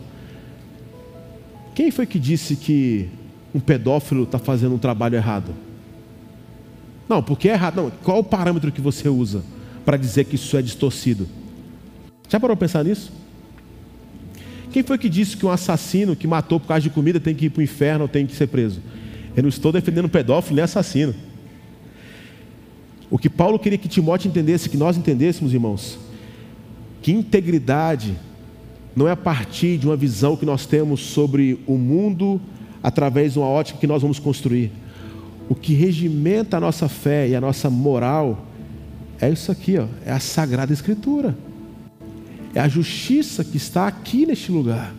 Quem 1.76 1.90
foi 1.90 2.06
que 2.06 2.20
disse 2.20 2.56
que 2.56 3.10
um 3.54 3.60
pedófilo 3.60 4.24
está 4.24 4.38
fazendo 4.38 4.76
um 4.76 4.78
trabalho 4.78 5.16
errado? 5.16 5.54
Não, 7.10 7.22
porque 7.22 7.50
é 7.50 7.54
errado. 7.54 7.76
Não, 7.76 7.92
qual 8.04 8.20
o 8.20 8.24
parâmetro 8.24 8.72
que 8.72 8.82
você 8.82 9.10
usa 9.10 9.44
para 9.86 9.98
dizer 9.98 10.26
que 10.26 10.36
isso 10.36 10.56
é 10.56 10.62
distorcido? 10.62 11.28
Já 12.30 12.40
parou 12.40 12.56
para 12.56 12.68
pensar 12.68 12.84
nisso? 12.84 13.12
Quem 14.72 14.82
foi 14.82 14.98
que 14.98 15.10
disse 15.10 15.38
que 15.38 15.46
um 15.46 15.52
assassino 15.52 16.16
que 16.16 16.26
matou 16.26 16.60
por 16.60 16.68
causa 16.68 16.82
de 16.82 16.90
comida 16.90 17.20
tem 17.20 17.36
que 17.36 17.46
ir 17.46 17.50
para 17.50 17.60
o 17.60 17.64
inferno 17.64 18.04
ou 18.04 18.08
tem 18.08 18.26
que 18.26 18.36
ser 18.36 18.48
preso? 18.48 18.82
Eu 19.36 19.44
não 19.44 19.50
estou 19.50 19.72
defendendo 19.72 20.10
pedófilo 20.10 20.56
nem 20.56 20.64
assassino. 20.64 21.14
O 23.10 23.18
que 23.18 23.30
Paulo 23.30 23.60
queria 23.60 23.78
que 23.78 23.88
Timóteo 23.88 24.30
entendesse, 24.30 24.70
que 24.70 24.78
nós 24.78 24.98
entendêssemos, 24.98 25.54
irmãos, 25.54 26.00
que 27.04 27.12
integridade 27.12 28.16
não 28.96 29.08
é 29.08 29.12
a 29.12 29.18
partir 29.18 29.78
de 29.78 29.88
uma 29.88 29.96
visão 29.96 30.36
que 30.36 30.46
nós 30.46 30.66
temos 30.66 31.02
sobre 31.02 31.60
o 31.66 31.78
mundo 31.78 32.40
através 32.82 33.34
de 33.34 33.40
uma 33.40 33.48
ótica 33.48 33.80
que 33.80 33.88
nós 33.88 34.02
vamos 34.02 34.20
construir. 34.20 34.72
O 35.50 35.56
que 35.56 35.74
regimenta 35.74 36.58
a 36.58 36.60
nossa 36.60 36.88
fé 36.88 37.28
e 37.28 37.36
a 37.36 37.42
nossa 37.42 37.70
moral 37.70 38.46
é 39.20 39.30
isso 39.30 39.52
aqui, 39.52 39.78
ó, 39.78 39.86
é 40.06 40.12
a 40.12 40.20
Sagrada 40.20 40.74
Escritura. 40.74 41.36
É 42.54 42.60
a 42.60 42.68
justiça 42.68 43.44
que 43.44 43.58
está 43.58 43.88
aqui 43.88 44.26
neste 44.26 44.52
lugar. 44.52 44.94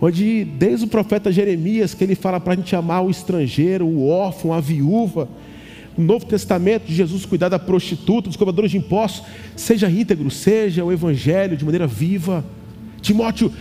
Onde 0.00 0.44
desde 0.44 0.86
o 0.86 0.88
profeta 0.88 1.30
Jeremias, 1.30 1.94
que 1.94 2.02
ele 2.02 2.14
fala 2.14 2.40
para 2.40 2.54
a 2.54 2.56
gente 2.56 2.74
amar 2.74 3.04
o 3.04 3.10
estrangeiro, 3.10 3.86
o 3.86 4.08
órfão, 4.08 4.52
a 4.52 4.60
viúva, 4.60 5.28
no 6.00 6.06
Novo 6.06 6.24
Testamento, 6.24 6.86
de 6.86 6.94
Jesus 6.94 7.26
cuidar 7.26 7.48
da 7.48 7.58
prostituta, 7.58 8.28
dos 8.28 8.36
cobradores 8.36 8.70
de 8.70 8.78
impostos, 8.78 9.22
seja 9.54 9.90
íntegro, 9.90 10.30
seja 10.30 10.84
o 10.84 10.90
Evangelho 10.90 11.56
de 11.56 11.64
maneira 11.64 11.86
viva. 11.86 12.44
Timóteo, 13.00 13.52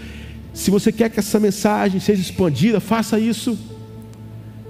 se 0.53 0.71
você 0.71 0.91
quer 0.91 1.09
que 1.09 1.19
essa 1.19 1.39
mensagem 1.39 1.99
seja 1.99 2.21
expandida, 2.21 2.79
faça 2.79 3.19
isso. 3.19 3.57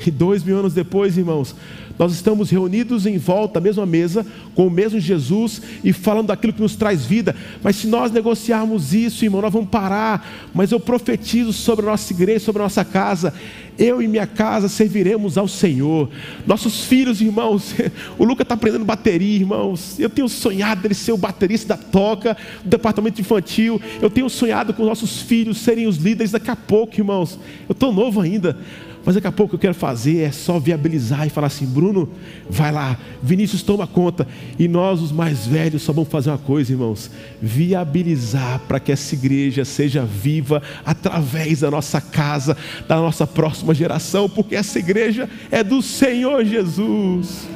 E 0.06 0.12
dois 0.12 0.44
mil 0.44 0.58
anos 0.58 0.74
depois, 0.74 1.18
irmãos, 1.18 1.56
nós 2.00 2.14
estamos 2.14 2.50
reunidos 2.50 3.06
em 3.06 3.18
volta, 3.18 3.60
à 3.60 3.62
mesma 3.62 3.86
mesa, 3.86 4.26
com 4.56 4.68
o 4.68 4.72
mesmo 4.72 5.02
Jesus 5.02 5.62
e 5.84 5.92
falando 5.92 6.28
daquilo 6.28 6.54
que 6.54 6.62
nos 6.62 6.78
traz 6.78 7.06
vida. 7.06 7.36
Mas 7.62 7.76
se 7.76 7.88
nós 7.88 8.10
negociarmos 8.10 8.94
isso, 8.94 9.26
irmão, 9.26 9.42
nós 9.42 9.52
vamos 9.52 9.70
parar. 9.70 10.50
Mas 10.54 10.72
eu 10.72 10.80
profetizo 10.80 11.52
sobre 11.52 11.86
a 11.86 11.90
nossa 11.90 12.14
igreja, 12.14 12.40
sobre 12.40 12.62
a 12.62 12.66
nossa 12.66 12.86
casa. 12.86 13.34
Eu 13.78 14.02
e 14.02 14.08
minha 14.08 14.26
casa 14.26 14.70
serviremos 14.70 15.38
ao 15.38 15.46
Senhor. 15.46 16.10
Nossos 16.48 16.86
filhos, 16.86 17.20
irmãos, 17.20 17.76
o 18.18 18.24
Lucas 18.24 18.46
está 18.46 18.56
aprendendo 18.56 18.86
bateria, 18.86 19.36
irmãos. 19.36 20.00
Eu 20.00 20.10
tenho 20.10 20.30
sonhado 20.30 20.82
dele 20.82 20.94
ser 20.94 21.12
o 21.12 21.18
baterista 21.18 21.76
da 21.76 21.84
toca, 21.84 22.38
do 22.64 22.70
departamento 22.70 23.20
infantil. 23.20 23.82
Eu 24.02 24.10
tenho 24.10 24.30
sonhado 24.30 24.74
com 24.74 24.86
nossos 24.86 25.22
filhos 25.22 25.58
serem 25.58 25.86
os 25.86 25.98
líderes 25.98 26.32
daqui 26.32 26.50
a 26.50 26.56
pouco, 26.56 26.98
irmãos. 26.98 27.38
Eu 27.68 27.74
estou 27.74 27.92
novo 27.92 28.22
ainda. 28.22 28.58
Mas 29.06 29.16
daqui 29.16 29.28
a 29.28 29.32
pouco 29.32 29.56
o 29.56 29.60
que 29.60 29.66
eu 29.66 29.72
quero 29.72 29.80
fazer 29.80 30.20
é 30.20 30.32
só 30.32 30.60
viabilizar 30.60 31.26
e 31.26 31.30
falar 31.30 31.48
assim: 31.48 31.66
Bruno, 31.66 32.10
vai 32.50 32.72
lá, 32.72 32.98
Vinícius 33.24 33.64
toma 33.64 33.88
conta. 33.88 34.28
E 34.58 34.68
nós, 34.68 35.02
os 35.02 35.12
mais 35.12 35.48
velhos, 35.48 35.82
só 35.82 35.94
vamos 35.94 36.10
fazer 36.10 36.30
uma 36.30 36.38
coisa, 36.38 36.72
irmãos: 36.72 37.10
viabilizar 37.42 38.60
para 38.68 38.80
que 38.80 38.92
essa 38.92 39.16
igreja 39.16 39.64
seja 39.64 40.06
viva 40.06 40.62
através 40.86 41.62
da 41.62 41.72
nossa 41.72 42.02
casa, 42.02 42.58
da 42.88 42.98
nossa 42.98 43.26
próxima 43.26 43.74
geração, 43.74 44.30
porque 44.30 44.56
essa 44.56 44.78
igreja 44.78 45.30
é 45.50 45.64
do 45.64 45.82
Senhor 45.82 46.44
Jesus. 46.44 47.48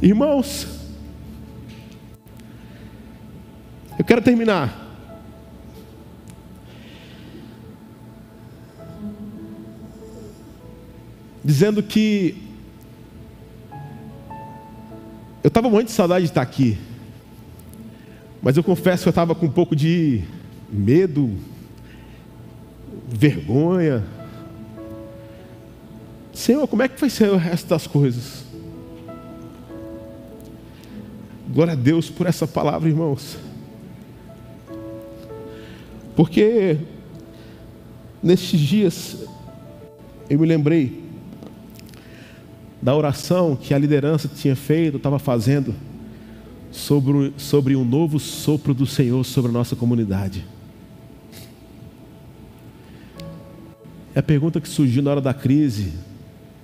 Irmãos, 0.00 0.66
eu 3.98 4.04
quero 4.04 4.22
terminar 4.22 4.81
dizendo 11.44 11.82
que 11.82 12.36
eu 15.42 15.48
estava 15.48 15.68
muito 15.68 15.88
de 15.88 15.92
saudade 15.92 16.24
de 16.24 16.30
estar 16.30 16.42
aqui, 16.42 16.78
mas 18.40 18.56
eu 18.56 18.62
confesso 18.62 19.02
que 19.02 19.08
eu 19.08 19.12
estava 19.12 19.34
com 19.34 19.46
um 19.46 19.50
pouco 19.50 19.74
de 19.74 20.22
medo, 20.70 21.30
vergonha. 23.08 24.04
Senhor, 26.32 26.66
como 26.68 26.82
é 26.82 26.88
que 26.88 27.00
vai 27.00 27.10
ser 27.10 27.30
o 27.30 27.36
resto 27.36 27.68
das 27.68 27.86
coisas? 27.86 28.44
Glória 31.52 31.72
a 31.72 31.76
Deus 31.76 32.08
por 32.08 32.26
essa 32.26 32.46
palavra, 32.46 32.88
irmãos. 32.88 33.36
Porque 36.14 36.78
nestes 38.22 38.60
dias 38.60 39.18
eu 40.30 40.38
me 40.38 40.46
lembrei 40.46 41.01
da 42.82 42.94
oração 42.96 43.54
que 43.54 43.72
a 43.72 43.78
liderança 43.78 44.28
tinha 44.28 44.56
feito, 44.56 44.96
estava 44.96 45.20
fazendo, 45.20 45.72
sobre, 46.72 47.32
sobre 47.36 47.76
um 47.76 47.84
novo 47.84 48.18
sopro 48.18 48.74
do 48.74 48.86
Senhor 48.86 49.22
sobre 49.24 49.50
a 49.50 49.54
nossa 49.54 49.76
comunidade. 49.76 50.44
E 54.14 54.18
a 54.18 54.22
pergunta 54.22 54.60
que 54.60 54.68
surgiu 54.68 55.02
na 55.02 55.12
hora 55.12 55.20
da 55.20 55.32
crise, 55.32 55.92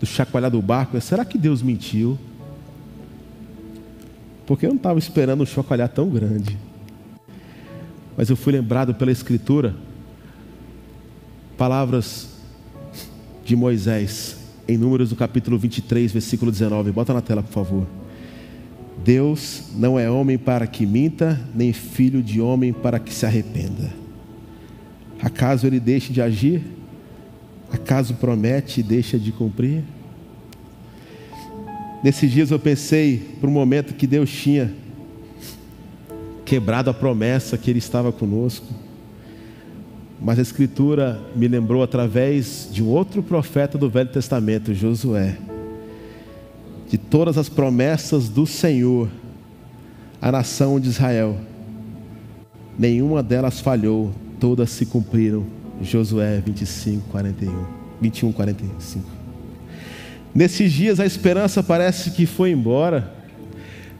do 0.00 0.06
chacoalhar 0.06 0.50
do 0.50 0.60
barco, 0.60 0.96
é: 0.96 1.00
será 1.00 1.24
que 1.24 1.38
Deus 1.38 1.62
mentiu? 1.62 2.18
Porque 4.46 4.66
eu 4.66 4.70
não 4.70 4.76
estava 4.76 4.98
esperando 4.98 5.42
um 5.42 5.46
chacoalhar 5.46 5.88
tão 5.88 6.08
grande. 6.08 6.58
Mas 8.16 8.28
eu 8.28 8.36
fui 8.36 8.52
lembrado 8.52 8.94
pela 8.94 9.12
Escritura, 9.12 9.76
palavras 11.56 12.30
de 13.44 13.54
Moisés, 13.54 14.37
em 14.68 14.76
Números 14.76 15.08
do 15.08 15.16
capítulo 15.16 15.58
23, 15.58 16.12
versículo 16.12 16.52
19. 16.52 16.92
Bota 16.92 17.14
na 17.14 17.22
tela, 17.22 17.42
por 17.42 17.52
favor. 17.52 17.86
Deus 19.02 19.64
não 19.74 19.98
é 19.98 20.10
homem 20.10 20.36
para 20.36 20.66
que 20.66 20.84
minta, 20.84 21.40
nem 21.54 21.72
filho 21.72 22.22
de 22.22 22.40
homem 22.40 22.72
para 22.72 22.98
que 22.98 23.14
se 23.14 23.24
arrependa. 23.24 23.90
Acaso 25.22 25.66
ele 25.66 25.80
deixe 25.80 26.12
de 26.12 26.20
agir? 26.20 26.62
Acaso 27.72 28.14
promete 28.14 28.80
e 28.80 28.82
deixa 28.82 29.18
de 29.18 29.32
cumprir? 29.32 29.82
Nesses 32.02 32.30
dias 32.30 32.50
eu 32.50 32.58
pensei 32.58 33.36
por 33.40 33.48
um 33.48 33.52
momento 33.52 33.94
que 33.94 34.06
Deus 34.06 34.30
tinha 34.30 34.72
quebrado 36.44 36.88
a 36.88 36.94
promessa 36.94 37.58
que 37.58 37.70
Ele 37.70 37.78
estava 37.78 38.12
conosco. 38.12 38.66
Mas 40.20 40.38
a 40.38 40.42
Escritura 40.42 41.20
me 41.36 41.46
lembrou 41.46 41.82
através 41.82 42.68
de 42.72 42.82
um 42.82 42.88
outro 42.88 43.22
profeta 43.22 43.78
do 43.78 43.88
Velho 43.88 44.10
Testamento, 44.10 44.74
Josué, 44.74 45.38
de 46.88 46.98
todas 46.98 47.38
as 47.38 47.48
promessas 47.48 48.28
do 48.28 48.46
Senhor 48.46 49.08
à 50.20 50.32
nação 50.32 50.80
de 50.80 50.88
Israel. 50.88 51.36
Nenhuma 52.78 53.22
delas 53.22 53.60
falhou, 53.60 54.12
todas 54.40 54.70
se 54.70 54.86
cumpriram. 54.86 55.44
Josué 55.80 56.42
25, 56.44 57.08
41, 57.10 57.64
21, 58.00 58.32
45. 58.32 59.04
Nesses 60.34 60.72
dias 60.72 60.98
a 60.98 61.06
esperança 61.06 61.62
parece 61.62 62.10
que 62.10 62.26
foi 62.26 62.50
embora. 62.50 63.17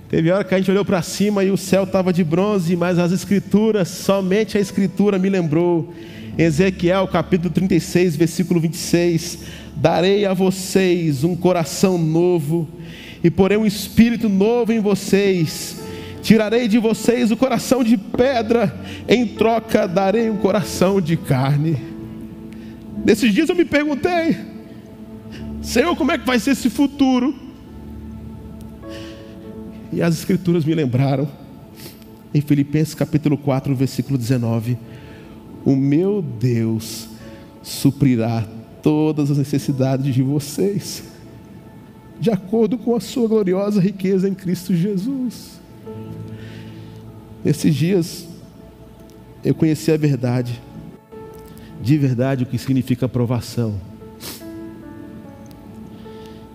Teve 0.08 0.30
hora 0.30 0.42
que 0.42 0.54
a 0.54 0.58
gente 0.58 0.70
olhou 0.70 0.86
para 0.86 1.02
cima 1.02 1.44
e 1.44 1.50
o 1.50 1.56
céu 1.58 1.84
estava 1.84 2.14
de 2.14 2.24
bronze, 2.24 2.74
mas 2.74 2.98
as 2.98 3.12
escrituras, 3.12 3.88
somente 3.88 4.56
a 4.56 4.60
escritura 4.60 5.18
me 5.18 5.28
lembrou. 5.28 5.92
Ezequiel 6.38 7.06
capítulo 7.08 7.52
36, 7.52 8.16
versículo 8.16 8.58
26: 8.58 9.40
Darei 9.76 10.24
a 10.24 10.32
vocês 10.32 11.24
um 11.24 11.36
coração 11.36 11.98
novo, 11.98 12.66
e 13.22 13.30
porei 13.30 13.58
um 13.58 13.66
espírito 13.66 14.30
novo 14.30 14.72
em 14.72 14.80
vocês. 14.80 15.76
Tirarei 16.22 16.68
de 16.68 16.78
vocês 16.78 17.30
o 17.30 17.36
coração 17.36 17.84
de 17.84 17.98
pedra, 17.98 18.74
em 19.06 19.26
troca 19.26 19.86
darei 19.86 20.30
um 20.30 20.38
coração 20.38 21.02
de 21.02 21.18
carne. 21.18 21.76
Nesses 23.04 23.32
dias 23.34 23.50
eu 23.50 23.54
me 23.54 23.64
perguntei, 23.64 24.38
Senhor, 25.60 25.94
como 25.96 26.12
é 26.12 26.18
que 26.18 26.26
vai 26.26 26.38
ser 26.38 26.52
esse 26.52 26.70
futuro? 26.70 27.47
E 29.92 30.02
as 30.02 30.18
Escrituras 30.18 30.64
me 30.64 30.74
lembraram, 30.74 31.26
em 32.34 32.40
Filipenses 32.40 32.94
capítulo 32.94 33.38
4, 33.38 33.74
versículo 33.74 34.18
19: 34.18 34.76
O 35.64 35.74
meu 35.74 36.20
Deus 36.20 37.08
suprirá 37.62 38.46
todas 38.82 39.30
as 39.30 39.38
necessidades 39.38 40.14
de 40.14 40.22
vocês, 40.22 41.04
de 42.20 42.30
acordo 42.30 42.76
com 42.76 42.94
a 42.94 43.00
sua 43.00 43.26
gloriosa 43.26 43.80
riqueza 43.80 44.28
em 44.28 44.34
Cristo 44.34 44.74
Jesus. 44.74 45.58
Nesses 47.42 47.74
dias, 47.74 48.28
eu 49.42 49.54
conheci 49.54 49.90
a 49.90 49.96
verdade, 49.96 50.60
de 51.80 51.96
verdade 51.96 52.42
o 52.42 52.46
que 52.46 52.58
significa 52.58 53.06
aprovação. 53.06 53.74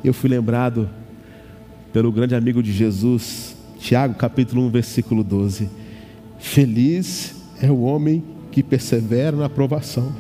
Eu 0.04 0.14
fui 0.14 0.30
lembrado 0.30 0.90
pelo 1.94 2.12
grande 2.12 2.34
amigo 2.34 2.64
de 2.64 2.74
Jesus, 2.74 3.56
Tiago 3.78 4.16
capítulo 4.16 4.64
1, 4.64 4.70
versículo 4.72 5.24
12. 5.24 5.70
Feliz 6.40 7.36
é 7.62 7.70
o 7.70 7.82
homem 7.82 8.24
que 8.52 8.64
persevera 8.64 9.38
na 9.38 9.46
aprovação, 9.46 10.12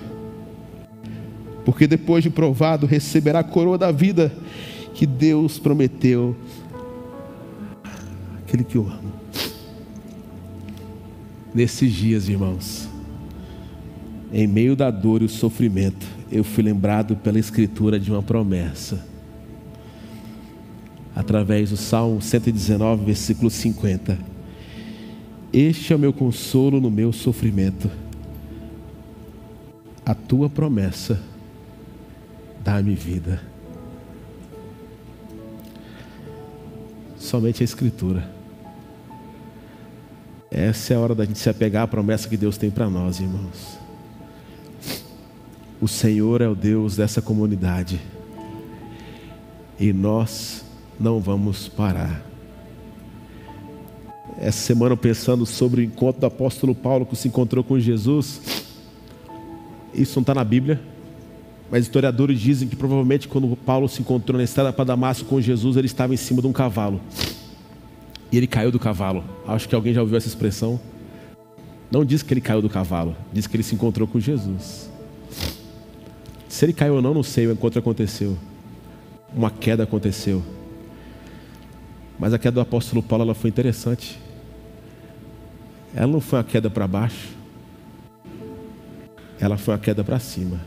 porque 1.66 1.88
depois 1.88 2.24
de 2.24 2.30
provado 2.30 2.86
receberá 2.86 3.40
a 3.40 3.44
coroa 3.44 3.76
da 3.76 3.92
vida 3.92 4.32
que 4.94 5.08
Deus 5.08 5.58
prometeu 5.58 6.36
aquele 8.44 8.64
que 8.64 8.78
o 8.78 8.86
ama. 8.86 9.14
Nesses 11.56 11.92
dias, 11.92 12.30
irmãos, 12.30 12.88
em 14.32 14.46
meio 14.46 14.76
da 14.76 14.92
dor 14.92 15.24
e 15.24 15.26
o 15.26 15.30
sofrimento, 15.30 16.06
eu 16.32 16.44
fui 16.44 16.64
lembrado 16.64 17.16
pela 17.16 17.40
Escritura 17.40 18.00
de 18.00 18.12
uma 18.12 18.22
promessa 18.22 19.13
através 21.16 21.70
do 21.70 21.78
Salmo 21.78 22.22
119, 22.22 23.06
versículo 23.06 23.50
50. 23.50 24.18
Este 25.52 25.94
é 25.94 25.96
o 25.96 26.00
meu 26.00 26.12
consolo 26.12 26.82
no 26.82 26.90
meu 26.90 27.14
sofrimento. 27.14 27.90
A 30.06 30.16
tua 30.16 30.50
promessa 30.50 31.22
dá-me 32.64 32.96
vida. 32.96 33.42
Somente 37.18 37.62
a 37.62 37.66
Escritura. 37.66 38.30
Essa 40.50 40.94
é 40.94 40.98
a 40.98 41.00
hora 41.00 41.16
da 41.16 41.26
gente 41.26 41.40
se 41.40 41.50
apegar 41.50 41.84
à 41.84 41.88
promessa 41.88 42.28
que 42.28 42.38
Deus 42.38 42.58
tem 42.58 42.70
para 42.70 42.90
nós, 42.90 43.20
irmãos. 43.20 43.78
O 45.80 45.88
Senhor 45.88 46.42
é 46.42 46.48
o 46.48 46.56
Deus 46.56 46.96
dessa 46.96 47.22
comunidade. 47.22 48.00
E 49.80 49.92
nós 49.92 50.64
não 51.00 51.20
vamos 51.20 51.68
parar. 51.68 52.24
Essa 54.40 54.60
semana, 54.60 54.98
pensando 54.98 55.46
sobre 55.46 55.82
o 55.82 55.84
encontro 55.84 56.22
do 56.22 56.26
apóstolo 56.26 56.74
Paulo 56.74 57.06
que 57.06 57.16
se 57.16 57.28
encontrou 57.28 57.64
com 57.64 57.80
Jesus, 57.80 58.42
isso 59.94 60.16
não 60.16 60.22
está 60.22 60.34
na 60.34 60.44
Bíblia, 60.44 60.82
Mas 61.74 61.86
historiadores 61.86 62.40
dizem 62.40 62.68
que 62.68 62.76
provavelmente 62.76 63.28
quando 63.28 63.56
Paulo 63.56 63.90
se 63.90 64.00
encontrou 64.00 64.38
na 64.38 64.44
estrada 64.44 64.72
para 64.72 64.86
Damasco 64.86 65.28
com 65.28 65.42
Jesus, 65.42 65.76
ele 65.76 65.88
estava 65.88 66.14
em 66.14 66.18
cima 66.18 66.40
de 66.40 66.48
um 66.48 66.54
cavalo. 66.54 67.02
E 68.32 68.38
ele 68.38 68.46
caiu 68.46 68.72
do 68.72 68.78
cavalo. 68.78 69.24
Acho 69.48 69.68
que 69.68 69.74
alguém 69.74 69.92
já 69.92 70.02
ouviu 70.02 70.16
essa 70.16 70.28
expressão. 70.28 70.80
Não 71.90 72.06
diz 72.06 72.22
que 72.22 72.32
ele 72.32 72.42
caiu 72.42 72.62
do 72.62 72.70
cavalo, 72.70 73.16
diz 73.34 73.48
que 73.48 73.56
ele 73.56 73.64
se 73.64 73.74
encontrou 73.74 74.08
com 74.08 74.20
Jesus. 74.20 74.88
Se 76.48 76.64
ele 76.64 76.74
caiu 76.74 76.94
ou 76.94 77.02
não, 77.02 77.12
não 77.12 77.24
sei, 77.24 77.48
o 77.48 77.52
encontro 77.52 77.80
aconteceu. 77.80 78.38
Uma 79.36 79.50
queda 79.50 79.82
aconteceu. 79.82 80.44
Mas 82.20 82.34
a 82.34 82.40
queda 82.40 82.56
do 82.56 82.62
apóstolo 82.62 83.02
Paulo 83.02 83.24
ela 83.24 83.36
foi 83.36 83.50
interessante. 83.50 84.20
Ela 85.96 86.08
não 86.08 86.22
foi 86.22 86.40
uma 86.40 86.44
queda 86.44 86.70
para 86.70 86.88
baixo, 86.88 87.30
ela 89.40 89.58
foi 89.58 89.74
uma 89.74 89.80
queda 89.80 90.04
para 90.04 90.20
cima. 90.20 90.60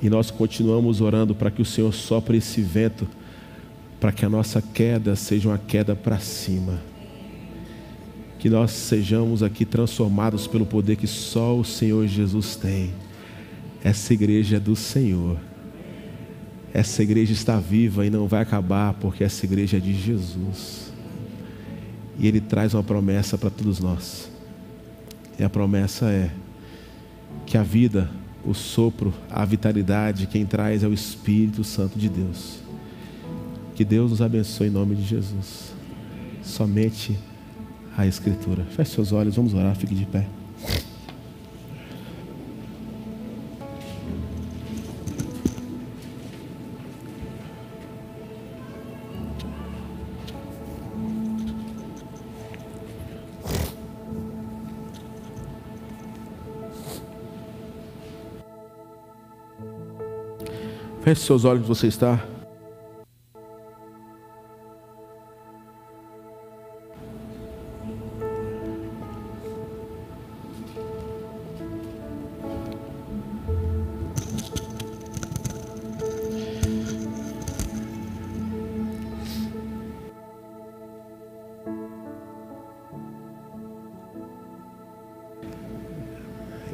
E 0.00 0.08
nós 0.10 0.30
continuamos 0.30 1.00
orando 1.00 1.34
para 1.34 1.50
que 1.50 1.62
o 1.62 1.64
Senhor 1.64 1.92
sopre 1.92 2.36
esse 2.36 2.60
vento, 2.60 3.08
para 3.98 4.12
que 4.12 4.24
a 4.24 4.28
nossa 4.28 4.60
queda 4.62 5.16
seja 5.16 5.48
uma 5.48 5.58
queda 5.58 5.96
para 5.96 6.18
cima. 6.18 6.78
Que 8.38 8.50
nós 8.50 8.70
sejamos 8.70 9.42
aqui 9.42 9.64
transformados 9.64 10.46
pelo 10.46 10.66
poder 10.66 10.96
que 10.96 11.06
só 11.06 11.56
o 11.56 11.64
Senhor 11.64 12.06
Jesus 12.06 12.54
tem. 12.54 12.92
Essa 13.82 14.12
igreja 14.12 14.58
é 14.58 14.60
do 14.60 14.76
Senhor. 14.76 15.38
Essa 16.74 17.04
igreja 17.04 17.32
está 17.32 17.60
viva 17.60 18.04
e 18.04 18.10
não 18.10 18.26
vai 18.26 18.42
acabar, 18.42 18.94
porque 18.94 19.22
essa 19.22 19.46
igreja 19.46 19.76
é 19.76 19.80
de 19.80 19.94
Jesus. 19.94 20.92
E 22.18 22.26
Ele 22.26 22.40
traz 22.40 22.74
uma 22.74 22.82
promessa 22.82 23.38
para 23.38 23.48
todos 23.48 23.78
nós. 23.78 24.28
E 25.38 25.44
a 25.44 25.48
promessa 25.48 26.06
é 26.06 26.32
que 27.46 27.56
a 27.56 27.62
vida, 27.62 28.10
o 28.44 28.52
sopro, 28.52 29.14
a 29.30 29.44
vitalidade, 29.44 30.26
quem 30.26 30.44
traz 30.44 30.82
é 30.82 30.88
o 30.88 30.92
Espírito 30.92 31.62
Santo 31.62 31.96
de 31.96 32.08
Deus. 32.08 32.58
Que 33.76 33.84
Deus 33.84 34.10
nos 34.10 34.20
abençoe 34.20 34.66
em 34.66 34.70
nome 34.70 34.96
de 34.96 35.04
Jesus. 35.04 35.72
Somente 36.42 37.16
a 37.96 38.04
Escritura. 38.04 38.64
Feche 38.64 38.90
seus 38.90 39.12
olhos, 39.12 39.36
vamos 39.36 39.54
orar, 39.54 39.76
fique 39.76 39.94
de 39.94 40.06
pé. 40.06 40.26
Feche 61.14 61.26
seus 61.26 61.44
olhos 61.44 61.64
você 61.64 61.86
está. 61.86 62.20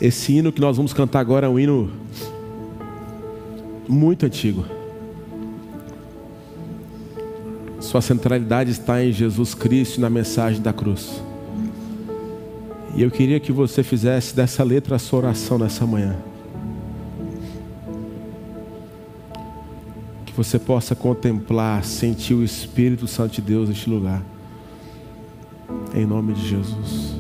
Esse 0.01 0.33
hino 0.33 0.51
que 0.51 0.63
nós 0.63 0.79
vamos 0.79 0.95
cantar 0.95 1.21
agora 1.21 1.47
é 1.47 1.51
um 1.51 1.59
hino 1.59 1.93
muito 3.91 4.25
antigo. 4.25 4.65
Sua 7.81 8.01
centralidade 8.01 8.71
está 8.71 9.03
em 9.03 9.11
Jesus 9.11 9.55
Cristo 9.55 9.99
e 9.99 10.01
na 10.01 10.09
mensagem 10.09 10.63
da 10.63 10.73
cruz. 10.73 11.21
E 12.95 13.03
eu 13.03 13.11
queria 13.11 13.41
que 13.41 13.51
você 13.51 13.83
fizesse 13.83 14.35
dessa 14.35 14.63
letra 14.63 14.97
a 14.97 14.99
sua 14.99 15.21
oração 15.21 15.59
nessa 15.59 15.87
manhã. 15.87 16.17
Que 20.27 20.33
você 20.33 20.59
possa 20.59 20.95
contemplar, 20.95 21.85
sentir 21.85 22.35
o 22.35 22.45
Espírito 22.45 23.07
Santo 23.07 23.35
de 23.35 23.43
Deus 23.43 23.69
neste 23.69 23.89
lugar. 23.91 24.23
Em 25.95 26.07
nome 26.07 26.35
de 26.35 26.49
Jesus. 26.49 27.20